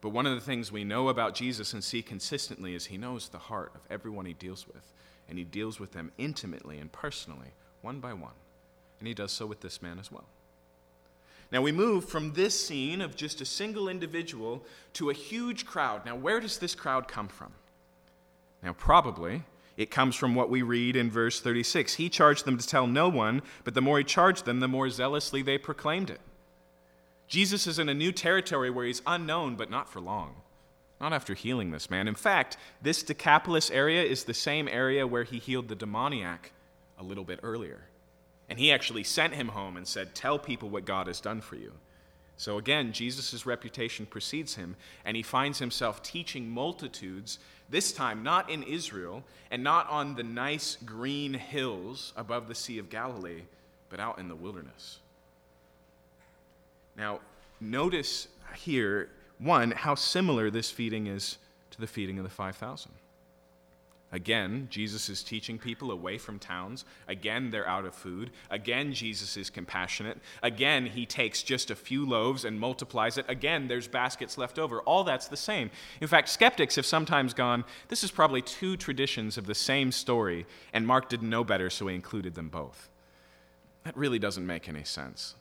But 0.00 0.10
one 0.10 0.26
of 0.26 0.34
the 0.36 0.40
things 0.40 0.70
we 0.70 0.84
know 0.84 1.08
about 1.08 1.34
Jesus 1.34 1.72
and 1.72 1.82
see 1.82 2.00
consistently 2.00 2.76
is 2.76 2.86
he 2.86 2.96
knows 2.96 3.28
the 3.28 3.38
heart 3.38 3.72
of 3.74 3.80
everyone 3.90 4.26
he 4.26 4.32
deals 4.32 4.64
with, 4.68 4.92
and 5.28 5.36
he 5.36 5.44
deals 5.44 5.80
with 5.80 5.90
them 5.90 6.12
intimately 6.18 6.78
and 6.78 6.92
personally, 6.92 7.52
one 7.82 7.98
by 7.98 8.12
one. 8.12 8.32
And 9.00 9.08
he 9.08 9.14
does 9.14 9.32
so 9.32 9.44
with 9.44 9.60
this 9.60 9.82
man 9.82 9.98
as 9.98 10.12
well. 10.12 10.28
Now 11.50 11.62
we 11.62 11.72
move 11.72 12.04
from 12.04 12.34
this 12.34 12.66
scene 12.66 13.00
of 13.00 13.16
just 13.16 13.40
a 13.40 13.46
single 13.46 13.88
individual 13.88 14.64
to 14.94 15.10
a 15.10 15.14
huge 15.14 15.64
crowd. 15.64 16.04
Now, 16.04 16.14
where 16.14 16.40
does 16.40 16.58
this 16.58 16.74
crowd 16.74 17.08
come 17.08 17.28
from? 17.28 17.52
Now, 18.62 18.74
probably 18.74 19.44
it 19.76 19.90
comes 19.90 20.16
from 20.16 20.34
what 20.34 20.50
we 20.50 20.62
read 20.62 20.96
in 20.96 21.10
verse 21.10 21.40
36. 21.40 21.94
He 21.94 22.08
charged 22.08 22.44
them 22.44 22.58
to 22.58 22.66
tell 22.66 22.86
no 22.86 23.08
one, 23.08 23.42
but 23.64 23.74
the 23.74 23.80
more 23.80 23.98
he 23.98 24.04
charged 24.04 24.44
them, 24.44 24.60
the 24.60 24.68
more 24.68 24.90
zealously 24.90 25.40
they 25.40 25.56
proclaimed 25.56 26.10
it. 26.10 26.20
Jesus 27.28 27.66
is 27.66 27.78
in 27.78 27.88
a 27.88 27.94
new 27.94 28.10
territory 28.10 28.70
where 28.70 28.86
he's 28.86 29.02
unknown, 29.06 29.54
but 29.54 29.70
not 29.70 29.88
for 29.88 30.00
long. 30.00 30.34
Not 31.00 31.12
after 31.12 31.34
healing 31.34 31.70
this 31.70 31.90
man. 31.90 32.08
In 32.08 32.16
fact, 32.16 32.56
this 32.82 33.02
Decapolis 33.04 33.70
area 33.70 34.02
is 34.02 34.24
the 34.24 34.34
same 34.34 34.66
area 34.66 35.06
where 35.06 35.22
he 35.22 35.38
healed 35.38 35.68
the 35.68 35.76
demoniac 35.76 36.52
a 36.98 37.04
little 37.04 37.24
bit 37.24 37.38
earlier. 37.42 37.82
And 38.48 38.58
he 38.58 38.72
actually 38.72 39.04
sent 39.04 39.34
him 39.34 39.48
home 39.48 39.76
and 39.76 39.86
said, 39.86 40.14
Tell 40.14 40.38
people 40.38 40.68
what 40.68 40.84
God 40.84 41.06
has 41.06 41.20
done 41.20 41.40
for 41.40 41.56
you. 41.56 41.72
So 42.38 42.56
again, 42.56 42.92
Jesus' 42.92 43.44
reputation 43.44 44.06
precedes 44.06 44.54
him, 44.54 44.76
and 45.04 45.16
he 45.16 45.24
finds 45.24 45.58
himself 45.58 46.02
teaching 46.04 46.48
multitudes, 46.48 47.40
this 47.68 47.90
time 47.90 48.22
not 48.22 48.48
in 48.48 48.62
Israel 48.62 49.24
and 49.50 49.64
not 49.64 49.90
on 49.90 50.14
the 50.14 50.22
nice 50.22 50.76
green 50.86 51.34
hills 51.34 52.12
above 52.16 52.46
the 52.46 52.54
Sea 52.54 52.78
of 52.78 52.90
Galilee, 52.90 53.42
but 53.90 53.98
out 53.98 54.20
in 54.20 54.28
the 54.28 54.36
wilderness. 54.36 55.00
Now, 56.96 57.20
notice 57.60 58.28
here, 58.54 59.10
one, 59.38 59.72
how 59.72 59.96
similar 59.96 60.48
this 60.48 60.70
feeding 60.70 61.08
is 61.08 61.38
to 61.72 61.80
the 61.80 61.86
feeding 61.88 62.18
of 62.18 62.24
the 62.24 62.30
5,000. 62.30 62.92
Again, 64.10 64.68
Jesus 64.70 65.10
is 65.10 65.22
teaching 65.22 65.58
people 65.58 65.90
away 65.90 66.16
from 66.16 66.38
towns. 66.38 66.86
Again, 67.08 67.50
they're 67.50 67.68
out 67.68 67.84
of 67.84 67.94
food. 67.94 68.30
Again, 68.48 68.94
Jesus 68.94 69.36
is 69.36 69.50
compassionate. 69.50 70.18
Again, 70.42 70.86
he 70.86 71.04
takes 71.04 71.42
just 71.42 71.70
a 71.70 71.74
few 71.74 72.06
loaves 72.06 72.46
and 72.46 72.58
multiplies 72.58 73.18
it. 73.18 73.26
Again, 73.28 73.68
there's 73.68 73.86
baskets 73.86 74.38
left 74.38 74.58
over. 74.58 74.80
All 74.80 75.04
that's 75.04 75.28
the 75.28 75.36
same. 75.36 75.70
In 76.00 76.08
fact, 76.08 76.30
skeptics 76.30 76.76
have 76.76 76.86
sometimes 76.86 77.34
gone, 77.34 77.64
this 77.88 78.02
is 78.02 78.10
probably 78.10 78.40
two 78.40 78.78
traditions 78.78 79.36
of 79.36 79.44
the 79.44 79.54
same 79.54 79.92
story, 79.92 80.46
and 80.72 80.86
Mark 80.86 81.10
didn't 81.10 81.28
know 81.28 81.44
better, 81.44 81.68
so 81.68 81.86
he 81.86 81.94
included 81.94 82.34
them 82.34 82.48
both. 82.48 82.88
That 83.84 83.96
really 83.96 84.18
doesn't 84.18 84.46
make 84.46 84.70
any 84.70 84.84
sense. 84.84 85.34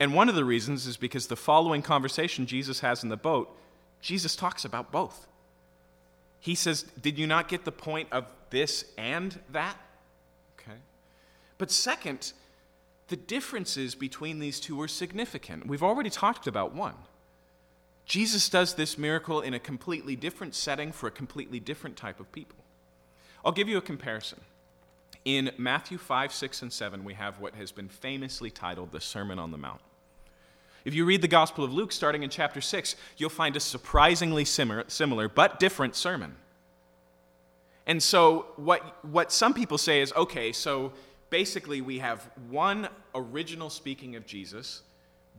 And 0.00 0.14
one 0.14 0.30
of 0.30 0.34
the 0.34 0.46
reasons 0.46 0.86
is 0.86 0.96
because 0.96 1.26
the 1.26 1.36
following 1.36 1.82
conversation 1.82 2.46
Jesus 2.46 2.80
has 2.80 3.02
in 3.02 3.10
the 3.10 3.16
boat, 3.18 3.54
Jesus 4.00 4.34
talks 4.34 4.64
about 4.64 4.90
both. 4.90 5.28
He 6.44 6.54
says, 6.54 6.82
Did 7.00 7.18
you 7.18 7.26
not 7.26 7.48
get 7.48 7.64
the 7.64 7.72
point 7.72 8.08
of 8.12 8.26
this 8.50 8.84
and 8.98 9.40
that? 9.52 9.78
Okay. 10.60 10.76
But 11.56 11.70
second, 11.70 12.34
the 13.08 13.16
differences 13.16 13.94
between 13.94 14.40
these 14.40 14.60
two 14.60 14.78
are 14.82 14.88
significant. 14.88 15.66
We've 15.66 15.82
already 15.82 16.10
talked 16.10 16.46
about 16.46 16.74
one. 16.74 16.96
Jesus 18.04 18.50
does 18.50 18.74
this 18.74 18.98
miracle 18.98 19.40
in 19.40 19.54
a 19.54 19.58
completely 19.58 20.16
different 20.16 20.54
setting 20.54 20.92
for 20.92 21.06
a 21.06 21.10
completely 21.10 21.60
different 21.60 21.96
type 21.96 22.20
of 22.20 22.30
people. 22.30 22.58
I'll 23.42 23.52
give 23.52 23.66
you 23.70 23.78
a 23.78 23.82
comparison. 23.82 24.42
In 25.24 25.50
Matthew 25.56 25.96
5, 25.96 26.30
6, 26.30 26.60
and 26.60 26.70
7, 26.70 27.04
we 27.04 27.14
have 27.14 27.40
what 27.40 27.54
has 27.54 27.72
been 27.72 27.88
famously 27.88 28.50
titled 28.50 28.92
the 28.92 29.00
Sermon 29.00 29.38
on 29.38 29.50
the 29.50 29.56
Mount. 29.56 29.80
If 30.84 30.94
you 30.94 31.04
read 31.06 31.22
the 31.22 31.28
Gospel 31.28 31.64
of 31.64 31.72
Luke, 31.72 31.92
starting 31.92 32.22
in 32.22 32.30
chapter 32.30 32.60
6, 32.60 32.96
you'll 33.16 33.30
find 33.30 33.56
a 33.56 33.60
surprisingly 33.60 34.44
similar, 34.44 34.84
similar 34.88 35.28
but 35.28 35.58
different 35.58 35.96
sermon. 35.96 36.36
And 37.86 38.02
so, 38.02 38.46
what, 38.56 39.04
what 39.04 39.32
some 39.32 39.54
people 39.54 39.78
say 39.78 40.00
is 40.00 40.12
okay, 40.12 40.52
so 40.52 40.92
basically 41.30 41.80
we 41.80 41.98
have 41.98 42.30
one 42.48 42.88
original 43.14 43.70
speaking 43.70 44.16
of 44.16 44.26
Jesus, 44.26 44.82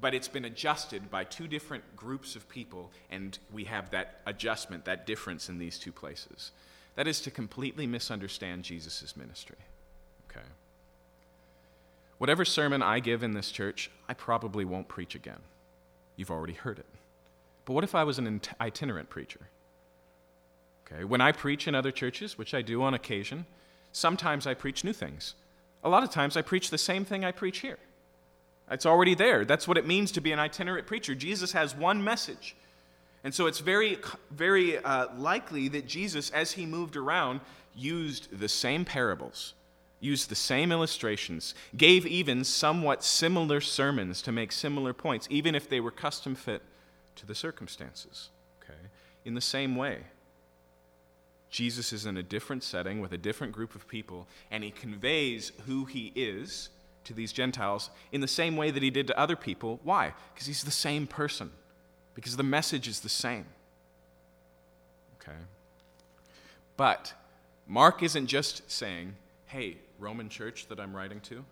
but 0.01 0.13
it's 0.13 0.27
been 0.27 0.45
adjusted 0.45 1.09
by 1.09 1.23
two 1.23 1.47
different 1.47 1.95
groups 1.95 2.35
of 2.35 2.47
people, 2.49 2.91
and 3.09 3.37
we 3.53 3.63
have 3.65 3.91
that 3.91 4.21
adjustment, 4.25 4.85
that 4.85 5.05
difference 5.05 5.47
in 5.47 5.57
these 5.57 5.79
two 5.79 5.91
places. 5.91 6.51
That 6.95 7.07
is 7.07 7.21
to 7.21 7.31
completely 7.31 7.87
misunderstand 7.87 8.63
Jesus' 8.63 9.15
ministry. 9.15 9.57
Okay? 10.29 10.45
Whatever 12.17 12.45
sermon 12.45 12.81
I 12.81 12.99
give 12.99 13.23
in 13.23 13.33
this 13.33 13.51
church, 13.51 13.91
I 14.07 14.13
probably 14.13 14.65
won't 14.65 14.87
preach 14.87 15.15
again. 15.15 15.39
You've 16.15 16.31
already 16.31 16.53
heard 16.53 16.79
it. 16.79 16.85
But 17.65 17.73
what 17.73 17.83
if 17.83 17.95
I 17.95 18.03
was 18.03 18.17
an 18.17 18.41
itinerant 18.61 19.09
preacher? 19.09 19.41
Okay, 20.85 21.03
when 21.03 21.19
I 21.19 21.31
preach 21.31 21.67
in 21.67 21.75
other 21.75 21.91
churches, 21.91 22.37
which 22.37 22.53
I 22.53 22.61
do 22.61 22.83
on 22.83 22.93
occasion, 22.93 23.45
sometimes 23.91 24.45
I 24.45 24.53
preach 24.53 24.83
new 24.83 24.93
things. 24.93 25.33
A 25.83 25.89
lot 25.89 26.03
of 26.03 26.09
times 26.09 26.37
I 26.37 26.41
preach 26.41 26.69
the 26.69 26.77
same 26.77 27.05
thing 27.05 27.25
I 27.25 27.31
preach 27.31 27.59
here. 27.59 27.79
It's 28.69 28.85
already 28.85 29.13
there. 29.13 29.45
That's 29.45 29.67
what 29.67 29.77
it 29.77 29.85
means 29.85 30.11
to 30.13 30.21
be 30.21 30.31
an 30.31 30.39
itinerant 30.39 30.87
preacher. 30.87 31.15
Jesus 31.15 31.51
has 31.51 31.75
one 31.75 32.03
message. 32.03 32.55
And 33.23 33.33
so 33.33 33.47
it's 33.47 33.59
very, 33.59 33.97
very 34.31 34.77
uh, 34.77 35.07
likely 35.17 35.67
that 35.69 35.87
Jesus, 35.87 36.29
as 36.29 36.53
he 36.53 36.65
moved 36.65 36.95
around, 36.95 37.41
used 37.75 38.39
the 38.39 38.47
same 38.47 38.85
parables 38.85 39.53
used 40.05 40.29
the 40.29 40.35
same 40.35 40.71
illustrations, 40.71 41.55
gave 41.75 42.05
even 42.05 42.43
somewhat 42.43 43.03
similar 43.03 43.59
sermons 43.59 44.21
to 44.21 44.31
make 44.31 44.51
similar 44.51 44.93
points, 44.93 45.27
even 45.29 45.55
if 45.55 45.67
they 45.67 45.79
were 45.79 45.91
custom 45.91 46.35
fit 46.35 46.61
to 47.15 47.25
the 47.25 47.35
circumstances. 47.35 48.29
Okay? 48.61 48.79
In 49.25 49.33
the 49.33 49.41
same 49.41 49.75
way, 49.75 49.99
Jesus 51.49 51.91
is 51.93 52.05
in 52.05 52.17
a 52.17 52.23
different 52.23 52.63
setting 52.63 52.99
with 52.99 53.13
a 53.13 53.17
different 53.17 53.53
group 53.53 53.75
of 53.75 53.87
people, 53.87 54.27
and 54.51 54.63
he 54.63 54.71
conveys 54.71 55.51
who 55.65 55.85
he 55.85 56.11
is 56.15 56.69
to 57.05 57.13
these 57.13 57.31
Gentiles 57.31 57.89
in 58.11 58.21
the 58.21 58.27
same 58.27 58.57
way 58.57 58.71
that 58.71 58.83
he 58.83 58.89
did 58.89 59.07
to 59.07 59.19
other 59.19 59.35
people. 59.35 59.79
Why? 59.83 60.13
Because 60.33 60.47
he's 60.47 60.63
the 60.63 60.71
same 60.71 61.07
person, 61.07 61.51
because 62.13 62.35
the 62.35 62.43
message 62.43 62.87
is 62.87 62.99
the 62.99 63.09
same. 63.09 63.45
Okay? 65.21 65.37
But 66.77 67.13
Mark 67.67 68.03
isn't 68.03 68.27
just 68.27 68.69
saying, 68.69 69.15
hey, 69.45 69.77
Roman 69.99 70.29
church 70.29 70.67
that 70.67 70.79
I'm 70.79 70.95
writing 70.95 71.19
to, 71.21 71.43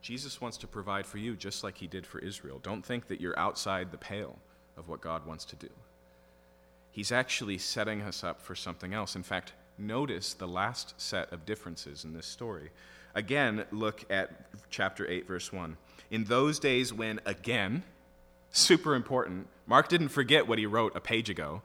Jesus 0.00 0.40
wants 0.40 0.56
to 0.58 0.66
provide 0.66 1.06
for 1.06 1.18
you 1.18 1.36
just 1.36 1.62
like 1.62 1.78
he 1.78 1.86
did 1.86 2.06
for 2.06 2.18
Israel. 2.18 2.58
Don't 2.62 2.84
think 2.84 3.06
that 3.08 3.20
you're 3.20 3.38
outside 3.38 3.90
the 3.90 3.98
pale 3.98 4.36
of 4.76 4.88
what 4.88 5.00
God 5.00 5.26
wants 5.26 5.44
to 5.46 5.56
do. 5.56 5.68
He's 6.90 7.12
actually 7.12 7.58
setting 7.58 8.02
us 8.02 8.22
up 8.24 8.40
for 8.40 8.54
something 8.54 8.92
else. 8.92 9.16
In 9.16 9.22
fact, 9.22 9.52
notice 9.78 10.34
the 10.34 10.48
last 10.48 11.00
set 11.00 11.32
of 11.32 11.46
differences 11.46 12.04
in 12.04 12.12
this 12.12 12.26
story. 12.26 12.70
Again, 13.14 13.64
look 13.70 14.04
at 14.10 14.30
chapter 14.70 15.08
8, 15.08 15.26
verse 15.26 15.52
1. 15.52 15.76
In 16.10 16.24
those 16.24 16.58
days 16.58 16.92
when, 16.92 17.20
again, 17.24 17.82
super 18.50 18.94
important, 18.94 19.46
Mark 19.66 19.88
didn't 19.88 20.08
forget 20.08 20.46
what 20.46 20.58
he 20.58 20.66
wrote 20.66 20.96
a 20.96 21.00
page 21.00 21.30
ago, 21.30 21.62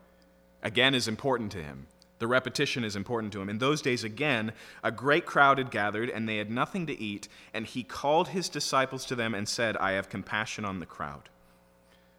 again 0.62 0.94
is 0.94 1.08
important 1.08 1.52
to 1.52 1.62
him. 1.62 1.86
The 2.18 2.26
repetition 2.26 2.84
is 2.84 2.96
important 2.96 3.32
to 3.32 3.40
him. 3.40 3.48
In 3.48 3.58
those 3.58 3.80
days, 3.80 4.02
again, 4.04 4.52
a 4.82 4.90
great 4.90 5.24
crowd 5.24 5.58
had 5.58 5.70
gathered, 5.70 6.10
and 6.10 6.28
they 6.28 6.38
had 6.38 6.50
nothing 6.50 6.86
to 6.86 7.00
eat, 7.00 7.28
and 7.54 7.64
he 7.64 7.82
called 7.82 8.28
his 8.28 8.48
disciples 8.48 9.04
to 9.06 9.14
them 9.14 9.34
and 9.34 9.48
said, 9.48 9.76
I 9.76 9.92
have 9.92 10.08
compassion 10.08 10.64
on 10.64 10.80
the 10.80 10.86
crowd. 10.86 11.28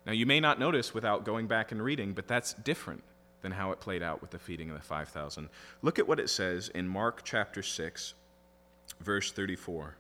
Now, 0.06 0.14
you 0.14 0.26
may 0.26 0.40
not 0.40 0.60
notice 0.60 0.94
without 0.94 1.26
going 1.26 1.48
back 1.48 1.72
and 1.72 1.84
reading, 1.84 2.14
but 2.14 2.28
that's 2.28 2.54
different 2.54 3.04
than 3.42 3.52
how 3.52 3.72
it 3.72 3.80
played 3.80 4.04
out 4.04 4.22
with 4.22 4.32
the 4.32 4.40
feeding 4.40 4.70
of 4.70 4.78
the 4.78 4.84
5,000. 4.84 5.50
Look 5.82 6.00
at 6.00 6.08
what 6.08 6.20
it 6.20 6.30
says 6.30 6.70
in 6.70 6.88
Mark 6.88 7.22
chapter 7.24 7.62
6, 7.62 8.14
verse 9.02 9.32
34. 9.32 9.96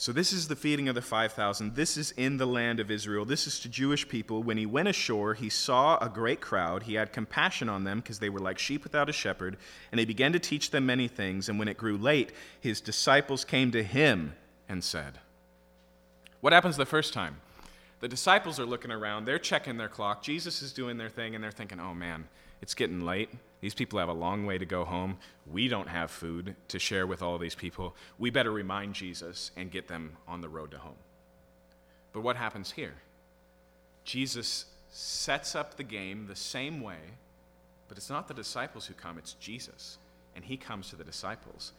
So, 0.00 0.12
this 0.12 0.32
is 0.32 0.46
the 0.46 0.54
feeding 0.54 0.88
of 0.88 0.94
the 0.94 1.02
5,000. 1.02 1.74
This 1.74 1.96
is 1.96 2.12
in 2.12 2.36
the 2.36 2.46
land 2.46 2.78
of 2.78 2.88
Israel. 2.88 3.24
This 3.24 3.48
is 3.48 3.58
to 3.58 3.68
Jewish 3.68 4.08
people. 4.08 4.44
When 4.44 4.56
he 4.56 4.64
went 4.64 4.86
ashore, 4.86 5.34
he 5.34 5.48
saw 5.48 5.98
a 5.98 6.08
great 6.08 6.40
crowd. 6.40 6.84
He 6.84 6.94
had 6.94 7.12
compassion 7.12 7.68
on 7.68 7.82
them 7.82 7.98
because 7.98 8.20
they 8.20 8.28
were 8.28 8.38
like 8.38 8.60
sheep 8.60 8.84
without 8.84 9.08
a 9.08 9.12
shepherd. 9.12 9.56
And 9.90 9.98
he 9.98 10.06
began 10.06 10.32
to 10.34 10.38
teach 10.38 10.70
them 10.70 10.86
many 10.86 11.08
things. 11.08 11.48
And 11.48 11.58
when 11.58 11.66
it 11.66 11.76
grew 11.76 11.98
late, 11.98 12.30
his 12.60 12.80
disciples 12.80 13.44
came 13.44 13.72
to 13.72 13.82
him 13.82 14.34
and 14.68 14.84
said, 14.84 15.18
What 16.42 16.52
happens 16.52 16.76
the 16.76 16.86
first 16.86 17.12
time? 17.12 17.38
The 17.98 18.06
disciples 18.06 18.60
are 18.60 18.66
looking 18.66 18.92
around. 18.92 19.24
They're 19.24 19.36
checking 19.36 19.78
their 19.78 19.88
clock. 19.88 20.22
Jesus 20.22 20.62
is 20.62 20.72
doing 20.72 20.96
their 20.96 21.10
thing. 21.10 21.34
And 21.34 21.42
they're 21.42 21.50
thinking, 21.50 21.80
Oh 21.80 21.92
man, 21.92 22.28
it's 22.62 22.74
getting 22.74 23.04
late. 23.04 23.30
These 23.60 23.74
people 23.74 23.98
have 23.98 24.08
a 24.08 24.12
long 24.12 24.46
way 24.46 24.58
to 24.58 24.66
go 24.66 24.84
home. 24.84 25.18
We 25.46 25.68
don't 25.68 25.88
have 25.88 26.10
food 26.10 26.54
to 26.68 26.78
share 26.78 27.06
with 27.06 27.22
all 27.22 27.38
these 27.38 27.54
people. 27.54 27.96
We 28.18 28.30
better 28.30 28.52
remind 28.52 28.94
Jesus 28.94 29.50
and 29.56 29.70
get 29.70 29.88
them 29.88 30.16
on 30.28 30.40
the 30.40 30.48
road 30.48 30.70
to 30.72 30.78
home. 30.78 30.94
But 32.12 32.20
what 32.20 32.36
happens 32.36 32.70
here? 32.70 32.94
Jesus 34.04 34.66
sets 34.90 35.54
up 35.54 35.76
the 35.76 35.82
game 35.82 36.26
the 36.26 36.36
same 36.36 36.80
way, 36.80 36.98
but 37.88 37.98
it's 37.98 38.10
not 38.10 38.28
the 38.28 38.34
disciples 38.34 38.86
who 38.86 38.94
come, 38.94 39.18
it's 39.18 39.34
Jesus. 39.34 39.98
And 40.36 40.44
he 40.44 40.56
comes 40.56 40.90
to 40.90 40.96
the 40.96 41.04
disciples. 41.04 41.72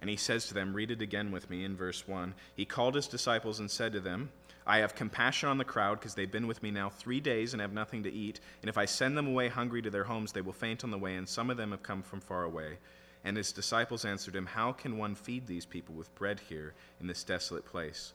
And 0.00 0.10
he 0.10 0.16
says 0.16 0.46
to 0.46 0.54
them, 0.54 0.74
read 0.74 0.90
it 0.90 1.02
again 1.02 1.30
with 1.30 1.48
me 1.48 1.64
in 1.64 1.76
verse 1.76 2.08
1. 2.08 2.34
He 2.56 2.64
called 2.64 2.96
his 2.96 3.06
disciples 3.06 3.60
and 3.60 3.70
said 3.70 3.92
to 3.92 4.00
them, 4.00 4.30
I 4.66 4.78
have 4.78 4.94
compassion 4.94 5.48
on 5.48 5.58
the 5.58 5.64
crowd 5.64 5.98
because 5.98 6.14
they've 6.14 6.30
been 6.30 6.46
with 6.46 6.62
me 6.62 6.70
now 6.70 6.88
three 6.88 7.20
days 7.20 7.52
and 7.52 7.60
have 7.60 7.72
nothing 7.72 8.02
to 8.04 8.12
eat. 8.12 8.40
And 8.60 8.68
if 8.68 8.78
I 8.78 8.84
send 8.84 9.16
them 9.16 9.26
away 9.26 9.48
hungry 9.48 9.82
to 9.82 9.90
their 9.90 10.04
homes, 10.04 10.32
they 10.32 10.40
will 10.40 10.52
faint 10.52 10.84
on 10.84 10.90
the 10.90 10.98
way, 10.98 11.16
and 11.16 11.28
some 11.28 11.50
of 11.50 11.56
them 11.56 11.72
have 11.72 11.82
come 11.82 12.02
from 12.02 12.20
far 12.20 12.44
away. 12.44 12.78
And 13.24 13.36
his 13.36 13.52
disciples 13.52 14.04
answered 14.04 14.36
him, 14.36 14.46
How 14.46 14.72
can 14.72 14.98
one 14.98 15.14
feed 15.14 15.46
these 15.46 15.66
people 15.66 15.94
with 15.94 16.14
bread 16.14 16.40
here 16.48 16.74
in 17.00 17.06
this 17.06 17.24
desolate 17.24 17.64
place? 17.64 18.12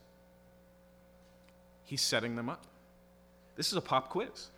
He's 1.86 2.02
setting 2.02 2.36
them 2.36 2.50
up. 2.50 2.66
This 3.56 3.68
is 3.68 3.78
a 3.78 3.82
pop 3.82 4.10
quiz. 4.10 4.50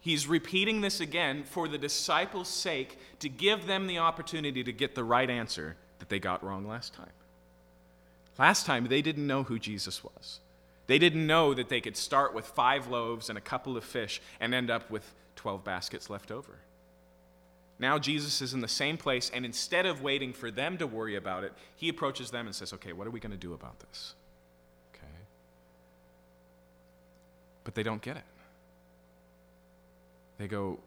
He's 0.00 0.26
repeating 0.26 0.80
this 0.80 1.00
again 1.00 1.44
for 1.44 1.66
the 1.66 1.78
disciples' 1.78 2.48
sake 2.48 2.98
to 3.20 3.28
give 3.28 3.66
them 3.66 3.86
the 3.86 3.98
opportunity 3.98 4.62
to 4.62 4.72
get 4.72 4.94
the 4.94 5.02
right 5.02 5.30
answer 5.30 5.76
that 5.98 6.08
they 6.08 6.18
got 6.18 6.44
wrong 6.44 6.66
last 6.66 6.92
time. 6.92 7.10
Last 8.38 8.66
time, 8.66 8.86
they 8.86 9.02
didn't 9.02 9.26
know 9.26 9.44
who 9.44 9.58
Jesus 9.58 10.02
was. 10.02 10.40
They 10.86 10.98
didn't 10.98 11.26
know 11.26 11.54
that 11.54 11.68
they 11.68 11.80
could 11.80 11.96
start 11.96 12.34
with 12.34 12.46
five 12.46 12.88
loaves 12.88 13.28
and 13.28 13.38
a 13.38 13.40
couple 13.40 13.76
of 13.76 13.84
fish 13.84 14.20
and 14.40 14.52
end 14.52 14.70
up 14.70 14.90
with 14.90 15.14
12 15.36 15.64
baskets 15.64 16.10
left 16.10 16.30
over. 16.30 16.58
Now 17.78 17.98
Jesus 17.98 18.40
is 18.40 18.54
in 18.54 18.60
the 18.60 18.68
same 18.68 18.96
place, 18.96 19.30
and 19.34 19.44
instead 19.44 19.86
of 19.86 20.02
waiting 20.02 20.32
for 20.32 20.50
them 20.50 20.78
to 20.78 20.86
worry 20.86 21.16
about 21.16 21.42
it, 21.42 21.52
he 21.76 21.88
approaches 21.88 22.30
them 22.30 22.46
and 22.46 22.54
says, 22.54 22.72
Okay, 22.72 22.92
what 22.92 23.06
are 23.06 23.10
we 23.10 23.20
going 23.20 23.32
to 23.32 23.38
do 23.38 23.52
about 23.52 23.80
this? 23.80 24.14
Okay. 24.94 25.06
But 27.64 27.74
they 27.74 27.82
don't 27.82 28.00
get 28.00 28.16
it. 28.16 28.24
They 30.38 30.46
go, 30.46 30.78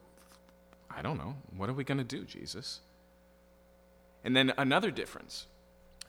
I 0.89 1.01
don't 1.01 1.17
know. 1.17 1.35
What 1.55 1.69
are 1.69 1.73
we 1.73 1.83
going 1.83 1.97
to 1.97 2.03
do, 2.03 2.23
Jesus? 2.23 2.79
And 4.23 4.35
then 4.35 4.53
another 4.57 4.91
difference. 4.91 5.47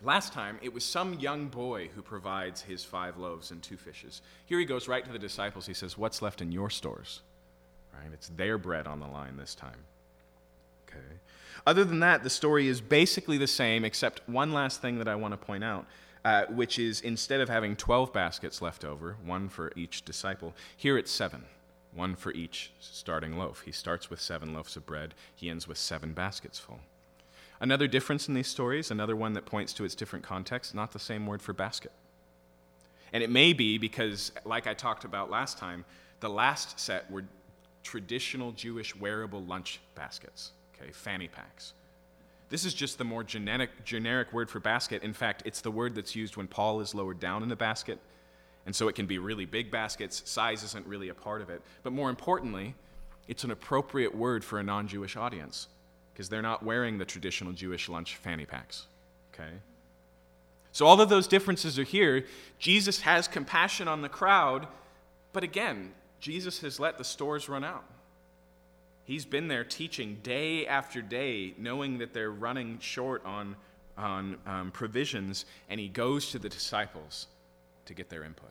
Last 0.02 0.32
time, 0.32 0.58
it 0.62 0.72
was 0.72 0.84
some 0.84 1.14
young 1.14 1.48
boy 1.48 1.88
who 1.94 2.02
provides 2.02 2.62
his 2.62 2.84
five 2.84 3.16
loaves 3.16 3.50
and 3.50 3.60
two 3.60 3.76
fishes. 3.76 4.22
Here 4.46 4.58
he 4.58 4.64
goes 4.64 4.86
right 4.86 5.04
to 5.04 5.12
the 5.12 5.18
disciples. 5.18 5.66
He 5.66 5.74
says, 5.74 5.98
What's 5.98 6.22
left 6.22 6.40
in 6.40 6.52
your 6.52 6.70
stores? 6.70 7.22
Right? 7.92 8.12
It's 8.12 8.28
their 8.28 8.58
bread 8.58 8.86
on 8.86 9.00
the 9.00 9.08
line 9.08 9.36
this 9.36 9.56
time. 9.56 9.78
Okay. 10.88 11.18
Other 11.66 11.84
than 11.84 12.00
that, 12.00 12.22
the 12.22 12.30
story 12.30 12.68
is 12.68 12.80
basically 12.80 13.38
the 13.38 13.48
same, 13.48 13.84
except 13.84 14.26
one 14.28 14.52
last 14.52 14.80
thing 14.80 14.98
that 14.98 15.08
I 15.08 15.16
want 15.16 15.32
to 15.32 15.38
point 15.38 15.64
out, 15.64 15.86
uh, 16.24 16.44
which 16.46 16.78
is 16.78 17.00
instead 17.00 17.40
of 17.40 17.48
having 17.48 17.74
12 17.74 18.12
baskets 18.12 18.62
left 18.62 18.84
over, 18.84 19.16
one 19.24 19.48
for 19.48 19.72
each 19.74 20.04
disciple, 20.04 20.54
here 20.76 20.96
it's 20.96 21.10
seven, 21.10 21.44
one 21.92 22.14
for 22.14 22.32
each 22.32 22.70
starting 22.78 23.36
loaf. 23.36 23.62
He 23.64 23.72
starts 23.72 24.10
with 24.10 24.20
seven 24.20 24.54
loaves 24.54 24.76
of 24.76 24.86
bread, 24.86 25.14
he 25.34 25.50
ends 25.50 25.66
with 25.66 25.78
seven 25.78 26.12
baskets 26.12 26.58
full. 26.60 26.80
Another 27.60 27.88
difference 27.88 28.28
in 28.28 28.34
these 28.34 28.46
stories, 28.46 28.90
another 28.90 29.16
one 29.16 29.32
that 29.32 29.44
points 29.44 29.72
to 29.74 29.84
its 29.84 29.94
different 29.94 30.24
context, 30.24 30.74
not 30.74 30.92
the 30.92 30.98
same 30.98 31.26
word 31.26 31.42
for 31.42 31.52
basket. 31.52 31.92
And 33.12 33.22
it 33.22 33.30
may 33.30 33.52
be 33.52 33.78
because, 33.78 34.32
like 34.44 34.66
I 34.66 34.74
talked 34.74 35.04
about 35.04 35.30
last 35.30 35.58
time, 35.58 35.84
the 36.20 36.28
last 36.28 36.78
set 36.78 37.10
were 37.10 37.24
traditional 37.82 38.52
Jewish 38.52 38.94
wearable 38.94 39.42
lunch 39.42 39.80
baskets, 39.94 40.52
okay, 40.74 40.92
fanny 40.92 41.26
packs. 41.26 41.72
This 42.50 42.64
is 42.64 42.74
just 42.74 42.96
the 42.96 43.04
more 43.04 43.24
generic, 43.24 43.84
generic 43.84 44.32
word 44.32 44.48
for 44.50 44.60
basket. 44.60 45.02
In 45.02 45.12
fact, 45.12 45.42
it's 45.44 45.60
the 45.60 45.70
word 45.70 45.94
that's 45.94 46.14
used 46.14 46.36
when 46.36 46.46
Paul 46.46 46.80
is 46.80 46.94
lowered 46.94 47.20
down 47.20 47.42
in 47.42 47.48
the 47.48 47.56
basket. 47.56 47.98
And 48.66 48.74
so 48.74 48.88
it 48.88 48.94
can 48.94 49.06
be 49.06 49.18
really 49.18 49.46
big 49.46 49.70
baskets. 49.70 50.22
Size 50.28 50.62
isn't 50.62 50.86
really 50.86 51.08
a 51.08 51.14
part 51.14 51.42
of 51.42 51.50
it. 51.50 51.62
But 51.82 51.92
more 51.92 52.10
importantly, 52.10 52.74
it's 53.26 53.44
an 53.44 53.50
appropriate 53.50 54.14
word 54.14 54.44
for 54.44 54.58
a 54.58 54.62
non 54.62 54.88
Jewish 54.88 55.16
audience 55.16 55.68
because 56.18 56.28
they're 56.28 56.42
not 56.42 56.64
wearing 56.64 56.98
the 56.98 57.04
traditional 57.04 57.52
Jewish 57.52 57.88
lunch 57.88 58.16
fanny 58.16 58.44
packs. 58.44 58.86
Okay? 59.32 59.52
So 60.72 60.84
all 60.84 61.00
of 61.00 61.08
those 61.08 61.28
differences 61.28 61.78
are 61.78 61.84
here. 61.84 62.24
Jesus 62.58 63.02
has 63.02 63.28
compassion 63.28 63.86
on 63.86 64.02
the 64.02 64.08
crowd, 64.08 64.66
but 65.32 65.44
again, 65.44 65.92
Jesus 66.18 66.60
has 66.62 66.80
let 66.80 66.98
the 66.98 67.04
stores 67.04 67.48
run 67.48 67.62
out. 67.62 67.84
He's 69.04 69.24
been 69.24 69.46
there 69.46 69.62
teaching 69.62 70.18
day 70.24 70.66
after 70.66 71.02
day, 71.02 71.54
knowing 71.56 71.98
that 71.98 72.12
they're 72.12 72.32
running 72.32 72.80
short 72.80 73.24
on, 73.24 73.54
on 73.96 74.38
um, 74.44 74.70
provisions, 74.72 75.44
and 75.70 75.78
he 75.78 75.86
goes 75.86 76.32
to 76.32 76.40
the 76.40 76.48
disciples 76.48 77.28
to 77.86 77.94
get 77.94 78.08
their 78.08 78.24
input. 78.24 78.50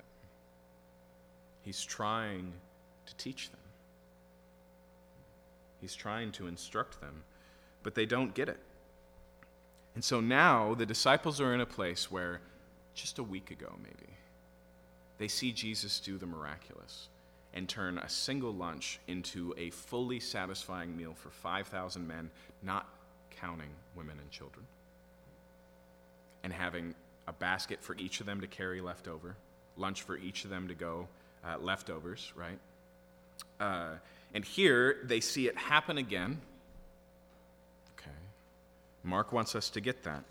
He's 1.63 1.83
trying 1.83 2.53
to 3.07 3.15
teach 3.17 3.51
them, 3.51 3.59
he's 5.81 5.95
trying 5.95 6.31
to 6.31 6.47
instruct 6.47 7.01
them 7.01 7.23
but 7.87 7.95
they 7.95 8.05
don't 8.05 8.33
get 8.33 8.49
it. 8.49 8.59
And 9.95 10.03
so 10.03 10.19
now 10.19 10.73
the 10.73 10.85
disciples 10.85 11.39
are 11.39 11.53
in 11.53 11.61
a 11.61 11.65
place 11.65 12.11
where 12.11 12.41
just 12.93 13.17
a 13.17 13.23
week 13.23 13.49
ago, 13.49 13.75
maybe, 13.81 14.11
they 15.19 15.29
see 15.29 15.53
Jesus 15.53 16.01
do 16.01 16.17
the 16.17 16.25
miraculous 16.25 17.07
and 17.53 17.69
turn 17.69 17.97
a 17.97 18.09
single 18.09 18.53
lunch 18.53 18.99
into 19.07 19.55
a 19.57 19.69
fully 19.69 20.19
satisfying 20.19 20.97
meal 20.97 21.13
for 21.13 21.29
5,000 21.29 22.05
men, 22.05 22.29
not 22.61 22.89
counting 23.39 23.69
women 23.95 24.17
and 24.19 24.29
children, 24.31 24.65
and 26.43 26.51
having 26.51 26.93
a 27.29 27.31
basket 27.31 27.81
for 27.81 27.95
each 27.95 28.19
of 28.19 28.25
them 28.25 28.41
to 28.41 28.47
carry 28.47 28.81
leftover, 28.81 29.37
lunch 29.77 30.01
for 30.01 30.17
each 30.17 30.43
of 30.43 30.49
them 30.49 30.67
to 30.67 30.73
go, 30.73 31.07
uh, 31.45 31.57
leftovers, 31.61 32.33
right? 32.35 32.59
Uh, 33.61 33.91
and 34.33 34.43
here 34.43 34.97
they 35.05 35.21
see 35.21 35.47
it 35.47 35.55
happen 35.55 35.97
again 35.97 36.41
Mark 39.07 39.31
wants 39.31 39.55
us 39.55 39.69
to 39.71 39.81
get 39.81 40.03
that. 40.03 40.23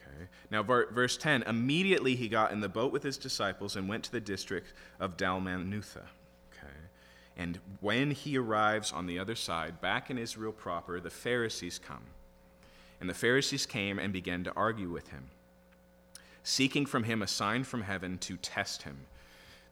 Okay. 0.00 0.28
Now, 0.50 0.62
verse 0.62 1.16
10 1.16 1.42
immediately 1.42 2.16
he 2.16 2.28
got 2.28 2.52
in 2.52 2.60
the 2.60 2.68
boat 2.68 2.92
with 2.92 3.02
his 3.02 3.18
disciples 3.18 3.76
and 3.76 3.88
went 3.88 4.04
to 4.04 4.12
the 4.12 4.20
district 4.20 4.72
of 4.98 5.16
Dalmanutha. 5.16 6.02
And 7.40 7.58
when 7.80 8.10
he 8.10 8.36
arrives 8.36 8.92
on 8.92 9.06
the 9.06 9.18
other 9.18 9.34
side, 9.34 9.80
back 9.80 10.10
in 10.10 10.18
Israel 10.18 10.52
proper, 10.52 11.00
the 11.00 11.08
Pharisees 11.08 11.78
come. 11.78 12.02
And 13.00 13.08
the 13.08 13.14
Pharisees 13.14 13.64
came 13.64 13.98
and 13.98 14.12
began 14.12 14.44
to 14.44 14.52
argue 14.52 14.90
with 14.90 15.08
him, 15.08 15.30
seeking 16.42 16.84
from 16.84 17.04
him 17.04 17.22
a 17.22 17.26
sign 17.26 17.64
from 17.64 17.80
heaven 17.80 18.18
to 18.18 18.36
test 18.36 18.82
him. 18.82 19.06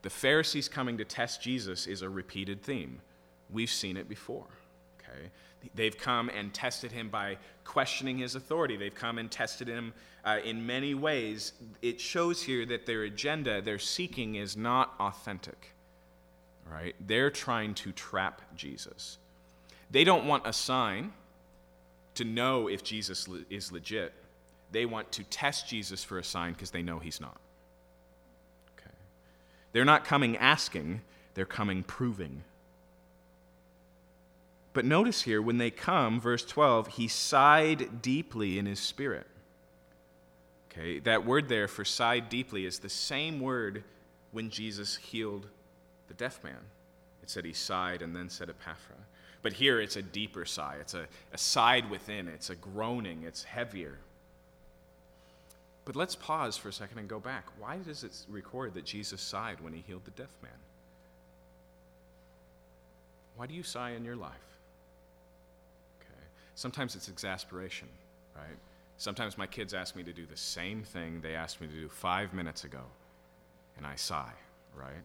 The 0.01 0.09
Pharisees 0.09 0.66
coming 0.66 0.97
to 0.97 1.05
test 1.05 1.42
Jesus 1.42 1.87
is 1.87 2.01
a 2.01 2.09
repeated 2.09 2.62
theme. 2.62 3.03
We've 3.51 3.68
seen 3.68 3.99
it 3.99 4.09
before. 4.09 4.47
Okay? 4.99 5.29
They've 5.75 5.97
come 5.97 6.29
and 6.29 6.53
tested 6.53 6.92
him 6.92 7.09
by 7.09 7.38
questioning 7.64 8.18
his 8.18 8.35
authority. 8.35 8.77
They've 8.77 8.94
come 8.94 9.18
and 9.18 9.31
tested 9.31 9.68
him 9.68 9.92
uh, 10.25 10.38
in 10.44 10.66
many 10.66 10.94
ways. 10.94 11.53
It 11.83 12.01
shows 12.01 12.42
here 12.42 12.64
that 12.66 12.87
their 12.87 13.03
agenda, 13.03 13.61
their 13.61 13.79
seeking, 13.79 14.37
is 14.37 14.57
not 14.57 14.94
authentic. 14.99 15.75
Right? 16.71 16.94
They're 17.07 17.31
trying 17.31 17.75
to 17.75 17.92
trap 17.92 18.42
Jesus. 18.55 19.18
They 19.90 20.05
don't 20.05 20.27
want 20.27 20.47
a 20.47 20.53
sign 20.53 21.12
to 22.14 22.25
know 22.25 22.68
if 22.68 22.83
Jesus 22.83 23.29
is 23.49 23.73
legit. 23.73 24.12
They 24.71 24.85
want 24.85 25.11
to 25.12 25.25
test 25.25 25.68
Jesus 25.68 26.05
for 26.05 26.18
a 26.18 26.25
sign 26.25 26.53
because 26.53 26.71
they 26.71 26.83
know 26.83 26.99
he's 26.99 27.21
not. 27.21 27.40
Okay. 28.79 28.94
They're 29.73 29.85
not 29.85 30.05
coming 30.05 30.37
asking, 30.37 31.01
they're 31.35 31.47
coming 31.47 31.83
proving 31.83 32.42
but 34.79 34.85
notice 34.85 35.23
here, 35.23 35.43
when 35.43 35.59
they 35.59 35.73
come, 35.73 36.21
verse 36.21 36.45
12, 36.45 36.87
he 36.87 37.09
sighed 37.09 38.01
deeply 38.01 38.61
in 38.61 38.67
his 38.67 38.79
spirit. 38.79 39.27
Okay, 40.71 41.01
that 41.01 41.27
word 41.27 41.49
there 41.49 41.67
for 41.67 41.85
sighed 41.85 42.29
deeply 42.29 42.64
is 42.64 42.79
the 42.79 42.88
same 42.88 43.41
word 43.41 43.83
when 44.31 44.51
Jesus 44.51 44.95
healed 44.95 45.49
the 46.07 46.14
deaf 46.14 46.45
man. 46.45 46.61
It 47.25 47.29
said 47.29 47.45
he 47.45 47.55
sighed 47.55 48.03
and 48.03 48.14
then 48.14 48.29
said 48.29 48.51
Ephphatha. 48.51 48.95
But 49.43 49.55
here 49.55 49.81
it's 49.81 49.97
a 49.97 50.03
deeper 50.03 50.45
sigh. 50.45 50.77
It's 50.81 50.95
a, 50.95 51.09
a 51.33 51.38
sighed 51.38 51.91
within, 51.91 52.29
it's 52.29 52.51
a 52.51 52.55
groaning, 52.55 53.25
it's 53.25 53.43
heavier. 53.43 53.99
But 55.87 55.97
let's 55.97 56.14
pause 56.14 56.57
for 56.57 56.69
a 56.69 56.73
second 56.73 57.01
and 57.01 57.09
go 57.09 57.19
back. 57.19 57.47
Why 57.59 57.79
does 57.79 58.05
it 58.05 58.17
record 58.29 58.75
that 58.75 58.85
Jesus 58.85 59.21
sighed 59.21 59.61
when 59.61 59.73
he 59.73 59.83
healed 59.85 60.05
the 60.05 60.12
deaf 60.12 60.31
man? 60.41 60.53
Why 63.35 63.49
do 63.49 63.55
you 63.55 63.64
sigh 63.64 63.91
in 63.91 64.05
your 64.05 64.14
life? 64.14 64.58
Sometimes 66.59 66.97
it's 66.97 67.09
exasperation, 67.09 67.87
right? 68.35 68.59
Sometimes 68.97 69.38
my 69.38 69.47
kids 69.47 69.75
ask 69.75 69.94
me 69.94 70.03
to 70.03 70.12
do 70.12 70.27
the 70.27 70.37
same 70.37 70.83
thing 70.83 71.21
they 71.21 71.37
asked 71.37 71.61
me 71.61 71.68
to 71.68 71.73
do 71.73 71.88
five 71.88 72.35
minutes 72.35 72.64
ago, 72.64 72.81
and 73.77 73.87
I 73.87 73.94
sigh, 73.94 74.33
right? 74.75 75.05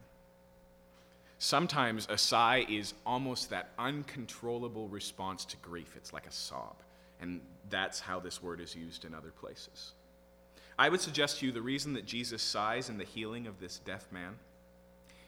Sometimes 1.38 2.08
a 2.10 2.18
sigh 2.18 2.66
is 2.68 2.96
almost 3.06 3.52
that 3.52 3.70
uncontrollable 3.78 4.88
response 4.88 5.46
to 5.46 5.58
grief. 5.58 5.94
It's 5.96 6.12
like 6.12 6.26
a 6.26 6.32
sob. 6.32 6.78
And 7.22 7.40
that's 7.70 8.00
how 8.00 8.20
this 8.20 8.42
word 8.42 8.60
is 8.60 8.76
used 8.76 9.06
in 9.06 9.14
other 9.14 9.30
places. 9.30 9.92
I 10.80 10.90
would 10.90 11.02
suggest 11.02 11.38
to 11.38 11.46
you 11.46 11.52
the 11.52 11.62
reason 11.62 11.94
that 11.94 12.08
Jesus 12.08 12.42
sighs 12.42 12.90
in 12.90 12.98
the 12.98 13.04
healing 13.04 13.46
of 13.46 13.60
this 13.60 13.78
deaf 13.78 14.12
man 14.12 14.38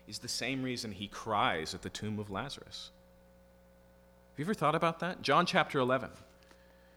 is 0.08 0.18
the 0.18 0.28
same 0.28 0.64
reason 0.64 0.92
he 0.92 1.08
cries 1.08 1.76
at 1.76 1.84
the 1.84 1.90
tomb 1.92 2.18
of 2.18 2.32
Lazarus. 2.32 2.90
Have 4.36 4.40
you 4.40 4.46
ever 4.48 4.54
thought 4.54 4.76
about 4.76 5.00
that? 5.00 5.22
John 5.22 5.46
chapter 5.46 5.80
11. 5.80 6.10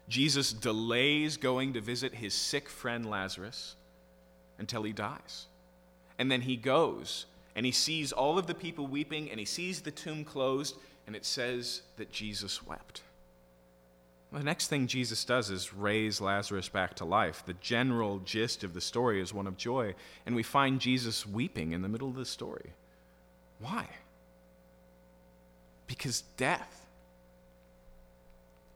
Jesus 0.09 0.51
delays 0.51 1.37
going 1.37 1.71
to 1.71 1.79
visit 1.79 2.15
his 2.15 2.33
sick 2.33 2.67
friend 2.67 3.09
Lazarus 3.09 3.77
until 4.57 4.83
he 4.83 4.91
dies. 4.91 5.45
And 6.17 6.29
then 6.29 6.41
he 6.41 6.57
goes 6.57 7.27
and 7.55 7.65
he 7.65 7.71
sees 7.71 8.11
all 8.11 8.37
of 8.37 8.45
the 8.45 8.53
people 8.53 8.87
weeping 8.87 9.31
and 9.31 9.39
he 9.39 9.45
sees 9.45 9.79
the 9.79 9.89
tomb 9.89 10.25
closed, 10.25 10.75
and 11.07 11.15
it 11.15 11.23
says 11.23 11.83
that 11.95 12.11
Jesus 12.11 12.65
wept. 12.65 13.03
The 14.33 14.43
next 14.43 14.67
thing 14.67 14.85
Jesus 14.85 15.23
does 15.23 15.49
is 15.49 15.73
raise 15.73 16.19
Lazarus 16.19 16.67
back 16.67 16.93
to 16.95 17.05
life. 17.05 17.43
The 17.45 17.55
general 17.55 18.19
gist 18.19 18.65
of 18.65 18.73
the 18.73 18.81
story 18.81 19.21
is 19.21 19.33
one 19.33 19.47
of 19.47 19.55
joy, 19.55 19.95
and 20.25 20.35
we 20.35 20.43
find 20.43 20.81
Jesus 20.81 21.25
weeping 21.25 21.71
in 21.71 21.83
the 21.83 21.89
middle 21.89 22.09
of 22.09 22.15
the 22.15 22.25
story. 22.25 22.73
Why? 23.59 23.87
Because 25.87 26.23
death 26.35 26.78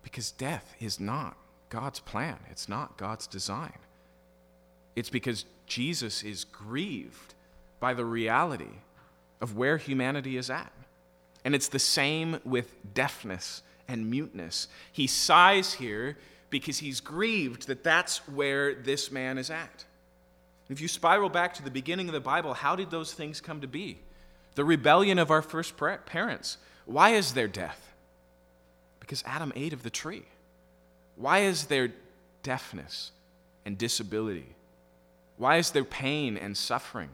because 0.04 0.32
death 0.32 0.76
is 0.80 1.00
not 1.00 1.38
God's 1.70 2.00
plan, 2.00 2.38
it's 2.52 2.70
not 2.70 2.98
God's 2.98 3.26
design. 3.26 3.74
It's 4.96 5.10
because 5.10 5.46
Jesus 5.66 6.22
is 6.22 6.44
grieved 6.44 7.34
by 7.80 7.94
the 7.94 8.06
reality 8.06 8.80
of 9.42 9.58
where 9.58 9.78
humanity 9.78 10.38
is 10.38 10.50
at. 10.50 10.72
And 11.44 11.56
it's 11.56 11.68
the 11.68 11.80
same 11.80 12.40
with 12.46 12.94
deafness 12.94 13.64
and 13.88 14.10
muteness. 14.10 14.68
He 14.92 15.08
sighs 15.08 15.74
here 15.74 16.18
because 16.50 16.78
he's 16.78 17.00
grieved 17.00 17.68
that 17.68 17.84
that's 17.84 18.28
where 18.28 18.76
this 18.76 19.12
man 19.12 19.38
is 19.38 19.50
at. 19.50 19.86
If 20.70 20.80
you 20.80 20.88
spiral 20.88 21.30
back 21.30 21.56
to 21.56 21.64
the 21.64 21.72
beginning 21.72 22.08
of 22.08 22.14
the 22.14 22.20
Bible, 22.20 22.54
how 22.54 22.76
did 22.76 22.92
those 22.92 23.14
things 23.14 23.42
come 23.42 23.62
to 23.62 23.68
be? 23.68 24.00
The 24.56 24.64
rebellion 24.64 25.20
of 25.20 25.32
our 25.32 25.42
first 25.42 25.74
parents. 26.06 26.58
Why 26.86 27.12
is 27.12 27.34
there 27.34 27.48
death? 27.48 27.93
Because 29.04 29.22
Adam 29.28 29.52
ate 29.58 29.74
of 29.74 29.84
the 29.84 29.90
tree. 29.90 30.24
Why 31.18 31.40
is 31.40 31.66
there 31.66 31.92
deafness 32.42 33.12
and 33.66 33.78
disability? 33.78 34.56
Why 35.36 35.58
is 35.58 35.72
there 35.72 35.84
pain 35.84 36.38
and 36.38 36.56
suffering? 36.56 37.10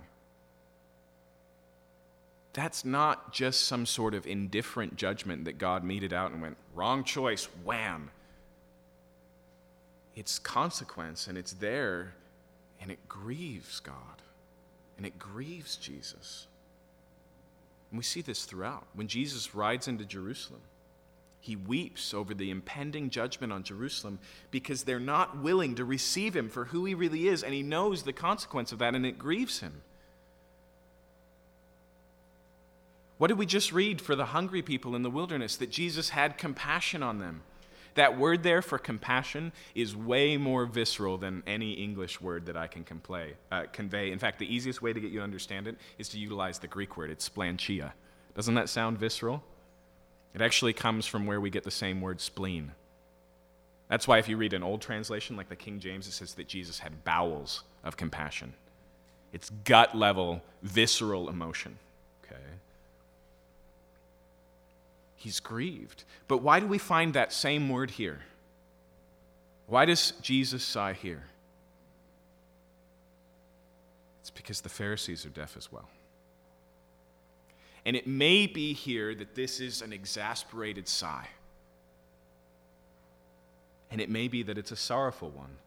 That's 2.54 2.86
not 2.86 3.34
just 3.34 3.66
some 3.66 3.88
sort 3.88 4.14
of 4.14 4.28
indifferent 4.28 4.98
judgment 4.98 5.46
that 5.46 5.58
God 5.58 5.84
meted 5.84 6.14
out 6.14 6.32
and 6.32 6.44
went, 6.44 6.58
wrong 6.76 7.04
choice, 7.04 7.46
wham. 7.64 8.12
It's 10.16 10.38
consequence 10.38 11.26
and 11.26 11.40
it's 11.40 11.54
there 11.54 12.14
and 12.80 12.92
it 12.92 13.00
grieves 13.10 13.80
God 13.80 13.96
and 14.96 15.08
it 15.08 15.18
grieves 15.18 15.76
Jesus. 15.76 16.46
And 17.90 17.98
we 17.98 18.04
see 18.04 18.22
this 18.22 18.46
throughout. 18.46 18.86
When 18.94 19.08
Jesus 19.08 19.56
rides 19.56 19.88
into 19.88 20.06
Jerusalem, 20.06 20.62
he 21.40 21.56
weeps 21.56 22.14
over 22.14 22.34
the 22.34 22.52
impending 22.52 23.10
judgment 23.10 23.54
on 23.54 23.64
Jerusalem 23.64 24.20
because 24.52 24.84
they're 24.84 25.00
not 25.00 25.38
willing 25.38 25.76
to 25.76 25.86
receive 25.86 26.36
him 26.36 26.50
for 26.50 26.66
who 26.66 26.86
he 26.86 26.94
really 26.94 27.28
is, 27.28 27.44
and 27.44 27.54
he 27.54 27.64
knows 27.64 28.04
the 28.04 28.14
consequence 28.14 28.72
of 28.72 28.80
that, 28.80 28.96
and 28.96 29.06
it 29.06 29.18
grieves 29.18 29.60
him. 29.60 29.82
What 33.18 33.28
did 33.28 33.38
we 33.38 33.46
just 33.46 33.74
read 33.74 34.00
for 34.00 34.16
the 34.16 34.28
hungry 34.28 34.62
people 34.62 34.96
in 34.96 35.04
the 35.04 35.10
wilderness? 35.10 35.58
That 35.58 35.70
Jesus 35.70 36.10
had 36.10 36.38
compassion 36.38 37.04
on 37.04 37.20
them. 37.20 37.42
That 37.96 38.18
word 38.18 38.44
there 38.44 38.62
for 38.62 38.78
compassion 38.78 39.52
is 39.76 39.94
way 39.96 40.38
more 40.38 40.66
visceral 40.66 41.18
than 41.18 41.44
any 41.46 41.74
English 41.74 42.22
word 42.22 42.46
that 42.46 42.56
I 42.56 42.68
can 42.68 42.86
complay, 42.86 43.34
uh, 43.52 43.64
convey. 43.74 44.12
In 44.12 44.20
fact, 44.20 44.40
the 44.40 44.54
easiest 44.54 44.82
way 44.82 44.94
to 44.94 45.00
get 45.02 45.12
you 45.12 45.20
to 45.20 45.24
understand 45.24 45.68
it 45.68 45.76
is 45.98 46.08
to 46.10 46.18
utilize 46.18 46.60
the 46.60 46.68
Greek 46.68 46.96
word. 46.96 47.10
It's 47.10 47.28
splanchia. 47.28 47.92
Doesn't 48.36 48.56
that 48.56 48.70
sound 48.70 48.98
visceral? 48.98 49.44
It 50.34 50.42
actually 50.42 50.74
comes 50.74 51.06
from 51.06 51.26
where 51.26 51.42
we 51.42 51.50
get 51.50 51.64
the 51.64 51.72
same 51.72 52.02
word 52.02 52.22
spleen. 52.22 52.72
That's 53.88 54.08
why 54.08 54.20
if 54.20 54.30
you 54.30 54.38
read 54.38 54.54
an 54.54 54.64
old 54.64 54.82
translation 54.82 55.36
like 55.36 55.50
the 55.50 55.56
King 55.56 55.80
James, 55.80 56.08
it 56.08 56.12
says 56.12 56.36
that 56.36 56.48
Jesus 56.48 56.80
had 56.80 57.04
bowels 57.04 57.64
of 57.84 57.98
compassion. 57.98 58.54
It's 59.34 59.50
gut 59.64 59.96
level, 59.96 60.44
visceral 60.62 61.30
emotion. 61.30 61.78
Okay? 62.24 62.42
He's 65.16 65.40
grieved. 65.40 66.04
But 66.28 66.44
why 66.44 66.60
do 66.60 66.68
we 66.68 66.78
find 66.78 67.14
that 67.14 67.34
same 67.34 67.68
word 67.70 67.92
here? 67.92 68.22
Why 69.66 69.86
does 69.86 70.14
Jesus 70.22 70.64
sigh 70.64 70.94
here? 70.94 71.24
It's 74.22 74.30
because 74.30 74.62
the 74.62 74.70
Pharisees 74.70 75.26
are 75.26 75.30
deaf 75.30 75.58
as 75.58 75.72
well. 75.72 75.90
And 77.90 77.96
it 77.96 78.06
may 78.06 78.46
be 78.46 78.74
here 78.74 79.16
that 79.16 79.34
this 79.34 79.60
is 79.60 79.82
an 79.82 79.92
exasperated 79.92 80.88
sigh. 80.88 81.28
And 83.90 84.00
it 84.00 84.12
may 84.12 84.28
be 84.28 84.44
that 84.44 84.60
it's 84.60 84.72
a 84.72 84.76
sorrowful 84.76 85.32
one. 85.32 85.58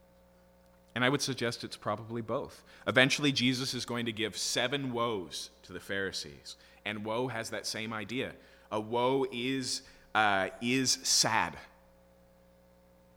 And 0.94 1.04
I 1.04 1.08
would 1.08 1.20
suggest 1.20 1.64
it's 1.64 1.76
probably 1.76 2.22
both. 2.22 2.62
Eventually, 2.86 3.32
Jesus 3.32 3.74
is 3.74 3.84
going 3.84 4.06
to 4.06 4.12
give 4.12 4.38
seven 4.38 4.92
woes 4.92 5.50
to 5.64 5.72
the 5.72 5.80
Pharisees. 5.80 6.54
And 6.84 7.04
woe 7.04 7.26
has 7.26 7.50
that 7.50 7.66
same 7.66 7.92
idea. 7.92 8.34
A 8.70 8.78
woe 8.78 9.26
is, 9.32 9.82
uh, 10.14 10.50
is 10.60 11.00
sad, 11.02 11.56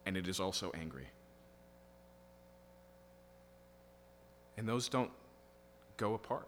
and 0.07 0.17
it 0.17 0.27
is 0.27 0.39
also 0.39 0.71
angry. 0.73 1.09
And 4.57 4.67
those 4.67 4.89
don't 4.89 5.11
go 5.95 6.15
apart. 6.15 6.47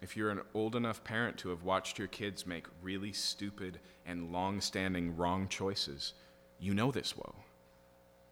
If 0.00 0.16
you're 0.16 0.30
an 0.30 0.40
old 0.54 0.76
enough 0.76 1.04
parent 1.04 1.36
to 1.38 1.50
have 1.50 1.62
watched 1.62 1.98
your 1.98 2.08
kids 2.08 2.46
make 2.46 2.66
really 2.82 3.12
stupid 3.12 3.78
and 4.06 4.32
long 4.32 4.60
standing 4.60 5.16
wrong 5.16 5.46
choices, 5.48 6.14
you 6.58 6.72
know 6.72 6.90
this 6.90 7.16
woe. 7.16 7.34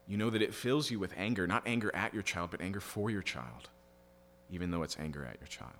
You 0.06 0.16
know 0.16 0.30
that 0.30 0.40
it 0.40 0.54
fills 0.54 0.90
you 0.90 0.98
with 0.98 1.12
anger, 1.16 1.46
not 1.46 1.66
anger 1.66 1.94
at 1.94 2.14
your 2.14 2.22
child, 2.22 2.50
but 2.50 2.62
anger 2.62 2.80
for 2.80 3.10
your 3.10 3.20
child, 3.20 3.68
even 4.50 4.70
though 4.70 4.82
it's 4.82 4.98
anger 4.98 5.26
at 5.26 5.38
your 5.38 5.48
child. 5.48 5.74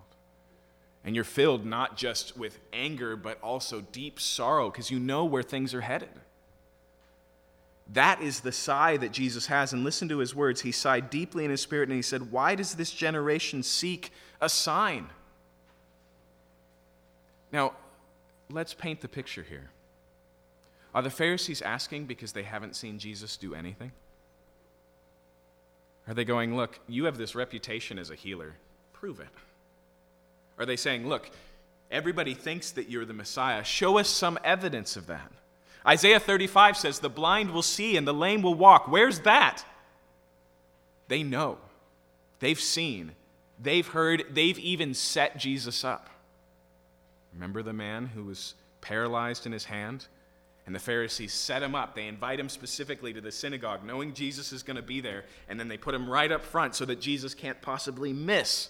And 1.04 1.14
you're 1.14 1.24
filled 1.24 1.64
not 1.64 1.96
just 1.96 2.36
with 2.36 2.58
anger, 2.72 3.16
but 3.16 3.40
also 3.42 3.80
deep 3.80 4.20
sorrow 4.20 4.70
because 4.70 4.90
you 4.90 4.98
know 4.98 5.24
where 5.24 5.42
things 5.42 5.72
are 5.72 5.80
headed. 5.80 6.10
That 7.94 8.20
is 8.20 8.40
the 8.40 8.52
sigh 8.52 8.98
that 8.98 9.12
Jesus 9.12 9.46
has. 9.46 9.72
And 9.72 9.84
listen 9.84 10.10
to 10.10 10.18
his 10.18 10.34
words. 10.34 10.60
He 10.60 10.72
sighed 10.72 11.08
deeply 11.08 11.46
in 11.46 11.50
his 11.50 11.62
spirit 11.62 11.88
and 11.88 11.96
he 11.96 12.02
said, 12.02 12.30
Why 12.30 12.54
does 12.54 12.74
this 12.74 12.90
generation 12.90 13.62
seek 13.62 14.12
a 14.42 14.50
sign? 14.50 15.08
Now, 17.52 17.72
let's 18.50 18.74
paint 18.74 19.00
the 19.00 19.08
picture 19.08 19.42
here. 19.42 19.70
Are 20.94 21.02
the 21.02 21.10
Pharisees 21.10 21.62
asking 21.62 22.06
because 22.06 22.32
they 22.32 22.42
haven't 22.42 22.76
seen 22.76 22.98
Jesus 22.98 23.36
do 23.36 23.54
anything? 23.54 23.92
Are 26.06 26.14
they 26.14 26.24
going, 26.24 26.56
Look, 26.56 26.80
you 26.88 27.04
have 27.04 27.18
this 27.18 27.34
reputation 27.34 27.98
as 27.98 28.10
a 28.10 28.14
healer, 28.14 28.54
prove 28.92 29.20
it? 29.20 29.28
Are 30.58 30.66
they 30.66 30.76
saying, 30.76 31.06
Look, 31.06 31.30
everybody 31.90 32.34
thinks 32.34 32.70
that 32.72 32.88
you're 32.88 33.04
the 33.04 33.12
Messiah, 33.12 33.62
show 33.62 33.98
us 33.98 34.08
some 34.08 34.38
evidence 34.42 34.96
of 34.96 35.06
that? 35.06 35.30
Isaiah 35.86 36.20
35 36.20 36.76
says, 36.76 36.98
The 36.98 37.10
blind 37.10 37.50
will 37.50 37.62
see 37.62 37.96
and 37.96 38.06
the 38.06 38.14
lame 38.14 38.42
will 38.42 38.54
walk. 38.54 38.88
Where's 38.88 39.20
that? 39.20 39.64
They 41.08 41.22
know. 41.22 41.58
They've 42.40 42.60
seen. 42.60 43.12
They've 43.60 43.86
heard. 43.86 44.24
They've 44.30 44.58
even 44.58 44.94
set 44.94 45.38
Jesus 45.38 45.84
up. 45.84 46.08
Remember 47.34 47.62
the 47.62 47.72
man 47.72 48.06
who 48.06 48.24
was 48.24 48.54
paralyzed 48.80 49.46
in 49.46 49.52
his 49.52 49.64
hand? 49.64 50.06
And 50.66 50.74
the 50.74 50.80
Pharisees 50.80 51.32
set 51.32 51.62
him 51.62 51.74
up. 51.74 51.94
They 51.94 52.06
invite 52.06 52.38
him 52.38 52.50
specifically 52.50 53.14
to 53.14 53.22
the 53.22 53.32
synagogue, 53.32 53.84
knowing 53.84 54.12
Jesus 54.12 54.52
is 54.52 54.62
going 54.62 54.76
to 54.76 54.82
be 54.82 55.00
there. 55.00 55.24
And 55.48 55.58
then 55.58 55.68
they 55.68 55.78
put 55.78 55.94
him 55.94 56.10
right 56.10 56.30
up 56.30 56.44
front 56.44 56.74
so 56.74 56.84
that 56.84 57.00
Jesus 57.00 57.32
can't 57.32 57.60
possibly 57.62 58.12
miss 58.12 58.68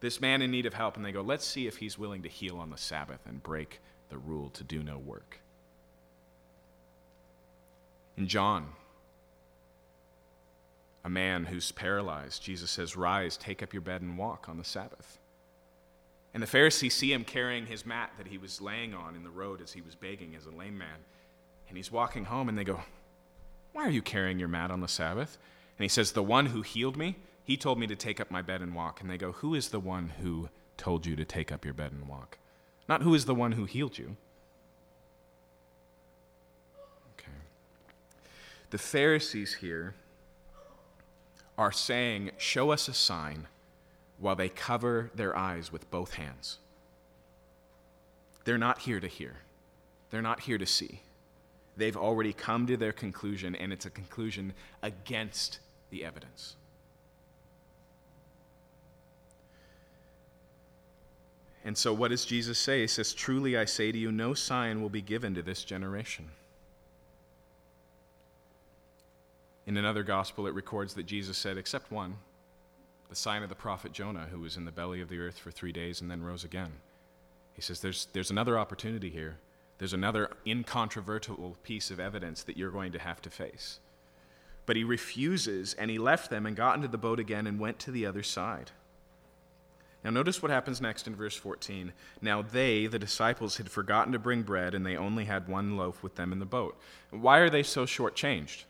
this 0.00 0.20
man 0.20 0.42
in 0.42 0.50
need 0.50 0.66
of 0.66 0.74
help. 0.74 0.96
And 0.96 1.04
they 1.04 1.12
go, 1.12 1.22
let's 1.22 1.46
see 1.46 1.66
if 1.66 1.78
he's 1.78 1.96
willing 1.98 2.22
to 2.24 2.28
heal 2.28 2.58
on 2.58 2.68
the 2.68 2.76
Sabbath 2.76 3.20
and 3.26 3.42
break 3.42 3.80
the 4.10 4.18
rule 4.18 4.50
to 4.50 4.62
do 4.62 4.82
no 4.82 4.98
work. 4.98 5.40
In 8.18 8.28
John, 8.28 8.66
a 11.04 11.08
man 11.08 11.46
who's 11.46 11.72
paralyzed, 11.72 12.42
Jesus 12.42 12.70
says, 12.70 12.94
Rise, 12.94 13.36
take 13.36 13.62
up 13.62 13.72
your 13.72 13.80
bed, 13.80 14.02
and 14.02 14.18
walk 14.18 14.48
on 14.48 14.58
the 14.58 14.64
Sabbath. 14.64 15.18
And 16.34 16.42
the 16.42 16.46
Pharisees 16.46 16.94
see 16.94 17.12
him 17.12 17.24
carrying 17.24 17.66
his 17.66 17.84
mat 17.84 18.12
that 18.16 18.28
he 18.28 18.38
was 18.38 18.60
laying 18.60 18.94
on 18.94 19.14
in 19.14 19.22
the 19.22 19.30
road 19.30 19.60
as 19.60 19.72
he 19.72 19.82
was 19.82 19.94
begging 19.94 20.34
as 20.34 20.46
a 20.46 20.50
lame 20.50 20.78
man. 20.78 21.04
And 21.68 21.76
he's 21.76 21.92
walking 21.92 22.24
home, 22.24 22.48
and 22.48 22.56
they 22.56 22.64
go, 22.64 22.80
Why 23.72 23.84
are 23.84 23.90
you 23.90 24.02
carrying 24.02 24.38
your 24.38 24.48
mat 24.48 24.70
on 24.70 24.80
the 24.80 24.88
Sabbath? 24.88 25.36
And 25.78 25.84
he 25.84 25.88
says, 25.88 26.12
The 26.12 26.22
one 26.22 26.46
who 26.46 26.62
healed 26.62 26.96
me, 26.96 27.16
he 27.44 27.56
told 27.56 27.78
me 27.78 27.86
to 27.86 27.96
take 27.96 28.20
up 28.20 28.30
my 28.30 28.40
bed 28.40 28.60
and 28.60 28.74
walk. 28.74 29.00
And 29.00 29.10
they 29.10 29.18
go, 29.18 29.32
Who 29.32 29.54
is 29.54 29.68
the 29.68 29.80
one 29.80 30.12
who 30.20 30.48
told 30.76 31.04
you 31.06 31.16
to 31.16 31.24
take 31.24 31.52
up 31.52 31.64
your 31.64 31.74
bed 31.74 31.92
and 31.92 32.08
walk? 32.08 32.38
Not 32.88 33.02
who 33.02 33.14
is 33.14 33.26
the 33.26 33.34
one 33.34 33.52
who 33.52 33.64
healed 33.64 33.98
you. 33.98 34.16
Okay. 37.18 37.32
The 38.70 38.78
Pharisees 38.78 39.54
here 39.54 39.94
are 41.58 41.72
saying, 41.72 42.30
Show 42.38 42.70
us 42.70 42.88
a 42.88 42.94
sign 42.94 43.48
while 44.22 44.36
they 44.36 44.48
cover 44.48 45.10
their 45.16 45.36
eyes 45.36 45.72
with 45.72 45.90
both 45.90 46.14
hands. 46.14 46.58
They're 48.44 48.56
not 48.56 48.78
here 48.78 49.00
to 49.00 49.08
hear, 49.08 49.34
they're 50.10 50.22
not 50.22 50.40
here 50.40 50.58
to 50.58 50.66
see. 50.66 51.00
They've 51.76 51.96
already 51.96 52.32
come 52.32 52.66
to 52.68 52.76
their 52.76 52.92
conclusion, 52.92 53.56
and 53.56 53.72
it's 53.72 53.86
a 53.86 53.90
conclusion 53.90 54.52
against 54.82 55.58
the 55.90 56.04
evidence. 56.04 56.54
And 61.64 61.76
so, 61.76 61.92
what 61.92 62.08
does 62.08 62.24
Jesus 62.24 62.58
say? 62.58 62.82
He 62.82 62.86
says, 62.86 63.14
Truly 63.14 63.56
I 63.56 63.64
say 63.64 63.90
to 63.90 63.98
you, 63.98 64.12
no 64.12 64.34
sign 64.34 64.82
will 64.82 64.90
be 64.90 65.00
given 65.00 65.34
to 65.34 65.42
this 65.42 65.64
generation. 65.64 66.28
In 69.66 69.76
another 69.76 70.02
gospel, 70.02 70.46
it 70.46 70.54
records 70.54 70.94
that 70.94 71.06
Jesus 71.06 71.38
said, 71.38 71.56
Except 71.56 71.90
one 71.90 72.16
the 73.12 73.16
sign 73.16 73.42
of 73.42 73.50
the 73.50 73.54
prophet 73.54 73.92
Jonah, 73.92 74.28
who 74.30 74.40
was 74.40 74.56
in 74.56 74.64
the 74.64 74.72
belly 74.72 75.02
of 75.02 75.10
the 75.10 75.18
earth 75.18 75.36
for 75.36 75.50
three 75.50 75.70
days 75.70 76.00
and 76.00 76.10
then 76.10 76.22
rose 76.22 76.44
again. 76.44 76.72
He 77.52 77.60
says, 77.60 77.80
There's, 77.80 78.08
there's 78.14 78.30
another 78.30 78.58
opportunity 78.58 79.10
here. 79.10 79.36
There's 79.76 79.92
another 79.92 80.30
incontrovertible 80.46 81.58
piece 81.62 81.90
of 81.90 82.00
evidence 82.00 82.42
that 82.44 82.56
you're 82.56 82.70
going 82.70 82.92
to 82.92 82.98
have 82.98 83.20
to 83.22 83.28
face. 83.28 83.80
But 84.64 84.76
he 84.76 84.84
refuses, 84.84 85.74
and 85.74 85.90
he 85.90 85.98
left 85.98 86.30
them 86.30 86.46
and 86.46 86.56
got 86.56 86.76
into 86.76 86.88
the 86.88 86.96
boat 86.96 87.20
again 87.20 87.46
and 87.46 87.60
went 87.60 87.78
to 87.80 87.90
the 87.90 88.06
other 88.06 88.22
side. 88.22 88.70
Now, 90.02 90.10
notice 90.10 90.40
what 90.40 90.50
happens 90.50 90.80
next 90.80 91.06
in 91.06 91.14
verse 91.14 91.36
14. 91.36 91.92
Now, 92.22 92.40
they, 92.40 92.86
the 92.86 92.98
disciples, 92.98 93.58
had 93.58 93.70
forgotten 93.70 94.14
to 94.14 94.18
bring 94.18 94.42
bread, 94.42 94.74
and 94.74 94.86
they 94.86 94.96
only 94.96 95.26
had 95.26 95.48
one 95.48 95.76
loaf 95.76 96.02
with 96.02 96.14
them 96.14 96.32
in 96.32 96.38
the 96.38 96.46
boat. 96.46 96.80
Why 97.10 97.40
are 97.40 97.50
they 97.50 97.62
so 97.62 97.84
shortchanged? 97.84 98.64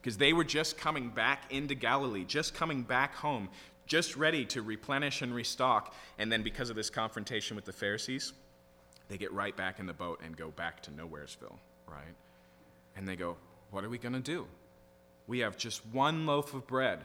Because 0.00 0.16
they 0.16 0.32
were 0.32 0.44
just 0.44 0.78
coming 0.78 1.08
back 1.10 1.52
into 1.52 1.74
Galilee, 1.74 2.24
just 2.24 2.54
coming 2.54 2.82
back 2.82 3.14
home, 3.14 3.48
just 3.86 4.16
ready 4.16 4.44
to 4.46 4.62
replenish 4.62 5.20
and 5.20 5.34
restock. 5.34 5.94
And 6.18 6.30
then, 6.30 6.42
because 6.42 6.70
of 6.70 6.76
this 6.76 6.90
confrontation 6.90 7.56
with 7.56 7.64
the 7.64 7.72
Pharisees, 7.72 8.32
they 9.08 9.18
get 9.18 9.32
right 9.32 9.56
back 9.56 9.80
in 9.80 9.86
the 9.86 9.92
boat 9.92 10.20
and 10.24 10.36
go 10.36 10.50
back 10.50 10.82
to 10.84 10.90
Nowheresville, 10.92 11.58
right? 11.86 12.14
And 12.96 13.06
they 13.06 13.16
go, 13.16 13.36
What 13.70 13.84
are 13.84 13.88
we 13.88 13.98
going 13.98 14.14
to 14.14 14.20
do? 14.20 14.46
We 15.26 15.40
have 15.40 15.56
just 15.56 15.84
one 15.86 16.26
loaf 16.26 16.54
of 16.54 16.66
bread. 16.66 17.00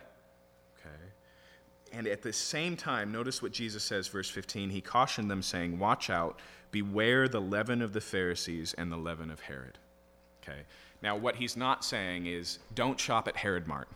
Okay. 0.80 0.96
And 1.92 2.08
at 2.08 2.22
the 2.22 2.34
same 2.34 2.78
time, 2.78 3.12
notice 3.12 3.42
what 3.42 3.52
Jesus 3.52 3.84
says, 3.84 4.08
verse 4.08 4.30
15. 4.30 4.70
He 4.70 4.82
cautioned 4.82 5.30
them, 5.30 5.42
saying, 5.42 5.80
Watch 5.80 6.10
out, 6.10 6.40
beware 6.72 7.28
the 7.28 7.42
leaven 7.42 7.82
of 7.82 7.94
the 7.94 8.02
Pharisees 8.02 8.74
and 8.78 8.92
the 8.92 8.98
leaven 8.98 9.32
of 9.32 9.42
Herod. 9.42 9.80
Okay. 10.44 10.62
Now, 11.06 11.16
what 11.16 11.38
he's 11.38 11.56
not 11.56 11.86
saying 11.86 12.26
is, 12.26 12.60
don't 12.74 13.00
shop 13.00 13.30
at 13.30 13.38
Herod 13.38 13.68
Mart. 13.68 13.88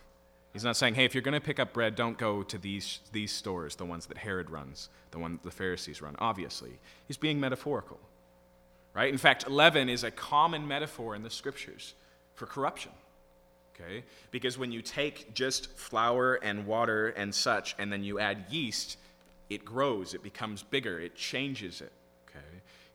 He's 0.53 0.63
not 0.63 0.77
saying, 0.77 0.95
hey, 0.95 1.03
if 1.03 1.13
you're 1.13 1.21
going 1.21 1.33
to 1.33 1.45
pick 1.45 1.59
up 1.59 1.73
bread, 1.73 1.95
don't 1.95 2.17
go 2.17 2.43
to 2.43 2.57
these, 2.57 2.99
these 3.11 3.33
stores, 3.33 3.75
the 3.75 3.85
ones 3.85 4.05
that 4.05 4.17
Herod 4.17 4.49
runs, 4.49 4.89
the 5.11 5.19
ones 5.19 5.39
the 5.43 5.51
Pharisees 5.51 6.01
run, 6.01 6.15
obviously. 6.19 6.79
He's 7.07 7.17
being 7.17 7.39
metaphorical. 7.39 7.99
Right? 8.93 9.11
In 9.11 9.17
fact, 9.17 9.49
leaven 9.49 9.89
is 9.89 10.05
a 10.05 10.11
common 10.11 10.67
metaphor 10.67 11.15
in 11.15 11.23
the 11.23 11.29
scriptures 11.29 11.93
for 12.35 12.45
corruption 12.45 12.91
okay? 13.79 14.03
Because 14.31 14.57
when 14.57 14.71
you 14.71 14.81
take 14.81 15.33
just 15.33 15.71
flour 15.77 16.35
and 16.35 16.65
water 16.65 17.09
and 17.09 17.33
such, 17.33 17.75
and 17.79 17.91
then 17.91 18.03
you 18.03 18.19
add 18.19 18.45
yeast, 18.49 18.97
it 19.49 19.65
grows, 19.65 20.13
it 20.13 20.23
becomes 20.23 20.63
bigger, 20.63 20.99
it 20.99 21.15
changes 21.15 21.81
it? 21.81 21.91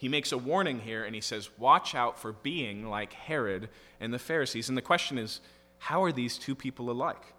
He 0.04 0.08
makes 0.08 0.32
a 0.32 0.36
warning 0.36 0.80
here, 0.80 1.02
and 1.02 1.14
he 1.14 1.22
says, 1.22 1.48
Watch 1.56 1.94
out 1.94 2.18
for 2.18 2.34
being 2.34 2.90
like 2.90 3.14
Herod 3.14 3.70
and 3.98 4.12
the 4.12 4.18
Pharisees. 4.18 4.68
And 4.68 4.76
the 4.76 4.82
question 4.82 5.16
is, 5.16 5.40
how 5.78 6.04
are 6.04 6.12
these 6.12 6.36
two 6.36 6.54
people 6.54 6.90
alike? 6.90 7.32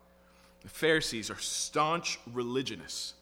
The 0.63 0.69
Pharisees 0.69 1.29
are 1.29 1.37
staunch 1.37 2.17
religionists. 2.33 3.13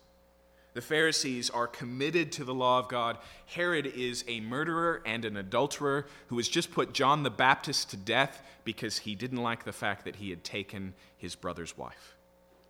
The 0.75 0.81
Pharisees 0.81 1.49
are 1.49 1.67
committed 1.67 2.31
to 2.31 2.45
the 2.45 2.53
law 2.53 2.79
of 2.79 2.87
God. 2.87 3.17
Herod 3.47 3.85
is 3.85 4.23
a 4.29 4.39
murderer 4.39 5.01
and 5.05 5.25
an 5.25 5.35
adulterer 5.35 6.05
who 6.27 6.37
has 6.37 6.47
just 6.47 6.71
put 6.71 6.93
John 6.93 7.23
the 7.23 7.29
Baptist 7.29 7.89
to 7.89 7.97
death 7.97 8.41
because 8.63 8.99
he 8.99 9.13
didn't 9.13 9.43
like 9.43 9.65
the 9.65 9.73
fact 9.73 10.05
that 10.05 10.15
he 10.15 10.29
had 10.29 10.45
taken 10.45 10.93
his 11.17 11.35
brother's 11.35 11.77
wife. 11.77 12.15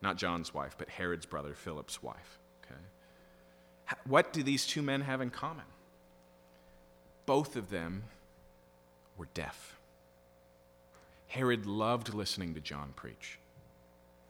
Not 0.02 0.18
John's 0.18 0.56
wife, 0.56 0.74
but 0.80 0.90
Herod's 0.90 1.28
brother, 1.28 1.54
Philip's 1.54 2.02
wife. 2.02 2.40
Okay? 2.66 2.82
What 4.08 4.34
do 4.34 4.42
these 4.42 4.66
two 4.66 4.82
men 4.82 5.02
have 5.02 5.22
in 5.22 5.30
common? 5.30 5.66
Both 7.26 7.56
of 7.56 7.70
them 7.70 8.04
were 9.18 9.28
deaf. 9.34 9.80
Herod 11.28 11.66
loved 11.66 12.14
listening 12.14 12.54
to 12.54 12.60
John 12.60 12.94
preach. 12.96 13.40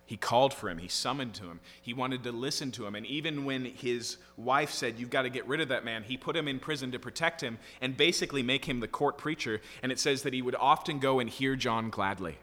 He 0.05 0.17
called 0.17 0.53
for 0.53 0.69
him. 0.69 0.77
He 0.77 0.89
summoned 0.89 1.33
to 1.35 1.45
him. 1.45 1.59
He 1.81 1.93
wanted 1.93 2.23
to 2.23 2.31
listen 2.31 2.71
to 2.73 2.85
him. 2.85 2.93
And 2.93 3.05
even 3.05 3.45
when 3.45 3.65
his 3.65 4.17
wife 4.37 4.71
said, 4.71 4.99
You've 4.99 5.09
got 5.09 5.23
to 5.23 5.29
get 5.29 5.47
rid 5.47 5.61
of 5.61 5.69
that 5.69 5.85
man, 5.85 6.03
he 6.03 6.17
put 6.17 6.35
him 6.35 6.47
in 6.47 6.59
prison 6.59 6.91
to 6.91 6.99
protect 6.99 7.41
him 7.41 7.57
and 7.81 7.95
basically 7.95 8.43
make 8.43 8.65
him 8.65 8.79
the 8.79 8.87
court 8.87 9.17
preacher. 9.17 9.61
And 9.81 9.91
it 9.91 9.99
says 9.99 10.23
that 10.23 10.33
he 10.33 10.41
would 10.41 10.55
often 10.55 10.99
go 10.99 11.19
and 11.19 11.29
hear 11.29 11.55
John 11.55 11.89
gladly. 11.89 12.37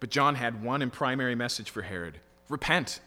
But 0.00 0.10
John 0.10 0.36
had 0.36 0.62
one 0.62 0.80
and 0.80 0.92
primary 0.92 1.34
message 1.34 1.70
for 1.70 1.82
Herod 1.82 2.18
repent. 2.48 3.00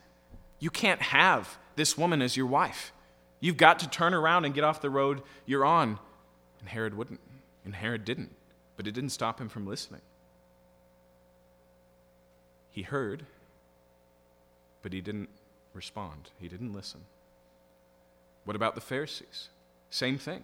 You 0.60 0.70
can't 0.70 1.02
have 1.02 1.58
this 1.76 1.98
woman 1.98 2.22
as 2.22 2.38
your 2.38 2.48
wife. 2.48 2.94
You've 3.40 3.58
got 3.58 3.80
to 3.80 3.90
turn 3.90 4.14
around 4.14 4.46
and 4.46 4.54
get 4.54 4.64
off 4.64 4.82
the 4.82 4.90
road 4.90 5.22
you're 5.46 5.66
on. 5.66 6.00
And 6.60 6.70
Herod 6.70 6.96
wouldn't. 6.96 7.20
And 7.64 7.76
Herod 7.76 8.06
didn't. 8.06 8.32
But 8.78 8.88
it 8.88 8.92
didn't 8.92 9.12
stop 9.12 9.40
him 9.40 9.50
from 9.50 9.68
listening. 9.68 10.02
He 12.76 12.82
heard, 12.82 13.26
but 14.82 14.92
he 14.92 15.00
didn't 15.00 15.30
respond. 15.74 16.32
He 16.40 16.50
didn't 16.50 16.74
listen. 16.74 17.02
What 18.44 18.58
about 18.58 18.76
the 18.76 18.82
Pharisees? 18.82 19.48
Same 19.90 20.18
thing. 20.18 20.44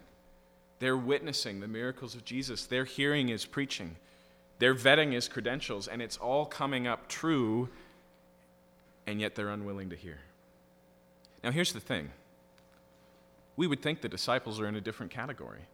They're 0.78 0.96
witnessing 0.96 1.60
the 1.60 1.68
miracles 1.68 2.14
of 2.14 2.24
Jesus, 2.24 2.64
they're 2.64 2.86
hearing 2.86 3.28
his 3.28 3.44
preaching, 3.44 3.96
they're 4.58 4.74
vetting 4.74 5.12
his 5.12 5.28
credentials, 5.28 5.86
and 5.86 6.00
it's 6.00 6.16
all 6.16 6.46
coming 6.46 6.86
up 6.86 7.06
true, 7.06 7.68
and 9.06 9.20
yet 9.20 9.34
they're 9.34 9.50
unwilling 9.50 9.90
to 9.90 9.96
hear. 9.96 10.18
Now, 11.44 11.50
here's 11.50 11.72
the 11.74 11.80
thing 11.80 12.10
we 13.56 13.66
would 13.66 13.82
think 13.82 14.00
the 14.00 14.08
disciples 14.08 14.60
are 14.60 14.66
in 14.66 14.76
a 14.76 14.80
different 14.80 15.12
category. 15.12 15.66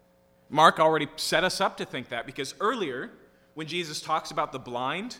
Mark 0.51 0.81
already 0.81 1.09
set 1.17 1.45
us 1.45 1.61
up 1.61 1.77
to 1.77 1.85
think 1.85 2.09
that 2.09 2.27
because 2.27 2.55
earlier, 2.61 3.11
when 3.55 3.67
Jesus 3.67 4.01
talks 4.01 4.31
about 4.31 4.53
the 4.53 4.59
blind 4.59 5.19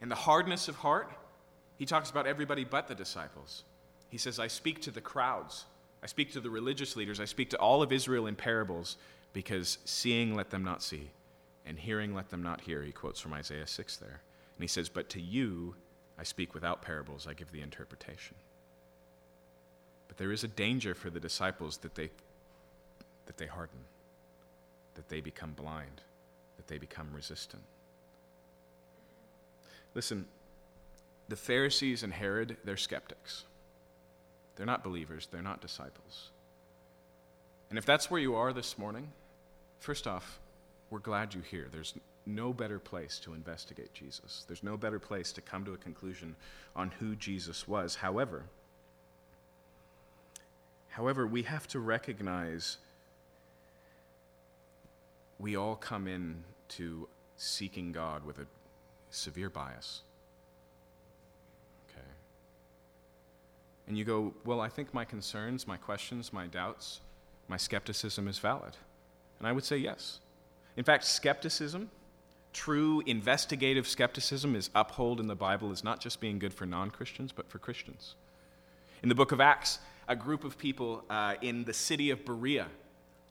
and 0.00 0.10
the 0.10 0.16
hardness 0.16 0.68
of 0.68 0.76
heart, 0.76 1.10
he 1.76 1.86
talks 1.86 2.10
about 2.10 2.26
everybody 2.26 2.64
but 2.64 2.88
the 2.88 2.94
disciples. 2.94 3.64
He 4.08 4.18
says, 4.18 4.38
I 4.38 4.46
speak 4.46 4.80
to 4.82 4.90
the 4.90 5.00
crowds, 5.00 5.66
I 6.02 6.06
speak 6.06 6.32
to 6.32 6.40
the 6.40 6.50
religious 6.50 6.96
leaders, 6.96 7.20
I 7.20 7.24
speak 7.24 7.50
to 7.50 7.58
all 7.58 7.82
of 7.82 7.92
Israel 7.92 8.26
in 8.26 8.34
parables, 8.34 8.96
because 9.32 9.78
seeing 9.84 10.34
let 10.34 10.50
them 10.50 10.64
not 10.64 10.82
see, 10.82 11.10
and 11.64 11.78
hearing 11.78 12.14
let 12.14 12.30
them 12.30 12.42
not 12.42 12.60
hear. 12.60 12.82
He 12.82 12.92
quotes 12.92 13.20
from 13.20 13.32
Isaiah 13.32 13.66
6 13.66 13.96
there. 13.96 14.20
And 14.56 14.62
he 14.62 14.68
says, 14.68 14.88
But 14.88 15.08
to 15.10 15.20
you 15.20 15.74
I 16.18 16.24
speak 16.24 16.54
without 16.54 16.82
parables, 16.82 17.26
I 17.26 17.34
give 17.34 17.50
the 17.50 17.62
interpretation. 17.62 18.36
But 20.12 20.18
there 20.18 20.32
is 20.32 20.44
a 20.44 20.48
danger 20.48 20.94
for 20.94 21.08
the 21.08 21.18
disciples 21.18 21.78
that 21.78 21.94
they, 21.94 22.10
that 23.24 23.38
they 23.38 23.46
harden, 23.46 23.78
that 24.94 25.08
they 25.08 25.22
become 25.22 25.52
blind, 25.52 26.02
that 26.58 26.66
they 26.66 26.76
become 26.76 27.08
resistant. 27.14 27.62
Listen, 29.94 30.26
the 31.30 31.36
Pharisees 31.36 32.02
and 32.02 32.12
Herod, 32.12 32.58
they're 32.62 32.76
skeptics. 32.76 33.44
They're 34.56 34.66
not 34.66 34.84
believers, 34.84 35.28
they're 35.32 35.40
not 35.40 35.62
disciples. 35.62 36.28
And 37.70 37.78
if 37.78 37.86
that's 37.86 38.10
where 38.10 38.20
you 38.20 38.34
are 38.34 38.52
this 38.52 38.76
morning, 38.76 39.08
first 39.80 40.06
off, 40.06 40.40
we're 40.90 40.98
glad 40.98 41.32
you're 41.32 41.42
here. 41.42 41.68
There's 41.72 41.94
no 42.26 42.52
better 42.52 42.78
place 42.78 43.18
to 43.20 43.32
investigate 43.32 43.94
Jesus. 43.94 44.44
There's 44.46 44.62
no 44.62 44.76
better 44.76 44.98
place 44.98 45.32
to 45.32 45.40
come 45.40 45.64
to 45.64 45.72
a 45.72 45.78
conclusion 45.78 46.36
on 46.76 46.90
who 47.00 47.16
Jesus 47.16 47.66
was. 47.66 47.94
However, 47.94 48.44
however, 50.92 51.26
we 51.26 51.42
have 51.42 51.66
to 51.68 51.80
recognize 51.80 52.78
we 55.38 55.56
all 55.56 55.74
come 55.74 56.06
in 56.06 56.44
to 56.68 57.08
seeking 57.36 57.92
God 57.92 58.24
with 58.24 58.38
a 58.38 58.46
severe 59.10 59.50
bias. 59.50 60.02
Okay. 61.90 62.06
And 63.88 63.98
you 63.98 64.04
go, 64.04 64.32
well, 64.44 64.60
I 64.60 64.68
think 64.68 64.94
my 64.94 65.04
concerns, 65.04 65.66
my 65.66 65.76
questions, 65.76 66.32
my 66.32 66.46
doubts, 66.46 67.00
my 67.48 67.56
skepticism 67.56 68.28
is 68.28 68.38
valid. 68.38 68.76
And 69.38 69.48
I 69.48 69.52
would 69.52 69.64
say 69.64 69.76
yes. 69.76 70.20
In 70.76 70.84
fact, 70.84 71.04
skepticism, 71.04 71.90
true 72.52 73.02
investigative 73.06 73.88
skepticism, 73.88 74.54
is 74.54 74.70
upheld 74.74 75.20
in 75.20 75.26
the 75.26 75.34
Bible 75.34 75.72
as 75.72 75.82
not 75.82 76.00
just 76.00 76.20
being 76.20 76.38
good 76.38 76.54
for 76.54 76.66
non 76.66 76.90
Christians, 76.90 77.32
but 77.32 77.50
for 77.50 77.58
Christians. 77.58 78.14
In 79.02 79.08
the 79.08 79.14
book 79.14 79.32
of 79.32 79.40
Acts, 79.40 79.80
a 80.12 80.16
group 80.16 80.44
of 80.44 80.58
people 80.58 81.02
uh, 81.08 81.34
in 81.40 81.64
the 81.64 81.72
city 81.72 82.10
of 82.10 82.22
Berea 82.26 82.66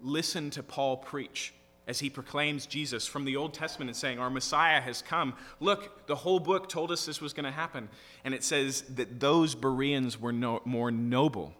listened 0.01 0.53
to 0.53 0.63
Paul 0.63 0.97
preach 0.97 1.53
as 1.87 1.99
he 1.99 2.09
proclaims 2.09 2.65
Jesus 2.65 3.05
from 3.05 3.23
the 3.23 3.35
Old 3.35 3.53
Testament 3.53 3.89
and 3.89 3.95
saying, 3.95 4.17
Our 4.17 4.31
Messiah 4.31 4.81
has 4.81 5.03
come. 5.03 5.35
Look, 5.59 6.07
the 6.07 6.15
whole 6.15 6.39
book 6.39 6.69
told 6.69 6.91
us 6.91 7.05
this 7.05 7.21
was 7.21 7.33
going 7.33 7.45
to 7.45 7.51
happen. 7.51 7.87
And 8.23 8.33
it 8.33 8.43
says 8.43 8.81
that 8.95 9.19
those 9.19 9.53
Bereans 9.53 10.19
were 10.19 10.33
no, 10.33 10.61
more 10.65 10.89
noble 10.89 11.53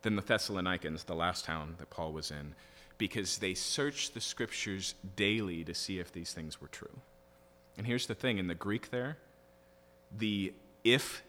than 0.00 0.16
the 0.16 0.22
Thessalonians, 0.22 1.04
the 1.04 1.14
last 1.14 1.44
town 1.44 1.74
that 1.78 1.90
Paul 1.90 2.12
was 2.12 2.30
in, 2.30 2.54
because 2.96 3.36
they 3.36 3.52
searched 3.52 4.14
the 4.14 4.22
scriptures 4.22 4.94
daily 5.16 5.64
to 5.64 5.74
see 5.74 5.98
if 5.98 6.12
these 6.12 6.32
things 6.32 6.62
were 6.62 6.68
true. 6.68 6.98
And 7.76 7.86
here's 7.86 8.06
the 8.06 8.14
thing 8.14 8.38
in 8.38 8.46
the 8.46 8.54
Greek 8.54 8.90
there, 8.90 9.18
the 10.16 10.54
if 10.82 11.22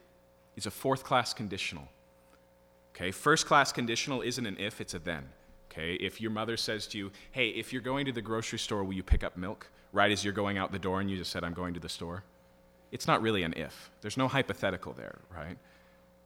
is 0.56 0.66
a 0.66 0.72
fourth 0.72 1.04
class 1.04 1.34
conditional. 1.34 1.90
Okay, 3.00 3.12
first 3.12 3.46
class 3.46 3.72
conditional 3.72 4.22
isn't 4.22 4.46
an 4.46 4.58
if, 4.60 4.82
it's 4.82 4.94
a 4.94 5.00
then. 5.00 5.30
Okay, 5.72 5.94
if 5.94 6.20
your 6.20 6.32
mother 6.32 6.58
says 6.58 6.86
to 6.88 6.98
you, 6.98 7.12
hey, 7.32 7.48
if 7.50 7.72
you're 7.72 7.82
going 7.82 8.06
to 8.06 8.12
the 8.12 8.22
grocery 8.22 8.60
store, 8.60 8.84
will 8.84 8.94
you 8.94 9.04
pick 9.04 9.24
up 9.24 9.38
milk? 9.38 9.72
Right 9.94 10.12
as 10.12 10.26
you're 10.26 10.34
going 10.34 10.58
out 10.58 10.74
the 10.74 10.80
door 10.80 11.00
and 11.00 11.10
you 11.10 11.16
just 11.16 11.32
said, 11.32 11.46
I'm 11.46 11.54
going 11.54 11.74
to 11.76 11.80
the 11.80 11.88
store. 11.88 12.24
It's 12.92 13.08
not 13.08 13.22
really 13.22 13.44
an 13.44 13.54
if. 13.56 13.90
There's 14.02 14.18
no 14.18 14.28
hypothetical 14.28 14.92
there, 14.94 15.20
right? 15.34 15.58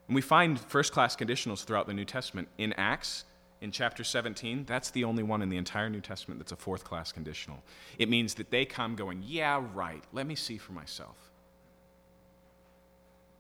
And 0.07 0.15
we 0.15 0.21
find 0.21 0.59
first 0.59 0.93
class 0.93 1.15
conditionals 1.15 1.63
throughout 1.63 1.85
the 1.85 1.93
New 1.93 2.05
Testament. 2.05 2.47
In 2.57 2.73
Acts, 2.73 3.25
in 3.61 3.71
chapter 3.71 4.03
17, 4.03 4.65
that's 4.65 4.89
the 4.89 5.03
only 5.03 5.21
one 5.21 5.43
in 5.43 5.49
the 5.49 5.57
entire 5.57 5.91
New 5.91 6.01
Testament 6.01 6.39
that's 6.39 6.53
a 6.53 6.57
fourth 6.57 6.83
class 6.83 7.11
conditional. 7.11 7.61
It 7.99 8.09
means 8.09 8.33
that 8.35 8.49
they 8.49 8.65
come 8.65 8.95
going, 8.95 9.21
Yeah, 9.23 9.63
right, 9.75 10.03
let 10.11 10.25
me 10.25 10.33
see 10.33 10.57
for 10.57 10.71
myself. 10.71 11.17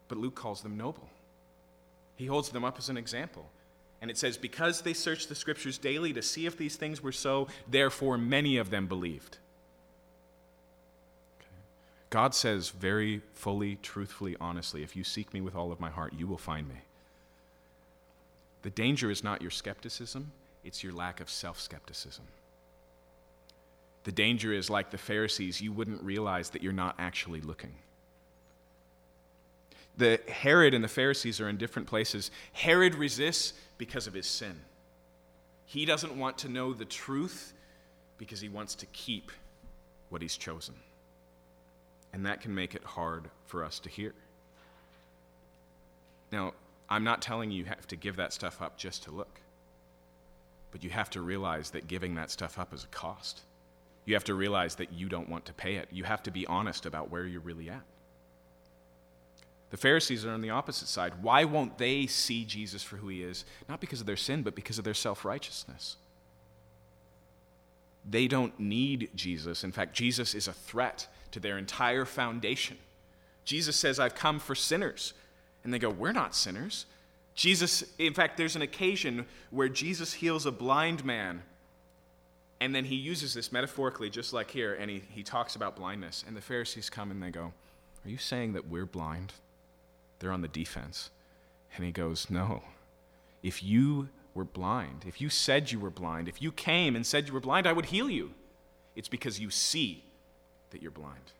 But 0.07 0.19
Luke 0.19 0.35
calls 0.35 0.61
them 0.61 0.77
noble. 0.77 1.09
He 2.15 2.25
holds 2.25 2.49
them 2.49 2.63
up 2.63 2.77
as 2.77 2.89
an 2.89 2.97
example. 2.97 3.49
And 4.01 4.11
it 4.11 4.17
says, 4.17 4.37
Because 4.37 4.81
they 4.81 4.93
searched 4.93 5.29
the 5.29 5.35
scriptures 5.35 5.77
daily 5.77 6.13
to 6.13 6.21
see 6.21 6.45
if 6.45 6.57
these 6.57 6.75
things 6.75 7.01
were 7.01 7.11
so, 7.11 7.47
therefore 7.67 8.17
many 8.17 8.57
of 8.57 8.69
them 8.69 8.87
believed. 8.87 9.37
Okay. 11.39 11.47
God 12.09 12.35
says 12.35 12.69
very 12.69 13.21
fully, 13.33 13.77
truthfully, 13.81 14.35
honestly, 14.41 14.83
if 14.83 14.95
you 14.95 15.03
seek 15.03 15.33
me 15.33 15.41
with 15.41 15.55
all 15.55 15.71
of 15.71 15.79
my 15.79 15.89
heart, 15.89 16.13
you 16.17 16.27
will 16.27 16.37
find 16.37 16.67
me. 16.67 16.81
The 18.63 18.69
danger 18.69 19.09
is 19.09 19.23
not 19.23 19.41
your 19.41 19.51
skepticism, 19.51 20.31
it's 20.63 20.83
your 20.83 20.93
lack 20.93 21.19
of 21.19 21.29
self 21.29 21.59
skepticism. 21.59 22.25
The 24.03 24.11
danger 24.11 24.51
is 24.51 24.69
like 24.69 24.91
the 24.91 24.97
Pharisees, 24.97 25.61
you 25.61 25.71
wouldn't 25.71 26.03
realize 26.03 26.49
that 26.49 26.61
you're 26.61 26.73
not 26.73 26.95
actually 26.99 27.41
looking. 27.41 27.75
The 29.97 30.19
Herod 30.27 30.73
and 30.73 30.83
the 30.83 30.89
Pharisees 30.89 31.39
are 31.39 31.47
in 31.47 31.57
different 31.57 31.87
places. 31.87 32.31
Herod 32.51 32.95
resists 32.95 33.53
because 33.77 34.07
of 34.07 34.13
his 34.13 34.27
sin. 34.27 34.59
He 35.65 35.85
doesn't 35.85 36.17
want 36.17 36.39
to 36.39 36.49
know 36.49 36.73
the 36.73 36.85
truth 36.85 37.53
because 38.17 38.41
he 38.41 38.49
wants 38.49 38.75
to 38.75 38.85
keep 38.87 39.31
what 40.09 40.21
he's 40.21 40.37
chosen. 40.37 40.75
And 42.11 42.25
that 42.25 42.41
can 42.41 42.53
make 42.53 42.75
it 42.75 42.83
hard 42.83 43.29
for 43.45 43.63
us 43.63 43.79
to 43.79 43.89
hear. 43.89 44.13
Now, 46.31 46.53
I'm 46.89 47.03
not 47.03 47.21
telling 47.21 47.51
you 47.51 47.59
you 47.59 47.65
have 47.65 47.87
to 47.87 47.95
give 47.95 48.15
that 48.17 48.33
stuff 48.33 48.61
up 48.61 48.77
just 48.77 49.03
to 49.03 49.11
look. 49.11 49.39
But 50.71 50.83
you 50.83 50.89
have 50.89 51.09
to 51.11 51.21
realize 51.21 51.69
that 51.71 51.87
giving 51.87 52.15
that 52.15 52.31
stuff 52.31 52.57
up 52.57 52.73
is 52.73 52.83
a 52.83 52.87
cost. 52.87 53.41
You 54.05 54.15
have 54.15 54.23
to 54.25 54.33
realize 54.33 54.75
that 54.75 54.91
you 54.91 55.07
don't 55.07 55.29
want 55.29 55.45
to 55.45 55.53
pay 55.53 55.75
it. 55.75 55.87
You 55.91 56.03
have 56.03 56.23
to 56.23 56.31
be 56.31 56.45
honest 56.47 56.85
about 56.85 57.09
where 57.11 57.25
you're 57.25 57.41
really 57.41 57.69
at. 57.69 57.83
The 59.73 59.77
Pharisees 59.77 60.23
are 60.23 60.29
on 60.29 60.41
the 60.41 60.51
opposite 60.51 60.87
side. 60.87 61.23
Why 61.23 61.45
won't 61.45 61.79
they 61.79 62.05
see 62.05 62.45
Jesus 62.45 62.83
for 62.83 62.97
who 62.97 63.07
he 63.07 63.23
is? 63.23 63.43
Not 63.67 63.81
because 63.81 64.01
of 64.01 64.05
their 64.05 64.15
sin, 64.15 64.43
but 64.43 64.53
because 64.53 64.77
of 64.77 64.83
their 64.83 64.93
self 64.93 65.25
righteousness. 65.25 65.95
They 68.07 68.27
don't 68.27 68.59
need 68.59 69.09
Jesus. 69.15 69.63
In 69.63 69.71
fact, 69.71 69.95
Jesus 69.95 70.35
is 70.35 70.47
a 70.47 70.53
threat 70.53 71.07
to 71.31 71.39
their 71.39 71.57
entire 71.57 72.05
foundation. 72.05 72.77
Jesus 73.45 73.75
says, 73.75 73.99
I've 73.99 74.13
come 74.13 74.37
for 74.37 74.53
sinners. 74.53 75.13
And 75.63 75.73
they 75.73 75.79
go, 75.79 75.89
We're 75.89 76.11
not 76.11 76.35
sinners. 76.35 76.85
Jesus, 77.33 77.83
in 77.97 78.13
fact, 78.13 78.37
there's 78.37 78.55
an 78.55 78.61
occasion 78.61 79.25
where 79.49 79.69
Jesus 79.69 80.13
heals 80.13 80.45
a 80.45 80.51
blind 80.51 81.03
man. 81.03 81.41
And 82.61 82.75
then 82.75 82.85
he 82.85 82.95
uses 82.95 83.33
this 83.33 83.51
metaphorically, 83.51 84.11
just 84.11 84.33
like 84.33 84.51
here, 84.51 84.75
and 84.75 84.91
he, 84.91 85.01
he 85.09 85.23
talks 85.23 85.55
about 85.55 85.75
blindness. 85.75 86.23
And 86.27 86.37
the 86.37 86.41
Pharisees 86.41 86.91
come 86.91 87.09
and 87.09 87.23
they 87.23 87.31
go, 87.31 87.53
Are 88.05 88.09
you 88.11 88.19
saying 88.19 88.53
that 88.53 88.67
we're 88.67 88.85
blind? 88.85 89.33
They're 90.23 90.31
on 90.31 90.41
the 90.41 90.47
defense. 90.47 91.09
And 91.75 91.83
he 91.83 91.91
goes, 91.91 92.29
No. 92.29 92.63
If 93.43 93.61
you 93.61 94.07
were 94.33 94.45
blind, 94.45 95.03
if 95.05 95.19
you 95.19 95.27
said 95.27 95.69
you 95.69 95.81
were 95.81 95.89
blind, 95.89 96.29
if 96.29 96.41
you 96.41 96.49
came 96.49 96.95
and 96.95 97.05
said 97.05 97.27
you 97.27 97.33
were 97.33 97.41
blind, 97.41 97.67
I 97.67 97.73
would 97.73 97.87
heal 97.87 98.09
you. 98.09 98.31
It's 98.95 99.09
because 99.09 99.41
you 99.41 99.49
see 99.49 100.05
that 100.69 100.81
you're 100.81 100.91
blind. 100.91 101.33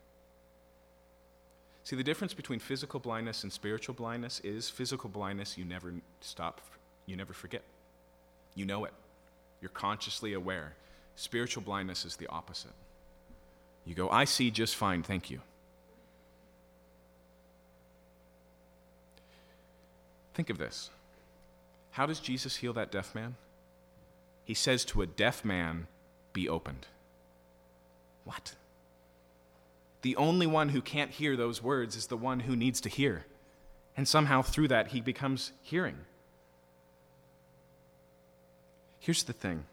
See, 1.82 1.96
the 1.96 2.04
difference 2.04 2.34
between 2.34 2.58
physical 2.58 3.00
blindness 3.00 3.42
and 3.42 3.50
spiritual 3.50 3.94
blindness 3.94 4.38
is 4.44 4.68
physical 4.68 5.08
blindness, 5.08 5.56
you 5.56 5.64
never 5.64 5.94
stop, 6.20 6.60
you 7.06 7.16
never 7.16 7.32
forget. 7.32 7.62
You 8.54 8.66
know 8.66 8.84
it, 8.84 8.92
you're 9.62 9.70
consciously 9.70 10.34
aware. 10.34 10.74
Spiritual 11.16 11.62
blindness 11.62 12.04
is 12.04 12.16
the 12.16 12.26
opposite. 12.26 12.72
You 13.86 13.94
go, 13.94 14.10
I 14.10 14.26
see 14.26 14.50
just 14.50 14.76
fine, 14.76 15.02
thank 15.02 15.30
you. 15.30 15.40
Think 20.34 20.50
of 20.50 20.58
this. 20.58 20.90
How 21.92 22.06
does 22.06 22.20
Jesus 22.20 22.56
heal 22.56 22.72
that 22.72 22.90
deaf 22.90 23.14
man? 23.14 23.36
He 24.44 24.54
says 24.54 24.84
to 24.86 25.00
a 25.00 25.06
deaf 25.06 25.44
man, 25.44 25.86
Be 26.32 26.48
opened. 26.48 26.86
What? 28.24 28.54
The 30.02 30.16
only 30.16 30.46
one 30.46 30.70
who 30.70 30.82
can't 30.82 31.12
hear 31.12 31.36
those 31.36 31.62
words 31.62 31.96
is 31.96 32.08
the 32.08 32.16
one 32.16 32.40
who 32.40 32.56
needs 32.56 32.80
to 32.82 32.88
hear. 32.88 33.24
And 33.96 34.06
somehow 34.08 34.42
through 34.42 34.68
that, 34.68 34.88
he 34.88 35.00
becomes 35.00 35.52
hearing. 35.62 35.96
Here's 38.98 39.22
the 39.22 39.32
thing. 39.32 39.64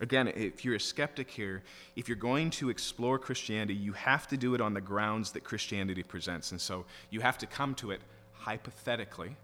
Again, 0.00 0.28
if 0.28 0.64
you're 0.64 0.74
a 0.74 0.80
skeptic 0.80 1.30
here, 1.30 1.62
if 1.94 2.08
you're 2.08 2.16
going 2.16 2.50
to 2.50 2.70
explore 2.70 3.18
Christianity, 3.18 3.74
you 3.74 3.92
have 3.92 4.26
to 4.28 4.36
do 4.36 4.54
it 4.54 4.60
on 4.60 4.74
the 4.74 4.80
grounds 4.80 5.32
that 5.32 5.44
Christianity 5.44 6.02
presents. 6.02 6.50
And 6.50 6.60
so 6.60 6.86
you 7.10 7.20
have 7.20 7.38
to 7.38 7.46
come 7.46 7.74
to 7.76 7.90
it 7.90 8.00
hypothetically, 8.40 9.36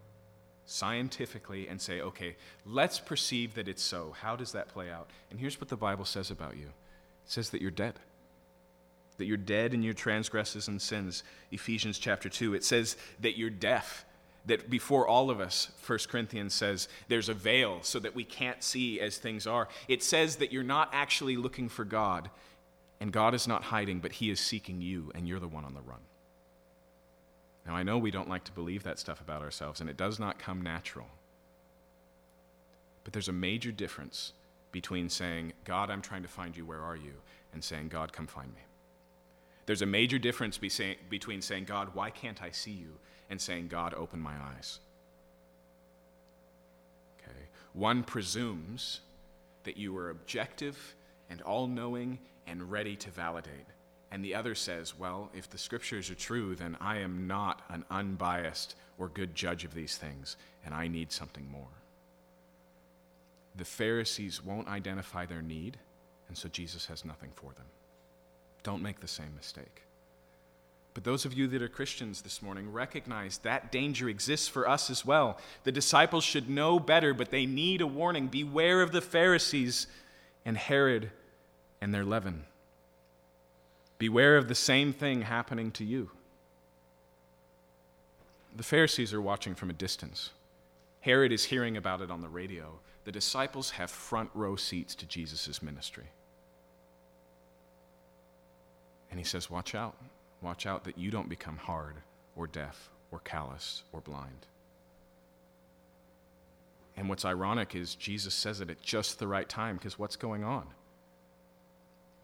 scientifically, 0.65 1.69
and 1.69 1.81
say, 1.81 2.01
okay, 2.01 2.37
let's 2.65 2.99
perceive 2.99 3.55
that 3.55 3.69
it's 3.69 3.83
so. 3.83 4.15
How 4.21 4.37
does 4.37 4.53
that 4.53 4.69
play 4.69 4.91
out? 4.91 5.11
And 5.31 5.39
here's 5.39 5.61
what 5.61 5.69
the 5.69 5.77
Bible 5.77 6.05
says 6.05 6.31
about 6.31 6.57
you 6.57 6.67
it 6.67 7.31
says 7.31 7.51
that 7.51 7.63
you're 7.63 7.71
dead. 7.71 7.95
That 9.19 9.27
you're 9.27 9.37
dead 9.37 9.73
in 9.73 9.83
your 9.83 9.95
transgressions 9.95 10.69
and 10.69 10.81
sins. 10.81 11.23
Ephesians 11.51 11.99
chapter 11.99 12.29
2. 12.29 12.55
It 12.55 12.65
says 12.65 12.97
that 13.21 13.39
you're 13.39 13.51
deaf. 13.51 14.05
That 14.45 14.71
before 14.71 15.09
all 15.09 15.31
of 15.31 15.41
us, 15.41 15.73
1 15.87 15.99
Corinthians 16.09 16.55
says, 16.55 16.89
there's 17.09 17.29
a 17.29 17.35
veil 17.35 17.79
so 17.83 17.99
that 17.99 18.15
we 18.15 18.23
can't 18.23 18.63
see 18.63 19.01
as 19.01 19.19
things 19.19 19.45
are. 19.47 19.69
It 19.89 20.05
says 20.05 20.37
that 20.37 20.53
you're 20.53 20.63
not 20.63 20.91
actually 20.93 21.37
looking 21.37 21.69
for 21.69 21.85
God, 21.85 22.31
and 23.01 23.11
God 23.13 23.35
is 23.35 23.49
not 23.49 23.65
hiding, 23.65 23.99
but 23.99 24.13
He 24.13 24.31
is 24.31 24.39
seeking 24.39 24.81
you, 24.81 25.11
and 25.17 25.27
you're 25.27 25.41
the 25.41 25.49
one 25.49 25.65
on 25.65 25.75
the 25.75 25.81
run. 25.81 25.99
Now, 27.67 27.75
I 27.75 27.83
know 27.83 27.99
we 27.99 28.11
don't 28.11 28.29
like 28.29 28.45
to 28.45 28.53
believe 28.53 28.85
that 28.85 28.99
stuff 28.99 29.21
about 29.21 29.43
ourselves, 29.43 29.81
and 29.81 29.91
it 29.91 29.97
does 29.97 30.19
not 30.19 30.39
come 30.39 30.63
natural. 30.63 31.07
But 33.05 33.13
there's 33.13 33.29
a 33.29 33.33
major 33.33 33.73
difference 33.73 34.33
between 34.73 35.09
saying, 35.09 35.53
God, 35.65 35.91
I'm 35.91 36.03
trying 36.03 36.23
to 36.23 36.29
find 36.29 36.57
you, 36.57 36.65
where 36.65 36.83
are 36.83 36.97
you? 36.97 37.15
and 37.57 37.65
saying, 37.65 37.89
God, 37.89 38.13
come 38.13 38.27
find 38.27 38.49
me. 38.55 38.61
There's 39.65 39.81
a 39.81 39.87
major 39.87 40.19
difference 40.19 40.59
between 40.59 41.41
saying, 41.41 41.65
God, 41.65 41.95
why 41.95 42.11
can't 42.11 42.43
I 42.43 42.51
see 42.51 42.73
you? 42.73 42.99
and 43.29 43.41
saying, 43.41 43.67
God, 43.67 43.93
open 43.95 44.21
my 44.21 44.35
eyes. 44.55 44.79
Okay. 47.19 47.49
One 47.73 48.05
presumes 48.05 49.01
that 49.65 49.77
you 49.77 49.97
are 49.97 50.11
objective 50.11 50.95
and 51.29 51.43
all 51.43 51.67
knowing 51.67 52.21
and 52.47 52.71
ready 52.71 52.95
to 52.95 53.11
validate. 53.11 53.67
And 54.11 54.25
the 54.25 54.35
other 54.35 54.55
says, 54.55 54.99
well, 54.99 55.31
if 55.35 55.51
the 55.51 55.59
scriptures 55.59 56.11
are 56.11 56.15
true, 56.15 56.55
then 56.55 56.77
I 56.81 56.99
am 56.99 57.27
not 57.27 57.63
an 57.69 57.85
unbiased 57.91 58.77
or 58.99 59.09
good 59.09 59.35
judge 59.35 59.65
of 59.65 59.75
these 59.75 59.97
things, 59.97 60.37
and 60.65 60.75
I 60.75 60.89
need 60.89 61.13
something 61.13 61.51
more. 61.51 61.67
The 63.57 63.65
Pharisees 63.65 64.45
won't 64.45 64.69
identify 64.69 65.27
their 65.27 65.43
need, 65.43 65.79
and 66.29 66.37
so 66.37 66.49
Jesus 66.49 66.87
has 66.87 67.05
nothing 67.05 67.31
for 67.35 67.53
them. 67.55 67.67
Don't 68.63 68.83
make 68.83 69.01
the 69.01 69.09
same 69.09 69.35
mistake. 69.35 69.83
But 70.95 71.05
those 71.05 71.27
of 71.27 71.35
you 71.35 71.47
that 71.49 71.61
are 71.61 71.69
Christians 71.69 72.23
this 72.23 72.41
morning 72.41 72.73
recognize 72.73 73.39
that 73.39 73.71
danger 73.71 74.09
exists 74.09 74.49
for 74.49 74.67
us 74.69 74.89
as 74.89 75.05
well. 75.05 75.39
The 75.65 75.73
disciples 75.73 76.25
should 76.25 76.49
know 76.49 76.81
better, 76.81 77.13
but 77.13 77.31
they 77.31 77.45
need 77.45 77.83
a 77.83 77.87
warning. 77.87 78.29
Beware 78.29 78.81
of 78.81 78.93
the 78.93 79.03
Pharisees 79.03 79.89
and 80.47 80.57
Herod 80.57 81.11
and 81.83 81.93
their 81.93 82.05
leaven. 82.05 82.45
Beware 83.99 84.37
of 84.37 84.49
the 84.49 84.55
same 84.55 84.93
thing 84.93 85.23
happening 85.23 85.71
to 85.73 85.85
you. 85.85 86.11
The 88.55 88.63
Pharisees 88.63 89.13
are 89.13 89.21
watching 89.21 89.55
from 89.55 89.71
a 89.71 89.75
distance. 89.75 90.31
Herod 91.01 91.33
is 91.33 91.45
hearing 91.45 91.77
about 91.77 92.01
it 92.01 92.11
on 92.11 92.21
the 92.21 92.29
radio. 92.29 92.81
The 93.05 93.13
disciples 93.13 93.71
have 93.71 93.91
front 93.91 94.31
row 94.35 94.57
seats 94.57 94.95
to 94.97 95.07
Jesus' 95.07 95.63
ministry. 95.63 96.11
And 99.11 99.21
he 99.21 99.25
says, 99.25 99.51
Watch 99.51 99.75
out. 99.75 99.97
Watch 100.43 100.67
out 100.67 100.85
that 100.85 100.99
you 100.99 101.11
don't 101.11 101.29
become 101.29 101.57
hard 101.57 101.97
or 102.35 102.47
deaf 102.47 102.91
or 103.11 103.21
callous 103.21 103.83
or 103.93 104.01
blind. 104.01 104.47
And 106.97 107.09
what's 107.09 107.25
ironic 107.25 107.75
is 107.75 107.95
Jesus 107.95 108.35
says 108.35 108.61
it 108.61 108.71
at 108.71 108.83
just 108.83 109.19
the 109.19 109.27
right 109.27 109.49
time 109.49 109.77
because 109.77 109.99
what's 109.99 110.17
going 110.17 110.45
on? 110.45 110.67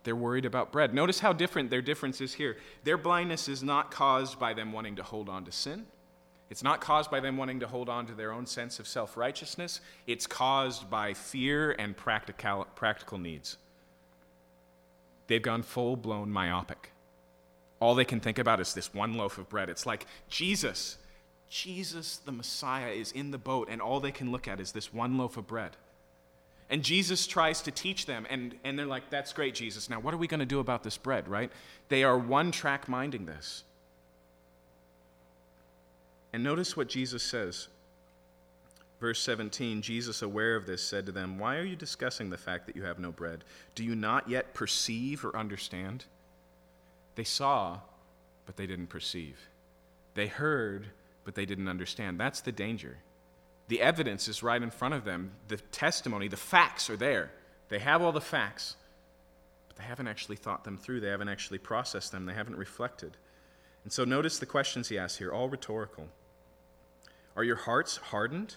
They're 0.05 0.17
worried 0.17 0.45
about 0.45 0.73
bread. 0.73 0.95
Notice 0.95 1.21
how 1.21 1.33
different 1.33 1.71
their 1.71 1.83
difference 1.83 2.21
is 2.21 2.35
here. 2.35 2.57
Their 2.85 2.99
blindness 2.99 3.49
is 3.49 3.63
not 3.63 3.91
caused 3.91 4.39
by 4.39 4.53
them 4.55 4.73
wanting 4.73 4.97
to 4.97 5.03
hold 5.03 5.29
on 5.29 5.45
to 5.45 5.53
sin. 5.53 5.87
It's 6.51 6.63
not 6.63 6.81
caused 6.81 7.11
by 7.11 7.21
them 7.21 7.37
wanting 7.37 7.61
to 7.61 7.67
hold 7.67 7.89
on 7.89 8.07
to 8.07 8.13
their 8.13 8.33
own 8.33 8.45
sense 8.47 8.79
of 8.79 8.87
self 8.87 9.17
righteousness. 9.17 9.81
It's 10.07 10.27
caused 10.27 10.91
by 10.91 11.15
fear 11.15 11.73
and 11.79 11.97
practical, 11.97 12.67
practical 12.75 13.19
needs. 13.19 13.57
They've 15.29 15.41
gone 15.41 15.63
full 15.63 15.97
blown 15.97 16.31
myopic. 16.31 16.93
All 17.81 17.95
they 17.95 18.05
can 18.05 18.21
think 18.21 18.39
about 18.39 18.61
is 18.61 18.75
this 18.75 18.93
one 18.93 19.15
loaf 19.15 19.39
of 19.39 19.49
bread. 19.49 19.71
It's 19.71 19.87
like 19.87 20.07
Jesus, 20.29 20.99
Jesus 21.49 22.19
the 22.19 22.33
Messiah, 22.33 22.91
is 22.91 23.13
in 23.13 23.31
the 23.31 23.39
boat, 23.39 23.69
and 23.71 23.81
all 23.81 23.99
they 23.99 24.13
can 24.13 24.31
look 24.31 24.47
at 24.47 24.61
is 24.61 24.73
this 24.73 24.93
one 24.93 25.17
loaf 25.17 25.37
of 25.37 25.47
bread. 25.47 25.77
And 26.73 26.83
Jesus 26.83 27.27
tries 27.27 27.61
to 27.63 27.71
teach 27.71 28.07
them, 28.07 28.27
and, 28.31 28.55
and 28.65 28.79
they're 28.79 28.87
like, 28.87 29.11
That's 29.11 29.35
great, 29.35 29.55
Jesus. 29.55 29.91
Now, 29.91 30.01
what 30.01 30.15
are 30.15 30.17
we 30.17 30.27
going 30.27 30.41
to 30.41 30.47
do 30.47 30.59
about 30.59 30.83
this 30.83 30.97
bread, 30.97 31.29
right? 31.29 31.53
They 31.91 32.03
are 32.03 32.17
one 32.17 32.51
track 32.51 32.89
minding 32.89 33.27
this. 33.27 33.63
And 36.33 36.43
notice 36.43 36.75
what 36.75 36.89
Jesus 36.89 37.23
says. 37.23 37.69
Verse 39.01 39.21
17 39.21 39.83
Jesus, 39.83 40.23
aware 40.23 40.57
of 40.57 40.65
this, 40.65 40.83
said 40.83 41.05
to 41.05 41.13
them, 41.13 41.39
Why 41.39 41.57
are 41.59 41.65
you 41.65 41.77
discussing 41.77 42.31
the 42.31 42.39
fact 42.39 42.67
that 42.67 42.75
you 42.75 42.85
have 42.85 42.99
no 42.99 43.13
bread? 43.13 43.45
Do 43.75 43.85
you 43.85 43.95
not 43.95 44.31
yet 44.31 44.55
perceive 44.55 45.27
or 45.27 45.37
understand? 45.37 46.07
They 47.17 47.25
saw, 47.25 47.81
but 48.47 48.57
they 48.57 48.67
didn't 48.67 48.87
perceive. 48.87 49.39
They 50.15 50.27
heard, 50.27 50.87
but 51.25 51.35
they 51.35 51.45
didn't 51.45 51.69
understand. 51.69 52.19
That's 52.19 52.41
the 52.41 52.53
danger. 52.53 52.97
The 53.69 53.81
evidence 53.81 54.29
is 54.29 54.43
right 54.43 54.63
in 54.63 54.71
front 54.71 54.95
of 54.95 55.05
them. 55.05 55.33
The 55.49 55.57
testimony, 55.57 56.29
the 56.29 56.37
facts 56.37 56.91
are 56.91 56.97
there. 56.97 57.31
They 57.69 57.79
have 57.79 58.03
all 58.03 58.13
the 58.13 58.21
facts, 58.21 58.77
but 59.69 59.77
they 59.77 59.85
haven't 59.85 60.09
actually 60.09 60.37
thought 60.37 60.65
them 60.65 60.77
through. 60.77 61.01
They 61.01 61.09
haven't 61.09 61.29
actually 61.29 61.59
processed 61.59 62.13
them. 62.13 62.27
They 62.27 62.35
haven't 62.35 62.57
reflected. 62.57 63.17
And 63.85 63.93
so 63.93 64.05
notice 64.05 64.39
the 64.39 64.47
questions 64.47 64.89
he 64.89 64.99
asks 64.99 65.19
here, 65.19 65.33
all 65.33 65.49
rhetorical. 65.49 66.09
Are 67.37 67.45
your 67.45 67.57
hearts 67.57 67.97
hardened? 67.97 68.57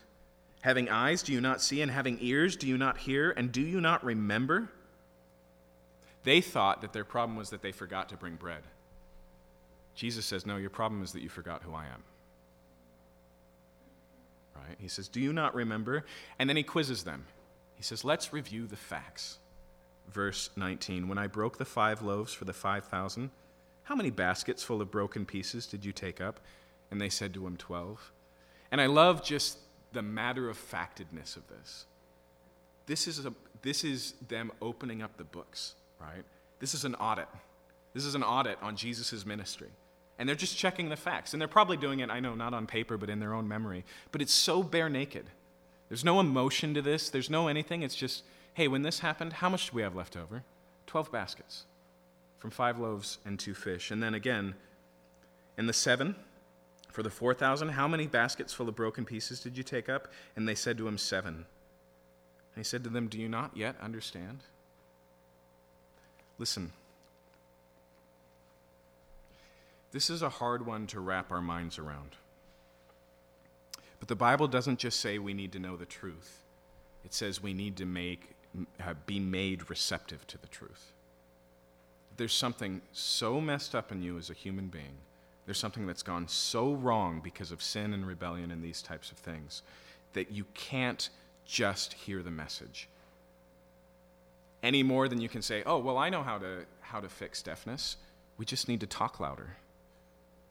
Having 0.61 0.89
eyes, 0.89 1.23
do 1.23 1.31
you 1.31 1.41
not 1.41 1.61
see? 1.61 1.81
And 1.81 1.91
having 1.91 2.17
ears, 2.21 2.55
do 2.55 2.67
you 2.67 2.77
not 2.77 2.97
hear? 2.97 3.31
And 3.31 3.51
do 3.51 3.61
you 3.61 3.79
not 3.79 4.03
remember? 4.03 4.69
They 6.23 6.41
thought 6.41 6.81
that 6.81 6.91
their 6.91 7.05
problem 7.05 7.37
was 7.37 7.51
that 7.51 7.61
they 7.61 7.71
forgot 7.71 8.09
to 8.09 8.17
bring 8.17 8.35
bread. 8.35 8.63
Jesus 9.93 10.25
says, 10.25 10.45
No, 10.45 10.57
your 10.57 10.71
problem 10.71 11.03
is 11.03 11.13
that 11.13 11.21
you 11.21 11.29
forgot 11.29 11.63
who 11.63 11.73
I 11.73 11.85
am. 11.85 12.03
Right? 14.55 14.77
He 14.79 14.87
says, 14.87 15.07
Do 15.07 15.19
you 15.19 15.33
not 15.33 15.53
remember? 15.53 16.05
And 16.39 16.49
then 16.49 16.57
he 16.57 16.63
quizzes 16.63 17.03
them. 17.03 17.25
He 17.75 17.83
says, 17.83 18.03
Let's 18.03 18.33
review 18.33 18.67
the 18.67 18.75
facts. 18.75 19.39
Verse 20.11 20.49
19 20.55 21.07
When 21.07 21.17
I 21.17 21.27
broke 21.27 21.57
the 21.57 21.65
five 21.65 22.01
loaves 22.01 22.33
for 22.33 22.45
the 22.45 22.53
5,000, 22.53 23.31
how 23.83 23.95
many 23.95 24.09
baskets 24.09 24.63
full 24.63 24.81
of 24.81 24.91
broken 24.91 25.25
pieces 25.25 25.67
did 25.67 25.85
you 25.85 25.91
take 25.91 26.19
up? 26.19 26.39
And 26.91 26.99
they 26.99 27.09
said 27.09 27.33
to 27.35 27.45
him, 27.45 27.57
Twelve. 27.57 28.11
And 28.71 28.81
I 28.81 28.87
love 28.87 29.23
just 29.23 29.59
the 29.93 30.01
matter 30.01 30.49
of 30.49 30.57
factedness 30.57 31.35
of 31.35 31.47
this. 31.47 31.85
This 32.85 33.07
is, 33.07 33.25
a, 33.25 33.33
this 33.61 33.83
is 33.83 34.13
them 34.27 34.51
opening 34.61 35.01
up 35.01 35.17
the 35.17 35.23
books, 35.23 35.75
right? 35.99 36.23
This 36.59 36.73
is 36.73 36.85
an 36.85 36.95
audit. 36.95 37.27
This 37.93 38.05
is 38.05 38.15
an 38.15 38.23
audit 38.23 38.57
on 38.61 38.75
Jesus' 38.75 39.25
ministry. 39.25 39.69
And 40.17 40.27
they're 40.27 40.35
just 40.35 40.57
checking 40.57 40.89
the 40.89 40.95
facts. 40.95 41.33
And 41.33 41.41
they're 41.41 41.47
probably 41.47 41.77
doing 41.77 41.99
it, 41.99 42.09
I 42.09 42.19
know, 42.19 42.35
not 42.35 42.53
on 42.53 42.67
paper, 42.67 42.97
but 42.97 43.09
in 43.09 43.19
their 43.19 43.33
own 43.33 43.47
memory. 43.47 43.83
But 44.11 44.21
it's 44.21 44.33
so 44.33 44.63
bare 44.63 44.89
naked. 44.89 45.25
There's 45.89 46.05
no 46.05 46.19
emotion 46.19 46.73
to 46.73 46.81
this, 46.81 47.09
there's 47.09 47.29
no 47.29 47.47
anything. 47.47 47.83
It's 47.83 47.95
just, 47.95 48.23
hey, 48.53 48.67
when 48.67 48.81
this 48.81 48.99
happened, 48.99 49.33
how 49.33 49.49
much 49.49 49.69
do 49.69 49.75
we 49.75 49.81
have 49.81 49.95
left 49.95 50.17
over? 50.17 50.43
12 50.87 51.11
baskets 51.11 51.65
from 52.39 52.51
five 52.51 52.79
loaves 52.79 53.19
and 53.25 53.39
two 53.39 53.53
fish. 53.53 53.91
And 53.91 54.01
then 54.01 54.13
again, 54.13 54.55
in 55.57 55.67
the 55.67 55.73
seven, 55.73 56.15
for 56.91 57.03
the 57.03 57.09
4,000, 57.09 57.69
how 57.69 57.87
many 57.87 58.07
baskets 58.07 58.53
full 58.53 58.69
of 58.69 58.75
broken 58.75 59.03
pieces 59.03 59.41
did 59.41 59.57
you 59.57 59.63
take 59.63 59.89
up? 59.89 60.07
And 60.35 60.47
they 60.47 60.55
said 60.55 60.77
to 60.77 60.87
him, 60.87 60.97
Seven. 60.97 61.33
And 61.33 61.45
he 62.55 62.63
said 62.63 62.83
to 62.85 62.89
them, 62.89 63.07
Do 63.07 63.19
you 63.19 63.27
not 63.27 63.51
yet 63.55 63.75
understand? 63.81 64.39
Listen. 66.37 66.71
This 69.95 70.09
is 70.09 70.21
a 70.21 70.27
hard 70.27 70.65
one 70.65 70.87
to 70.87 70.99
wrap 70.99 71.31
our 71.31 71.41
minds 71.41 71.79
around. 71.79 72.17
But 73.97 74.09
the 74.09 74.15
Bible 74.17 74.45
doesn't 74.45 74.77
just 74.77 74.99
say 74.99 75.19
we 75.19 75.33
need 75.33 75.53
to 75.53 75.59
know 75.59 75.77
the 75.77 75.85
truth, 75.85 76.43
it 77.05 77.13
says 77.13 77.41
we 77.41 77.53
need 77.53 77.77
to 77.77 77.85
make, 77.85 78.35
uh, 78.85 78.95
be 79.05 79.21
made 79.21 79.69
receptive 79.69 80.27
to 80.27 80.37
the 80.37 80.49
truth. 80.49 80.91
There's 82.17 82.33
something 82.33 82.81
so 82.91 83.39
messed 83.39 83.73
up 83.73 83.89
in 83.89 84.03
you 84.03 84.17
as 84.17 84.29
a 84.29 84.33
human 84.33 84.67
being. 84.67 84.97
There's 85.45 85.59
something 85.59 85.87
that's 85.87 86.03
gone 86.03 86.27
so 86.27 86.73
wrong 86.73 87.21
because 87.23 87.53
of 87.53 87.63
sin 87.63 87.93
and 87.93 88.05
rebellion 88.05 88.51
and 88.51 88.61
these 88.61 88.81
types 88.81 89.11
of 89.11 89.17
things 89.17 89.61
that 90.11 90.29
you 90.29 90.43
can't 90.55 91.09
just 91.45 91.93
hear 91.93 92.21
the 92.21 92.31
message 92.31 92.89
any 94.61 94.83
more 94.83 95.07
than 95.07 95.21
you 95.21 95.29
can 95.29 95.41
say, 95.41 95.63
oh, 95.65 95.77
well, 95.77 95.97
I 95.97 96.09
know 96.09 96.21
how 96.21 96.37
to, 96.39 96.65
how 96.81 96.99
to 96.99 97.07
fix 97.07 97.41
deafness. 97.41 97.95
We 98.37 98.43
just 98.43 98.67
need 98.67 98.81
to 98.81 98.87
talk 98.87 99.21
louder. 99.21 99.55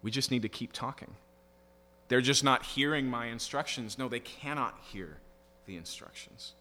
We 0.05 0.11
just 0.11 0.31
need 0.31 0.43
to 0.43 0.49
keep 0.49 0.73
talking. 0.73 1.17
They're 2.09 2.21
just 2.21 2.45
not 2.45 2.63
hearing 2.63 3.07
my 3.07 3.27
instructions. 3.27 3.99
No, 3.99 4.07
they 4.09 4.21
cannot 4.21 4.79
hear 4.93 5.17
the 5.67 5.77
instructions. 5.77 6.53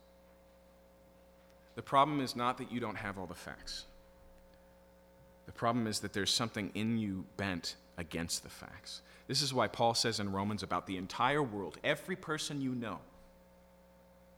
The 1.76 1.82
problem 1.82 2.22
is 2.22 2.36
not 2.36 2.58
that 2.60 2.72
you 2.72 2.80
don't 2.80 2.96
have 2.96 3.20
all 3.20 3.26
the 3.26 3.36
facts. 3.36 3.86
The 5.46 5.52
problem 5.52 5.88
is 5.88 6.00
that 6.00 6.14
there's 6.14 6.32
something 6.32 6.72
in 6.74 6.98
you 6.98 7.26
bent 7.36 7.76
against 7.98 8.44
the 8.44 8.50
facts. 8.50 9.02
This 9.28 9.42
is 9.42 9.54
why 9.54 9.68
Paul 9.68 9.94
says 9.94 10.22
in 10.22 10.32
Romans 10.32 10.64
about 10.64 10.88
the 10.88 10.96
entire 10.96 11.44
world, 11.44 11.78
every 11.84 12.16
person 12.16 12.62
you 12.62 12.74
know, 12.74 13.00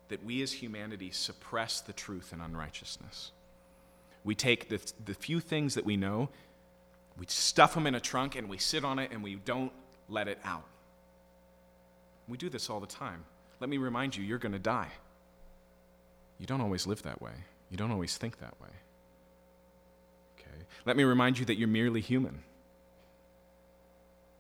that 0.10 0.24
we 0.26 0.42
as 0.42 0.52
humanity 0.52 1.12
suppress 1.12 1.80
the 1.80 1.94
truth 1.94 2.32
and 2.32 2.42
unrighteousness. 2.42 3.32
We 4.24 4.34
take 4.34 4.70
the, 4.70 4.80
the 5.04 5.14
few 5.14 5.40
things 5.40 5.76
that 5.76 5.86
we 5.86 5.96
know 5.96 6.30
we 7.18 7.26
stuff 7.28 7.74
them 7.74 7.88
in 7.88 7.96
a 7.96 8.00
trunk 8.00 8.36
and 8.36 8.50
we 8.50 8.58
sit 8.58 8.84
on 8.84 9.00
it 9.00 9.12
and 9.12 9.24
we 9.24 9.36
don't 9.36 9.72
let 10.10 10.28
it 10.28 10.40
out. 10.44 10.66
We 12.28 12.38
do 12.38 12.50
this 12.50 12.70
all 12.70 12.80
the 12.80 12.88
time. 12.88 13.26
Let 13.60 13.70
me 13.70 13.78
remind 13.78 14.16
you, 14.16 14.24
you're 14.24 14.38
going 14.40 14.52
to 14.52 14.60
die. 14.60 14.90
You 16.40 16.46
don't 16.46 16.62
always 16.62 16.86
live 16.86 17.04
that 17.04 17.22
way, 17.22 17.32
you 17.70 17.78
don't 17.78 17.92
always 17.92 18.18
think 18.18 18.40
that 18.40 18.60
way. 18.62 18.70
Okay? 20.38 20.66
Let 20.86 20.98
me 20.98 21.04
remind 21.04 21.40
you 21.40 21.46
that 21.46 21.56
you're 21.56 21.68
merely 21.68 22.02
human. 22.02 22.44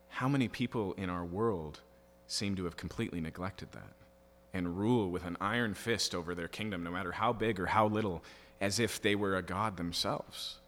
How 0.09 0.27
many 0.27 0.47
people 0.47 0.93
in 0.93 1.09
our 1.09 1.25
world 1.25 1.79
seem 2.27 2.55
to 2.55 2.65
have 2.65 2.77
completely 2.77 3.21
neglected 3.21 3.71
that 3.73 3.93
and 4.53 4.77
rule 4.77 5.09
with 5.09 5.25
an 5.25 5.37
iron 5.39 5.73
fist 5.73 6.15
over 6.15 6.33
their 6.33 6.47
kingdom, 6.47 6.83
no 6.83 6.91
matter 6.91 7.11
how 7.11 7.33
big 7.33 7.59
or 7.59 7.67
how 7.67 7.87
little, 7.87 8.23
as 8.61 8.79
if 8.79 9.01
they 9.01 9.15
were 9.15 9.35
a 9.35 9.41
god 9.41 9.77
themselves? 9.77 10.59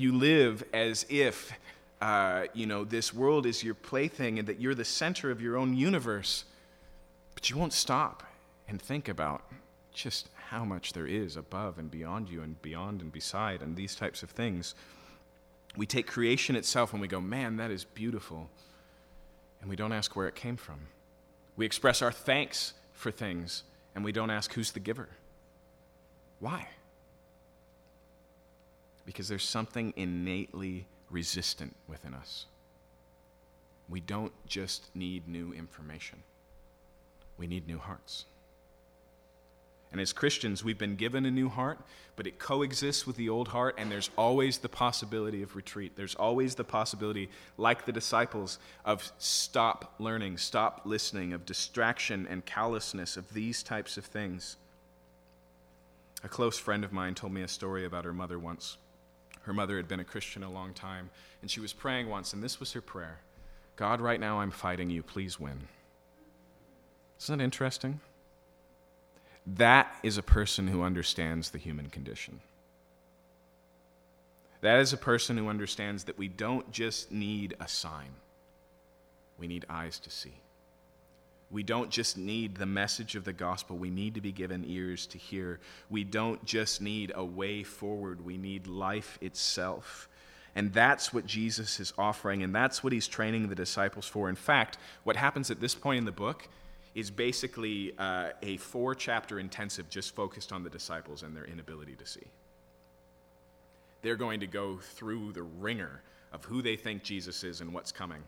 You 0.00 0.16
live 0.16 0.64
as 0.72 1.04
if, 1.10 1.52
uh, 2.00 2.44
you 2.54 2.64
know, 2.64 2.84
this 2.84 3.12
world 3.12 3.44
is 3.44 3.62
your 3.62 3.74
plaything 3.74 4.38
and 4.38 4.48
that 4.48 4.58
you're 4.58 4.74
the 4.74 4.82
center 4.82 5.30
of 5.30 5.42
your 5.42 5.58
own 5.58 5.76
universe. 5.76 6.46
But 7.34 7.50
you 7.50 7.58
won't 7.58 7.74
stop 7.74 8.22
and 8.66 8.80
think 8.80 9.10
about 9.10 9.42
just 9.92 10.30
how 10.48 10.64
much 10.64 10.94
there 10.94 11.06
is 11.06 11.36
above 11.36 11.78
and 11.78 11.90
beyond 11.90 12.30
you 12.30 12.40
and 12.40 12.62
beyond 12.62 13.02
and 13.02 13.12
beside 13.12 13.60
and 13.60 13.76
these 13.76 13.94
types 13.94 14.22
of 14.22 14.30
things. 14.30 14.74
We 15.76 15.84
take 15.84 16.06
creation 16.06 16.56
itself 16.56 16.92
and 16.94 17.02
we 17.02 17.06
go, 17.06 17.20
man, 17.20 17.58
that 17.58 17.70
is 17.70 17.84
beautiful. 17.84 18.48
And 19.60 19.68
we 19.68 19.76
don't 19.76 19.92
ask 19.92 20.16
where 20.16 20.28
it 20.28 20.34
came 20.34 20.56
from. 20.56 20.78
We 21.58 21.66
express 21.66 22.00
our 22.00 22.10
thanks 22.10 22.72
for 22.94 23.10
things 23.10 23.64
and 23.94 24.02
we 24.02 24.12
don't 24.12 24.30
ask 24.30 24.54
who's 24.54 24.72
the 24.72 24.80
giver. 24.80 25.10
Why? 26.38 26.68
Because 29.06 29.28
there's 29.28 29.44
something 29.44 29.92
innately 29.96 30.86
resistant 31.10 31.74
within 31.88 32.14
us. 32.14 32.46
We 33.88 34.00
don't 34.00 34.32
just 34.46 34.94
need 34.94 35.28
new 35.28 35.52
information, 35.52 36.22
we 37.36 37.46
need 37.46 37.66
new 37.66 37.78
hearts. 37.78 38.26
And 39.92 40.00
as 40.00 40.12
Christians, 40.12 40.62
we've 40.62 40.78
been 40.78 40.94
given 40.94 41.26
a 41.26 41.32
new 41.32 41.48
heart, 41.48 41.80
but 42.14 42.26
it 42.26 42.38
coexists 42.38 43.08
with 43.08 43.16
the 43.16 43.28
old 43.28 43.48
heart, 43.48 43.74
and 43.76 43.90
there's 43.90 44.10
always 44.16 44.58
the 44.58 44.68
possibility 44.68 45.42
of 45.42 45.56
retreat. 45.56 45.96
There's 45.96 46.14
always 46.14 46.54
the 46.54 46.62
possibility, 46.62 47.28
like 47.58 47.86
the 47.86 47.92
disciples, 47.92 48.60
of 48.84 49.10
stop 49.18 49.94
learning, 49.98 50.36
stop 50.36 50.82
listening, 50.84 51.32
of 51.32 51.44
distraction 51.44 52.26
and 52.30 52.46
callousness, 52.46 53.16
of 53.16 53.34
these 53.34 53.64
types 53.64 53.96
of 53.96 54.04
things. 54.04 54.56
A 56.22 56.28
close 56.28 56.58
friend 56.58 56.84
of 56.84 56.92
mine 56.92 57.16
told 57.16 57.32
me 57.32 57.42
a 57.42 57.48
story 57.48 57.84
about 57.84 58.04
her 58.04 58.12
mother 58.12 58.38
once. 58.38 58.76
Her 59.42 59.52
mother 59.52 59.76
had 59.76 59.88
been 59.88 60.00
a 60.00 60.04
Christian 60.04 60.42
a 60.42 60.50
long 60.50 60.74
time, 60.74 61.10
and 61.40 61.50
she 61.50 61.60
was 61.60 61.72
praying 61.72 62.08
once, 62.08 62.32
and 62.32 62.42
this 62.42 62.60
was 62.60 62.72
her 62.72 62.80
prayer 62.80 63.20
God, 63.76 64.00
right 64.02 64.20
now 64.20 64.40
I'm 64.40 64.50
fighting 64.50 64.90
you. 64.90 65.02
Please 65.02 65.40
win. 65.40 65.68
Isn't 67.18 67.38
that 67.38 67.44
interesting? 67.44 68.00
That 69.46 69.94
is 70.02 70.18
a 70.18 70.22
person 70.22 70.68
who 70.68 70.82
understands 70.82 71.50
the 71.50 71.58
human 71.58 71.88
condition. 71.88 72.40
That 74.60 74.80
is 74.80 74.92
a 74.92 74.98
person 74.98 75.38
who 75.38 75.48
understands 75.48 76.04
that 76.04 76.18
we 76.18 76.28
don't 76.28 76.70
just 76.70 77.10
need 77.10 77.56
a 77.58 77.66
sign, 77.66 78.10
we 79.38 79.46
need 79.46 79.64
eyes 79.70 79.98
to 80.00 80.10
see. 80.10 80.34
We 81.50 81.62
don't 81.64 81.90
just 81.90 82.16
need 82.16 82.56
the 82.56 82.66
message 82.66 83.16
of 83.16 83.24
the 83.24 83.32
gospel, 83.32 83.76
we 83.76 83.90
need 83.90 84.14
to 84.14 84.20
be 84.20 84.32
given 84.32 84.64
ears 84.66 85.06
to 85.06 85.18
hear. 85.18 85.58
We 85.88 86.04
don't 86.04 86.44
just 86.44 86.80
need 86.80 87.12
a 87.14 87.24
way 87.24 87.62
forward, 87.62 88.24
we 88.24 88.36
need 88.36 88.66
life 88.66 89.18
itself. 89.20 90.08
And 90.54 90.72
that's 90.72 91.12
what 91.12 91.26
Jesus 91.26 91.78
is 91.78 91.92
offering, 91.96 92.42
and 92.42 92.54
that's 92.54 92.82
what 92.82 92.92
he's 92.92 93.06
training 93.06 93.48
the 93.48 93.54
disciples 93.54 94.06
for. 94.06 94.28
In 94.28 94.34
fact, 94.34 94.78
what 95.04 95.16
happens 95.16 95.50
at 95.50 95.60
this 95.60 95.74
point 95.74 95.98
in 95.98 96.04
the 96.04 96.12
book 96.12 96.48
is 96.94 97.10
basically 97.10 97.92
uh, 97.98 98.30
a 98.42 98.56
four 98.56 98.94
chapter 98.94 99.38
intensive 99.38 99.88
just 99.88 100.14
focused 100.14 100.52
on 100.52 100.64
the 100.64 100.70
disciples 100.70 101.22
and 101.22 101.36
their 101.36 101.44
inability 101.44 101.94
to 101.94 102.06
see. 102.06 102.26
They're 104.02 104.16
going 104.16 104.40
to 104.40 104.46
go 104.46 104.78
through 104.78 105.32
the 105.32 105.42
wringer 105.42 106.02
of 106.32 106.44
who 106.44 106.62
they 106.62 106.76
think 106.76 107.02
Jesus 107.02 107.44
is 107.44 107.60
and 107.60 107.72
what's 107.72 107.92
coming. 107.92 108.22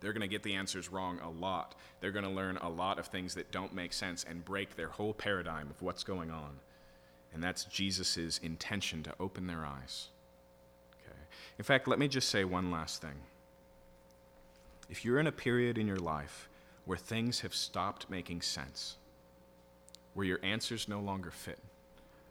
They're 0.00 0.12
going 0.12 0.22
to 0.22 0.28
get 0.28 0.42
the 0.42 0.54
answers 0.54 0.90
wrong 0.90 1.20
a 1.20 1.28
lot. 1.28 1.74
They're 2.00 2.10
going 2.10 2.24
to 2.24 2.30
learn 2.30 2.56
a 2.58 2.68
lot 2.68 2.98
of 2.98 3.06
things 3.06 3.34
that 3.34 3.52
don't 3.52 3.74
make 3.74 3.92
sense 3.92 4.24
and 4.28 4.44
break 4.44 4.76
their 4.76 4.88
whole 4.88 5.12
paradigm 5.12 5.68
of 5.68 5.82
what's 5.82 6.04
going 6.04 6.30
on. 6.30 6.58
And 7.32 7.42
that's 7.42 7.64
Jesus' 7.64 8.38
intention 8.38 9.02
to 9.04 9.14
open 9.20 9.46
their 9.46 9.64
eyes. 9.64 10.08
Okay. 11.04 11.18
In 11.58 11.64
fact, 11.64 11.86
let 11.86 11.98
me 11.98 12.08
just 12.08 12.28
say 12.28 12.44
one 12.44 12.70
last 12.70 13.02
thing. 13.02 13.20
If 14.88 15.04
you're 15.04 15.20
in 15.20 15.26
a 15.26 15.32
period 15.32 15.78
in 15.78 15.86
your 15.86 15.98
life 15.98 16.48
where 16.86 16.98
things 16.98 17.40
have 17.40 17.54
stopped 17.54 18.10
making 18.10 18.40
sense, 18.40 18.96
where 20.14 20.26
your 20.26 20.40
answers 20.42 20.88
no 20.88 20.98
longer 20.98 21.30
fit, 21.30 21.58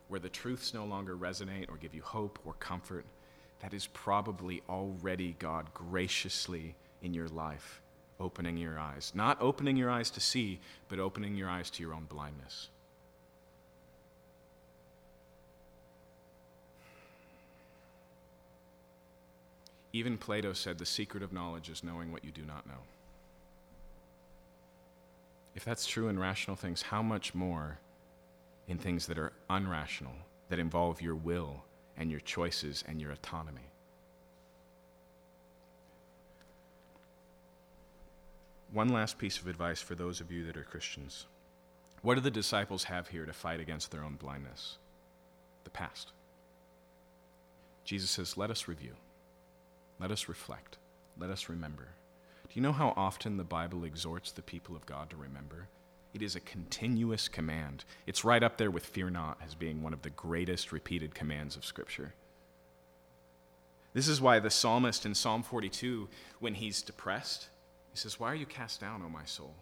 where 0.10 0.20
the 0.20 0.28
truths 0.28 0.74
no 0.74 0.86
longer 0.86 1.16
resonate 1.16 1.70
or 1.70 1.78
give 1.78 1.94
you 1.94 2.02
hope 2.02 2.40
or 2.44 2.54
comfort, 2.54 3.06
that 3.62 3.74
is 3.74 3.88
probably 3.88 4.62
already 4.68 5.36
God 5.40 5.68
graciously 5.74 6.76
in 7.02 7.14
your 7.14 7.28
life 7.28 7.82
opening 8.20 8.58
your 8.58 8.78
eyes. 8.78 9.12
Not 9.16 9.38
opening 9.42 9.78
your 9.78 9.90
eyes 9.90 10.10
to 10.12 10.20
see, 10.20 10.60
but 10.90 11.00
opening 11.00 11.36
your 11.36 11.50
eyes 11.50 11.70
to 11.72 11.84
your 11.84 11.94
own 11.94 12.06
blindness. 12.06 12.70
Even 19.92 20.18
Plato 20.18 20.54
said 20.54 20.78
the 20.78 20.86
secret 20.86 21.24
of 21.24 21.34
knowledge 21.34 21.70
is 21.70 21.84
knowing 21.84 22.12
what 22.12 22.24
you 22.24 22.32
do 22.32 22.44
not 22.46 22.68
know. 22.68 22.84
If 25.56 25.66
that's 25.66 25.88
true 25.88 26.10
in 26.10 26.20
rational 26.20 26.56
things, 26.56 26.84
how 26.84 27.02
much 27.02 27.34
more 27.34 27.80
in 28.68 28.78
things 28.78 29.08
that 29.08 29.18
are 29.18 29.34
unrational, 29.50 30.14
that 30.50 30.60
involve 30.60 31.02
your 31.02 31.16
will 31.16 31.64
and 31.98 32.12
your 32.12 32.20
choices 32.20 32.84
and 32.88 33.02
your 33.02 33.12
autonomy? 33.12 33.72
One 38.72 38.90
last 38.90 39.18
piece 39.18 39.40
of 39.40 39.48
advice 39.48 39.82
for 39.82 39.96
those 39.96 40.22
of 40.22 40.32
you 40.32 40.46
that 40.46 40.58
are 40.58 40.64
Christians. 40.64 41.26
What 42.02 42.16
do 42.16 42.22
the 42.22 42.32
disciples 42.32 42.86
have 42.86 43.08
here 43.08 43.26
to 43.26 43.34
fight 43.34 43.60
against 43.60 43.92
their 43.92 44.04
own 44.04 44.16
blindness? 44.16 44.78
The 45.64 45.72
past. 45.72 46.12
Jesus 47.84 48.12
says, 48.12 48.38
Let 48.38 48.52
us 48.52 48.68
review. 48.68 48.94
Let 50.00 50.12
us 50.12 50.30
reflect. 50.30 50.78
Let 51.18 51.32
us 51.32 51.50
remember. 51.50 51.88
Do 52.44 52.52
you 52.54 52.62
know 52.62 52.72
how 52.72 52.94
often 52.96 53.38
the 53.38 53.44
Bible 53.44 53.84
exhorts 53.84 54.32
the 54.32 54.42
people 54.42 54.76
of 54.76 54.86
God 54.86 55.10
to 55.10 55.18
remember? 55.18 55.68
It 56.14 56.22
is 56.22 56.36
a 56.36 56.40
continuous 56.40 57.28
command. 57.28 57.84
It's 58.08 58.24
right 58.24 58.42
up 58.42 58.58
there 58.58 58.72
with 58.72 58.86
fear 58.86 59.10
not 59.10 59.38
as 59.46 59.56
being 59.56 59.84
one 59.84 59.94
of 59.94 60.02
the 60.02 60.10
greatest 60.12 60.72
repeated 60.72 61.14
commands 61.14 61.56
of 61.56 61.66
Scripture. 61.66 62.14
This 63.94 64.08
is 64.08 64.22
why 64.22 64.40
the 64.40 64.50
psalmist 64.50 65.06
in 65.06 65.14
Psalm 65.14 65.44
42, 65.44 66.08
when 66.40 66.56
he's 66.56 66.82
depressed, 66.82 67.50
he 67.92 67.98
says, 67.98 68.20
Why 68.20 68.32
are 68.32 68.36
you 68.36 68.46
cast 68.46 68.82
down, 68.82 69.02
O 69.04 69.10
my 69.10 69.26
soul? 69.26 69.54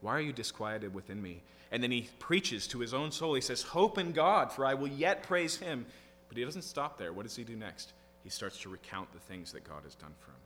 Why 0.00 0.12
are 0.16 0.20
you 0.20 0.32
disquieted 0.32 0.94
within 0.94 1.20
me? 1.20 1.42
And 1.72 1.82
then 1.82 1.90
he 1.90 2.08
preaches 2.18 2.66
to 2.68 2.78
his 2.78 2.94
own 2.94 3.10
soul. 3.10 3.34
He 3.34 3.40
says, 3.40 3.62
Hope 3.62 3.98
in 3.98 4.12
God, 4.12 4.52
for 4.52 4.64
I 4.64 4.74
will 4.74 4.88
yet 4.88 5.22
praise 5.22 5.56
him. 5.56 5.86
But 6.28 6.36
he 6.36 6.44
doesn't 6.44 6.62
stop 6.62 6.98
there. 6.98 7.12
What 7.12 7.24
does 7.24 7.36
he 7.36 7.44
do 7.44 7.56
next? 7.56 7.92
he 8.26 8.30
starts 8.30 8.58
to 8.58 8.68
recount 8.68 9.12
the 9.12 9.20
things 9.20 9.52
that 9.52 9.62
God 9.62 9.84
has 9.84 9.94
done 9.94 10.12
for 10.18 10.32
him. 10.32 10.36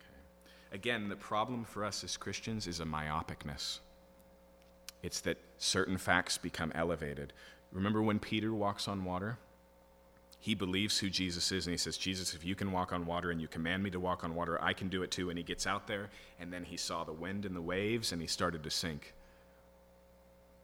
Okay. 0.00 0.76
Again, 0.76 1.08
the 1.08 1.14
problem 1.14 1.64
for 1.64 1.84
us 1.84 2.02
as 2.02 2.16
Christians 2.16 2.66
is 2.66 2.80
a 2.80 2.84
myopicness. 2.84 3.78
It's 5.00 5.20
that 5.20 5.36
certain 5.58 5.96
facts 5.98 6.36
become 6.36 6.72
elevated. 6.74 7.32
Remember 7.70 8.02
when 8.02 8.18
Peter 8.18 8.52
walks 8.52 8.88
on 8.88 9.04
water? 9.04 9.38
He 10.40 10.54
believes 10.54 10.98
who 10.98 11.10
Jesus 11.10 11.50
is, 11.50 11.66
and 11.66 11.72
he 11.72 11.78
says, 11.78 11.96
Jesus, 11.96 12.32
if 12.34 12.44
you 12.44 12.54
can 12.54 12.70
walk 12.70 12.92
on 12.92 13.06
water 13.06 13.30
and 13.30 13.40
you 13.40 13.48
command 13.48 13.82
me 13.82 13.90
to 13.90 14.00
walk 14.00 14.22
on 14.22 14.34
water, 14.34 14.62
I 14.62 14.72
can 14.72 14.88
do 14.88 15.02
it 15.02 15.10
too. 15.10 15.30
And 15.30 15.38
he 15.38 15.42
gets 15.42 15.66
out 15.66 15.86
there, 15.86 16.10
and 16.38 16.52
then 16.52 16.64
he 16.64 16.76
saw 16.76 17.02
the 17.02 17.12
wind 17.12 17.44
and 17.44 17.56
the 17.56 17.60
waves, 17.60 18.12
and 18.12 18.22
he 18.22 18.28
started 18.28 18.62
to 18.62 18.70
sink. 18.70 19.14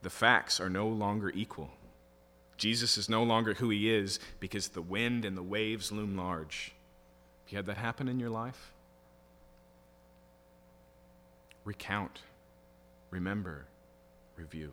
The 0.03 0.11
facts 0.11 0.61
are 0.61 0.71
no 0.71 0.87
longer 0.87 1.31
equal. 1.35 1.71
Jesus 2.57 2.97
is 2.97 3.09
no 3.09 3.25
longer 3.25 3.55
who 3.55 3.71
he 3.71 3.91
is 3.91 4.21
because 4.39 4.69
the 4.69 4.83
wind 4.83 5.25
and 5.25 5.37
the 5.37 5.43
waves 5.43 5.91
loom 5.91 6.17
large. 6.17 6.73
Have 7.45 7.53
you 7.53 7.57
had 7.57 7.67
that 7.67 7.77
happen 7.79 8.09
in 8.09 8.21
your 8.21 8.31
life? 8.31 8.73
Recount, 11.65 12.21
remember, 13.11 13.65
review. 14.37 14.73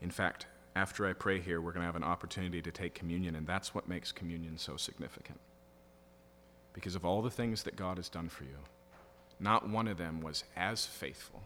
In 0.00 0.10
fact, 0.10 0.46
after 0.76 1.06
I 1.06 1.12
pray 1.12 1.40
here, 1.40 1.60
we're 1.60 1.72
going 1.72 1.82
to 1.82 1.86
have 1.86 1.96
an 1.96 2.04
opportunity 2.04 2.62
to 2.62 2.70
take 2.70 2.94
communion, 2.94 3.34
and 3.34 3.46
that's 3.46 3.74
what 3.74 3.88
makes 3.88 4.12
communion 4.12 4.58
so 4.58 4.76
significant. 4.76 5.40
Because 6.72 6.94
of 6.94 7.04
all 7.04 7.22
the 7.22 7.30
things 7.30 7.62
that 7.64 7.76
God 7.76 7.96
has 7.96 8.08
done 8.08 8.28
for 8.28 8.44
you, 8.44 8.58
not 9.40 9.68
one 9.68 9.88
of 9.88 9.98
them 9.98 10.20
was 10.20 10.44
as 10.56 10.86
faithful 10.86 11.42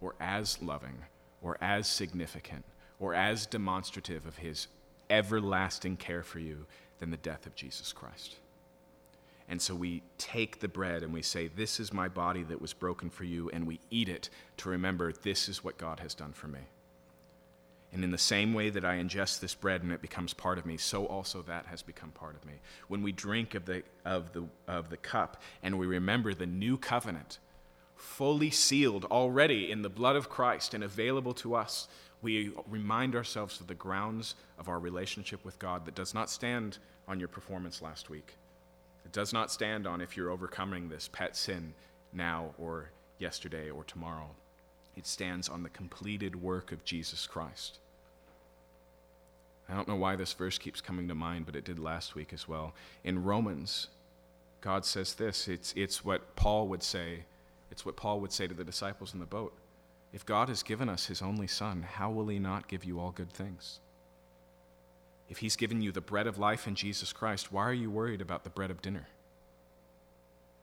or 0.00 0.14
as 0.20 0.60
loving 0.60 1.04
or 1.42 1.56
as 1.60 1.86
significant 1.86 2.64
or 2.98 3.14
as 3.14 3.46
demonstrative 3.46 4.26
of 4.26 4.38
his 4.38 4.66
everlasting 5.10 5.96
care 5.96 6.22
for 6.22 6.38
you 6.38 6.66
than 6.98 7.10
the 7.10 7.16
death 7.18 7.46
of 7.46 7.54
Jesus 7.54 7.92
Christ. 7.92 8.36
And 9.48 9.60
so 9.60 9.74
we 9.74 10.02
take 10.16 10.60
the 10.60 10.68
bread 10.68 11.02
and 11.02 11.12
we 11.12 11.22
say, 11.22 11.48
This 11.48 11.78
is 11.78 11.92
my 11.92 12.08
body 12.08 12.42
that 12.44 12.60
was 12.60 12.72
broken 12.72 13.10
for 13.10 13.24
you, 13.24 13.50
and 13.50 13.66
we 13.66 13.80
eat 13.90 14.08
it 14.08 14.30
to 14.58 14.70
remember 14.70 15.12
this 15.12 15.48
is 15.48 15.62
what 15.62 15.76
God 15.76 16.00
has 16.00 16.14
done 16.14 16.32
for 16.32 16.48
me. 16.48 16.60
And 17.94 18.02
in 18.02 18.10
the 18.10 18.18
same 18.18 18.52
way 18.54 18.70
that 18.70 18.84
I 18.84 18.96
ingest 18.96 19.38
this 19.38 19.54
bread 19.54 19.84
and 19.84 19.92
it 19.92 20.02
becomes 20.02 20.34
part 20.34 20.58
of 20.58 20.66
me, 20.66 20.76
so 20.76 21.06
also 21.06 21.42
that 21.42 21.66
has 21.66 21.80
become 21.80 22.10
part 22.10 22.34
of 22.34 22.44
me. 22.44 22.54
When 22.88 23.02
we 23.02 23.12
drink 23.12 23.54
of 23.54 23.66
the, 23.66 23.84
of 24.04 24.32
the, 24.32 24.44
of 24.66 24.90
the 24.90 24.96
cup 24.96 25.40
and 25.62 25.78
we 25.78 25.86
remember 25.86 26.34
the 26.34 26.44
new 26.44 26.76
covenant, 26.76 27.38
fully 27.94 28.50
sealed 28.50 29.04
already 29.04 29.70
in 29.70 29.82
the 29.82 29.88
blood 29.88 30.16
of 30.16 30.28
Christ 30.28 30.74
and 30.74 30.82
available 30.82 31.34
to 31.34 31.54
us, 31.54 31.86
we 32.20 32.50
remind 32.68 33.14
ourselves 33.14 33.60
of 33.60 33.68
the 33.68 33.74
grounds 33.74 34.34
of 34.58 34.68
our 34.68 34.80
relationship 34.80 35.44
with 35.44 35.60
God 35.60 35.86
that 35.86 35.94
does 35.94 36.14
not 36.14 36.28
stand 36.28 36.78
on 37.06 37.20
your 37.20 37.28
performance 37.28 37.80
last 37.80 38.10
week. 38.10 38.34
It 39.04 39.12
does 39.12 39.32
not 39.32 39.52
stand 39.52 39.86
on 39.86 40.00
if 40.00 40.16
you're 40.16 40.30
overcoming 40.30 40.88
this 40.88 41.08
pet 41.12 41.36
sin 41.36 41.74
now 42.12 42.54
or 42.58 42.90
yesterday 43.20 43.70
or 43.70 43.84
tomorrow. 43.84 44.30
It 44.96 45.06
stands 45.06 45.48
on 45.48 45.62
the 45.62 45.68
completed 45.68 46.34
work 46.42 46.72
of 46.72 46.84
Jesus 46.84 47.26
Christ. 47.28 47.78
I 49.68 49.74
don't 49.74 49.88
know 49.88 49.96
why 49.96 50.16
this 50.16 50.32
verse 50.32 50.58
keeps 50.58 50.80
coming 50.80 51.08
to 51.08 51.14
mind, 51.14 51.46
but 51.46 51.56
it 51.56 51.64
did 51.64 51.78
last 51.78 52.14
week 52.14 52.32
as 52.32 52.46
well. 52.46 52.74
In 53.02 53.24
Romans, 53.24 53.88
God 54.60 54.84
says 54.84 55.14
this 55.14 55.48
it's, 55.48 55.72
it's 55.76 56.04
what 56.04 56.36
Paul 56.36 56.68
would 56.68 56.82
say. 56.82 57.24
It's 57.70 57.84
what 57.84 57.96
Paul 57.96 58.20
would 58.20 58.32
say 58.32 58.46
to 58.46 58.54
the 58.54 58.64
disciples 58.64 59.14
in 59.14 59.20
the 59.20 59.26
boat. 59.26 59.54
If 60.12 60.24
God 60.24 60.48
has 60.48 60.62
given 60.62 60.88
us 60.88 61.06
his 61.06 61.22
only 61.22 61.46
Son, 61.46 61.82
how 61.82 62.10
will 62.10 62.28
he 62.28 62.38
not 62.38 62.68
give 62.68 62.84
you 62.84 63.00
all 63.00 63.10
good 63.10 63.32
things? 63.32 63.80
If 65.28 65.38
he's 65.38 65.56
given 65.56 65.82
you 65.82 65.90
the 65.90 66.00
bread 66.00 66.26
of 66.26 66.38
life 66.38 66.68
in 66.68 66.74
Jesus 66.74 67.12
Christ, 67.12 67.50
why 67.50 67.62
are 67.62 67.72
you 67.72 67.90
worried 67.90 68.20
about 68.20 68.44
the 68.44 68.50
bread 68.50 68.70
of 68.70 68.82
dinner? 68.82 69.08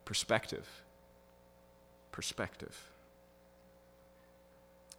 Perspective. 0.05 0.67
Perspective. 2.11 2.90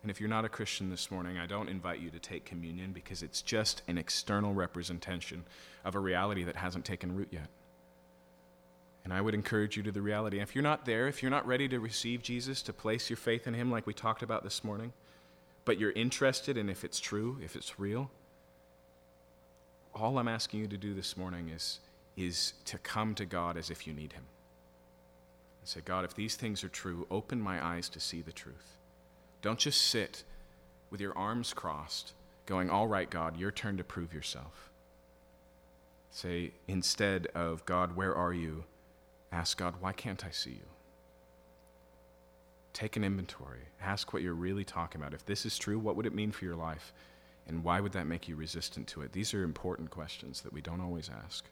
And 0.03 0.11
if 0.11 0.21
you're 0.21 0.29
not 0.29 0.45
a 0.45 0.49
Christian 0.49 0.91
this 0.91 1.11
morning, 1.11 1.39
I 1.39 1.47
don't 1.47 1.69
invite 1.69 2.01
you 2.01 2.11
to 2.11 2.19
take 2.19 2.45
communion 2.45 2.93
because 2.93 3.23
it's 3.23 3.41
just 3.41 3.83
an 3.87 3.99
external 3.99 4.53
representation 4.53 5.45
of 5.85 5.95
a 5.95 6.01
reality 6.01 6.43
that 6.45 6.57
hasn't 6.57 6.85
taken 6.85 7.15
root 7.15 7.29
yet. 7.31 7.47
And 9.05 9.13
I 9.13 9.21
would 9.21 9.35
encourage 9.35 9.77
you 9.77 9.83
to 9.85 9.93
the 9.93 10.03
reality. 10.03 10.41
If 10.41 10.55
you're 10.55 10.63
not 10.63 10.85
there, 10.85 11.07
if 11.07 11.23
you're 11.23 11.31
not 11.31 11.47
ready 11.47 11.69
to 11.69 11.79
receive 11.79 12.23
Jesus, 12.23 12.63
to 12.63 12.73
place 12.73 13.11
your 13.11 13.17
faith 13.17 13.47
in 13.47 13.55
Him 13.55 13.71
like 13.71 13.87
we 13.87 13.95
talked 13.95 14.23
about 14.23 14.43
this 14.43 14.65
morning, 14.65 14.93
but 15.65 15.79
you're 15.79 15.93
interested 15.93 16.57
in 16.57 16.69
if 16.69 16.85
it's 16.85 16.99
true, 16.99 17.39
if 17.43 17.55
it's 17.55 17.79
real, 17.79 18.11
all 19.95 20.19
I'm 20.19 20.29
asking 20.29 20.61
you 20.61 20.67
to 20.69 20.77
do 20.77 20.95
this 20.95 21.17
morning 21.17 21.49
is, 21.49 21.79
is 22.17 22.55
to 22.65 22.79
come 22.79 23.15
to 23.17 23.25
God 23.25 23.57
as 23.57 23.71
if 23.71 23.87
you 23.87 23.93
need 23.93 24.13
Him. 24.13 24.25
And 25.61 25.69
say, 25.69 25.81
God, 25.85 26.05
if 26.05 26.15
these 26.15 26.35
things 26.35 26.65
are 26.65 26.69
true, 26.69 27.07
open 27.11 27.41
my 27.41 27.65
eyes 27.65 27.89
to 27.91 28.01
see 28.01 28.21
the 28.21 28.33
truth. 28.33 28.79
Don't 29.43 29.59
just 29.59 29.83
sit 29.83 30.25
with 30.91 31.01
your 31.01 31.17
arms 31.19 31.53
crossed, 31.53 32.15
going, 32.47 32.71
All 32.71 32.87
right, 32.87 33.11
God, 33.11 33.37
your 33.37 33.51
turn 33.51 33.77
to 33.77 33.85
prove 33.85 34.15
yourself. 34.15 34.71
Say, 36.11 36.53
instead 36.69 37.27
of, 37.35 37.65
God, 37.65 37.97
where 37.97 38.15
are 38.15 38.33
you? 38.33 38.65
Ask 39.33 39.57
God, 39.57 39.77
why 39.81 39.93
can't 39.93 40.25
I 40.27 40.31
see 40.31 40.51
you? 40.51 40.69
Take 42.75 42.97
an 42.97 43.05
inventory. 43.05 43.69
Ask 43.81 44.13
what 44.13 44.23
you're 44.23 44.35
really 44.35 44.65
talking 44.65 45.01
about. 45.01 45.15
If 45.15 45.25
this 45.25 45.47
is 45.47 45.59
true, 45.59 45.79
what 45.79 45.97
would 45.97 46.07
it 46.07 46.15
mean 46.15 46.31
for 46.31 46.45
your 46.45 46.57
life? 46.57 46.93
And 47.47 47.65
why 47.65 47.81
would 47.81 47.93
that 47.93 48.07
make 48.07 48.29
you 48.29 48.37
resistant 48.37 48.87
to 48.89 49.03
it? 49.03 49.13
These 49.13 49.35
are 49.35 49.43
important 49.43 49.91
questions 49.91 50.43
that 50.43 50.53
we 50.53 50.61
don't 50.61 50.81
always 50.81 51.11
ask. 51.25 51.47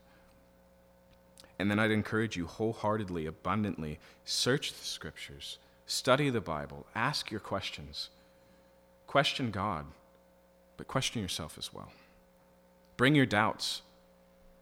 And 1.59 1.71
then 1.71 1.79
I'd 1.79 1.91
encourage 1.91 2.37
you 2.37 2.47
wholeheartedly, 2.47 3.27
abundantly, 3.27 3.99
search 4.25 4.73
the 4.73 4.85
scriptures. 4.85 5.59
Study 5.91 6.31
the 6.31 6.41
Bible. 6.41 6.87
Ask 6.95 7.33
your 7.33 7.41
questions. 7.41 8.11
Question 9.09 9.51
God, 9.51 9.87
but 10.77 10.87
question 10.87 11.21
yourself 11.21 11.59
as 11.59 11.75
well. 11.75 11.91
Bring 12.97 13.17
your 13.17 13.27
doubts, 13.27 13.83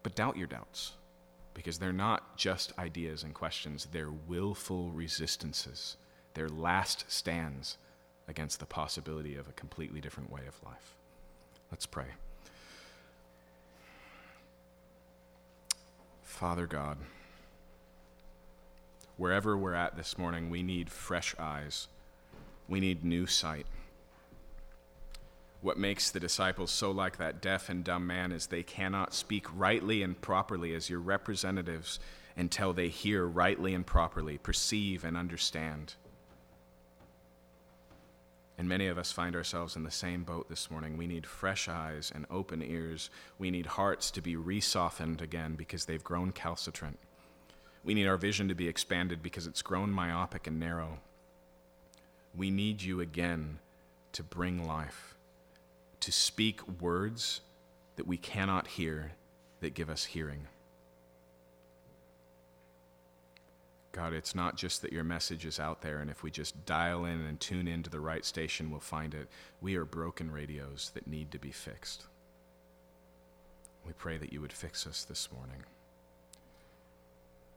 but 0.02 0.14
doubt 0.14 0.38
your 0.38 0.46
doubts, 0.46 0.92
because 1.52 1.78
they're 1.78 1.92
not 1.92 2.38
just 2.38 2.72
ideas 2.78 3.24
and 3.24 3.34
questions, 3.34 3.88
they're 3.92 4.10
willful 4.10 4.90
resistances, 4.90 5.98
they're 6.32 6.48
last 6.48 7.04
stands 7.12 7.76
against 8.26 8.58
the 8.58 8.64
possibility 8.64 9.36
of 9.36 9.46
a 9.48 9.52
completely 9.52 10.00
different 10.00 10.32
way 10.32 10.46
of 10.48 10.64
life. 10.64 10.94
Let's 11.70 11.84
pray. 11.84 12.06
Father 16.22 16.66
God, 16.66 16.96
wherever 19.18 19.58
we're 19.58 19.74
at 19.74 19.96
this 19.96 20.16
morning, 20.16 20.48
we 20.48 20.62
need 20.62 20.88
fresh 20.88 21.34
eyes. 21.38 21.88
We 22.68 22.80
need 22.80 23.04
new 23.04 23.26
sight. 23.26 23.66
What 25.60 25.76
makes 25.76 26.10
the 26.10 26.20
disciples 26.20 26.70
so 26.70 26.92
like 26.92 27.18
that 27.18 27.42
deaf 27.42 27.68
and 27.68 27.82
dumb 27.82 28.06
man 28.06 28.30
is 28.30 28.46
they 28.46 28.62
cannot 28.62 29.12
speak 29.12 29.46
rightly 29.52 30.02
and 30.02 30.18
properly 30.18 30.72
as 30.72 30.88
your 30.88 31.00
representatives 31.00 31.98
until 32.36 32.72
they 32.72 32.88
hear 32.88 33.26
rightly 33.26 33.74
and 33.74 33.84
properly, 33.84 34.38
perceive 34.38 35.04
and 35.04 35.16
understand. 35.16 35.94
And 38.56 38.68
many 38.68 38.86
of 38.86 38.98
us 38.98 39.10
find 39.10 39.34
ourselves 39.34 39.74
in 39.74 39.82
the 39.82 39.90
same 39.90 40.22
boat 40.22 40.48
this 40.48 40.70
morning. 40.70 40.96
We 40.96 41.08
need 41.08 41.26
fresh 41.26 41.68
eyes 41.68 42.12
and 42.14 42.24
open 42.30 42.62
ears. 42.62 43.10
We 43.38 43.50
need 43.50 43.66
hearts 43.66 44.12
to 44.12 44.20
be 44.20 44.36
resoftened 44.36 45.20
again 45.20 45.54
because 45.56 45.84
they've 45.84 46.02
grown 46.02 46.30
calcitrant. 46.32 46.96
We 47.88 47.94
need 47.94 48.06
our 48.06 48.18
vision 48.18 48.48
to 48.48 48.54
be 48.54 48.68
expanded 48.68 49.22
because 49.22 49.46
it's 49.46 49.62
grown 49.62 49.90
myopic 49.90 50.46
and 50.46 50.60
narrow. 50.60 50.98
We 52.36 52.50
need 52.50 52.82
you 52.82 53.00
again 53.00 53.60
to 54.12 54.22
bring 54.22 54.66
life, 54.66 55.16
to 56.00 56.12
speak 56.12 56.60
words 56.82 57.40
that 57.96 58.06
we 58.06 58.18
cannot 58.18 58.66
hear 58.66 59.12
that 59.60 59.72
give 59.72 59.88
us 59.88 60.04
hearing. 60.04 60.48
God, 63.92 64.12
it's 64.12 64.34
not 64.34 64.58
just 64.58 64.82
that 64.82 64.92
your 64.92 65.02
message 65.02 65.46
is 65.46 65.58
out 65.58 65.80
there, 65.80 66.00
and 66.00 66.10
if 66.10 66.22
we 66.22 66.30
just 66.30 66.66
dial 66.66 67.06
in 67.06 67.22
and 67.22 67.40
tune 67.40 67.66
into 67.66 67.88
the 67.88 68.00
right 68.00 68.26
station, 68.26 68.70
we'll 68.70 68.80
find 68.80 69.14
it. 69.14 69.28
We 69.62 69.76
are 69.76 69.86
broken 69.86 70.30
radios 70.30 70.90
that 70.92 71.06
need 71.06 71.30
to 71.30 71.38
be 71.38 71.52
fixed. 71.52 72.04
We 73.86 73.94
pray 73.94 74.18
that 74.18 74.30
you 74.30 74.42
would 74.42 74.52
fix 74.52 74.86
us 74.86 75.04
this 75.04 75.30
morning. 75.32 75.64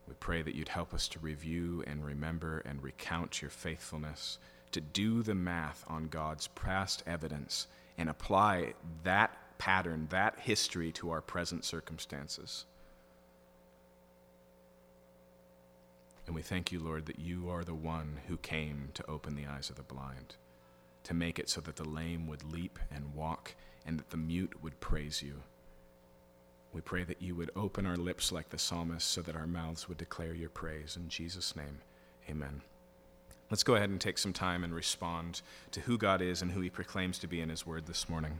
We 0.07 0.15
pray 0.15 0.41
that 0.41 0.55
you'd 0.55 0.69
help 0.69 0.93
us 0.93 1.07
to 1.09 1.19
review 1.19 1.83
and 1.87 2.05
remember 2.05 2.59
and 2.65 2.83
recount 2.83 3.41
your 3.41 3.51
faithfulness, 3.51 4.39
to 4.71 4.81
do 4.81 5.21
the 5.21 5.35
math 5.35 5.83
on 5.87 6.07
God's 6.07 6.47
past 6.47 7.03
evidence 7.05 7.67
and 7.97 8.09
apply 8.09 8.73
that 9.03 9.37
pattern, 9.57 10.07
that 10.09 10.39
history 10.39 10.91
to 10.93 11.11
our 11.11 11.21
present 11.21 11.63
circumstances. 11.63 12.65
And 16.25 16.35
we 16.35 16.41
thank 16.41 16.71
you, 16.71 16.79
Lord, 16.79 17.05
that 17.07 17.19
you 17.19 17.49
are 17.49 17.63
the 17.63 17.75
one 17.75 18.19
who 18.27 18.37
came 18.37 18.89
to 18.93 19.09
open 19.09 19.35
the 19.35 19.47
eyes 19.47 19.69
of 19.69 19.75
the 19.75 19.83
blind, 19.83 20.35
to 21.03 21.13
make 21.13 21.39
it 21.39 21.49
so 21.49 21.61
that 21.61 21.75
the 21.75 21.87
lame 21.87 22.27
would 22.27 22.43
leap 22.43 22.79
and 22.89 23.13
walk, 23.13 23.53
and 23.85 23.99
that 23.99 24.09
the 24.11 24.17
mute 24.17 24.63
would 24.63 24.79
praise 24.79 25.21
you. 25.21 25.43
We 26.73 26.81
pray 26.81 27.03
that 27.03 27.21
you 27.21 27.35
would 27.35 27.51
open 27.55 27.85
our 27.85 27.97
lips 27.97 28.31
like 28.31 28.49
the 28.49 28.57
psalmist 28.57 29.09
so 29.09 29.21
that 29.21 29.35
our 29.35 29.47
mouths 29.47 29.89
would 29.89 29.97
declare 29.97 30.33
your 30.33 30.49
praise. 30.49 30.95
In 30.95 31.09
Jesus' 31.09 31.55
name, 31.55 31.79
amen. 32.29 32.61
Let's 33.49 33.63
go 33.63 33.75
ahead 33.75 33.89
and 33.89 33.99
take 33.99 34.17
some 34.17 34.31
time 34.31 34.63
and 34.63 34.73
respond 34.73 35.41
to 35.71 35.81
who 35.81 35.97
God 35.97 36.21
is 36.21 36.41
and 36.41 36.51
who 36.51 36.61
he 36.61 36.69
proclaims 36.69 37.19
to 37.19 37.27
be 37.27 37.41
in 37.41 37.49
his 37.49 37.67
word 37.67 37.85
this 37.87 38.07
morning. 38.07 38.39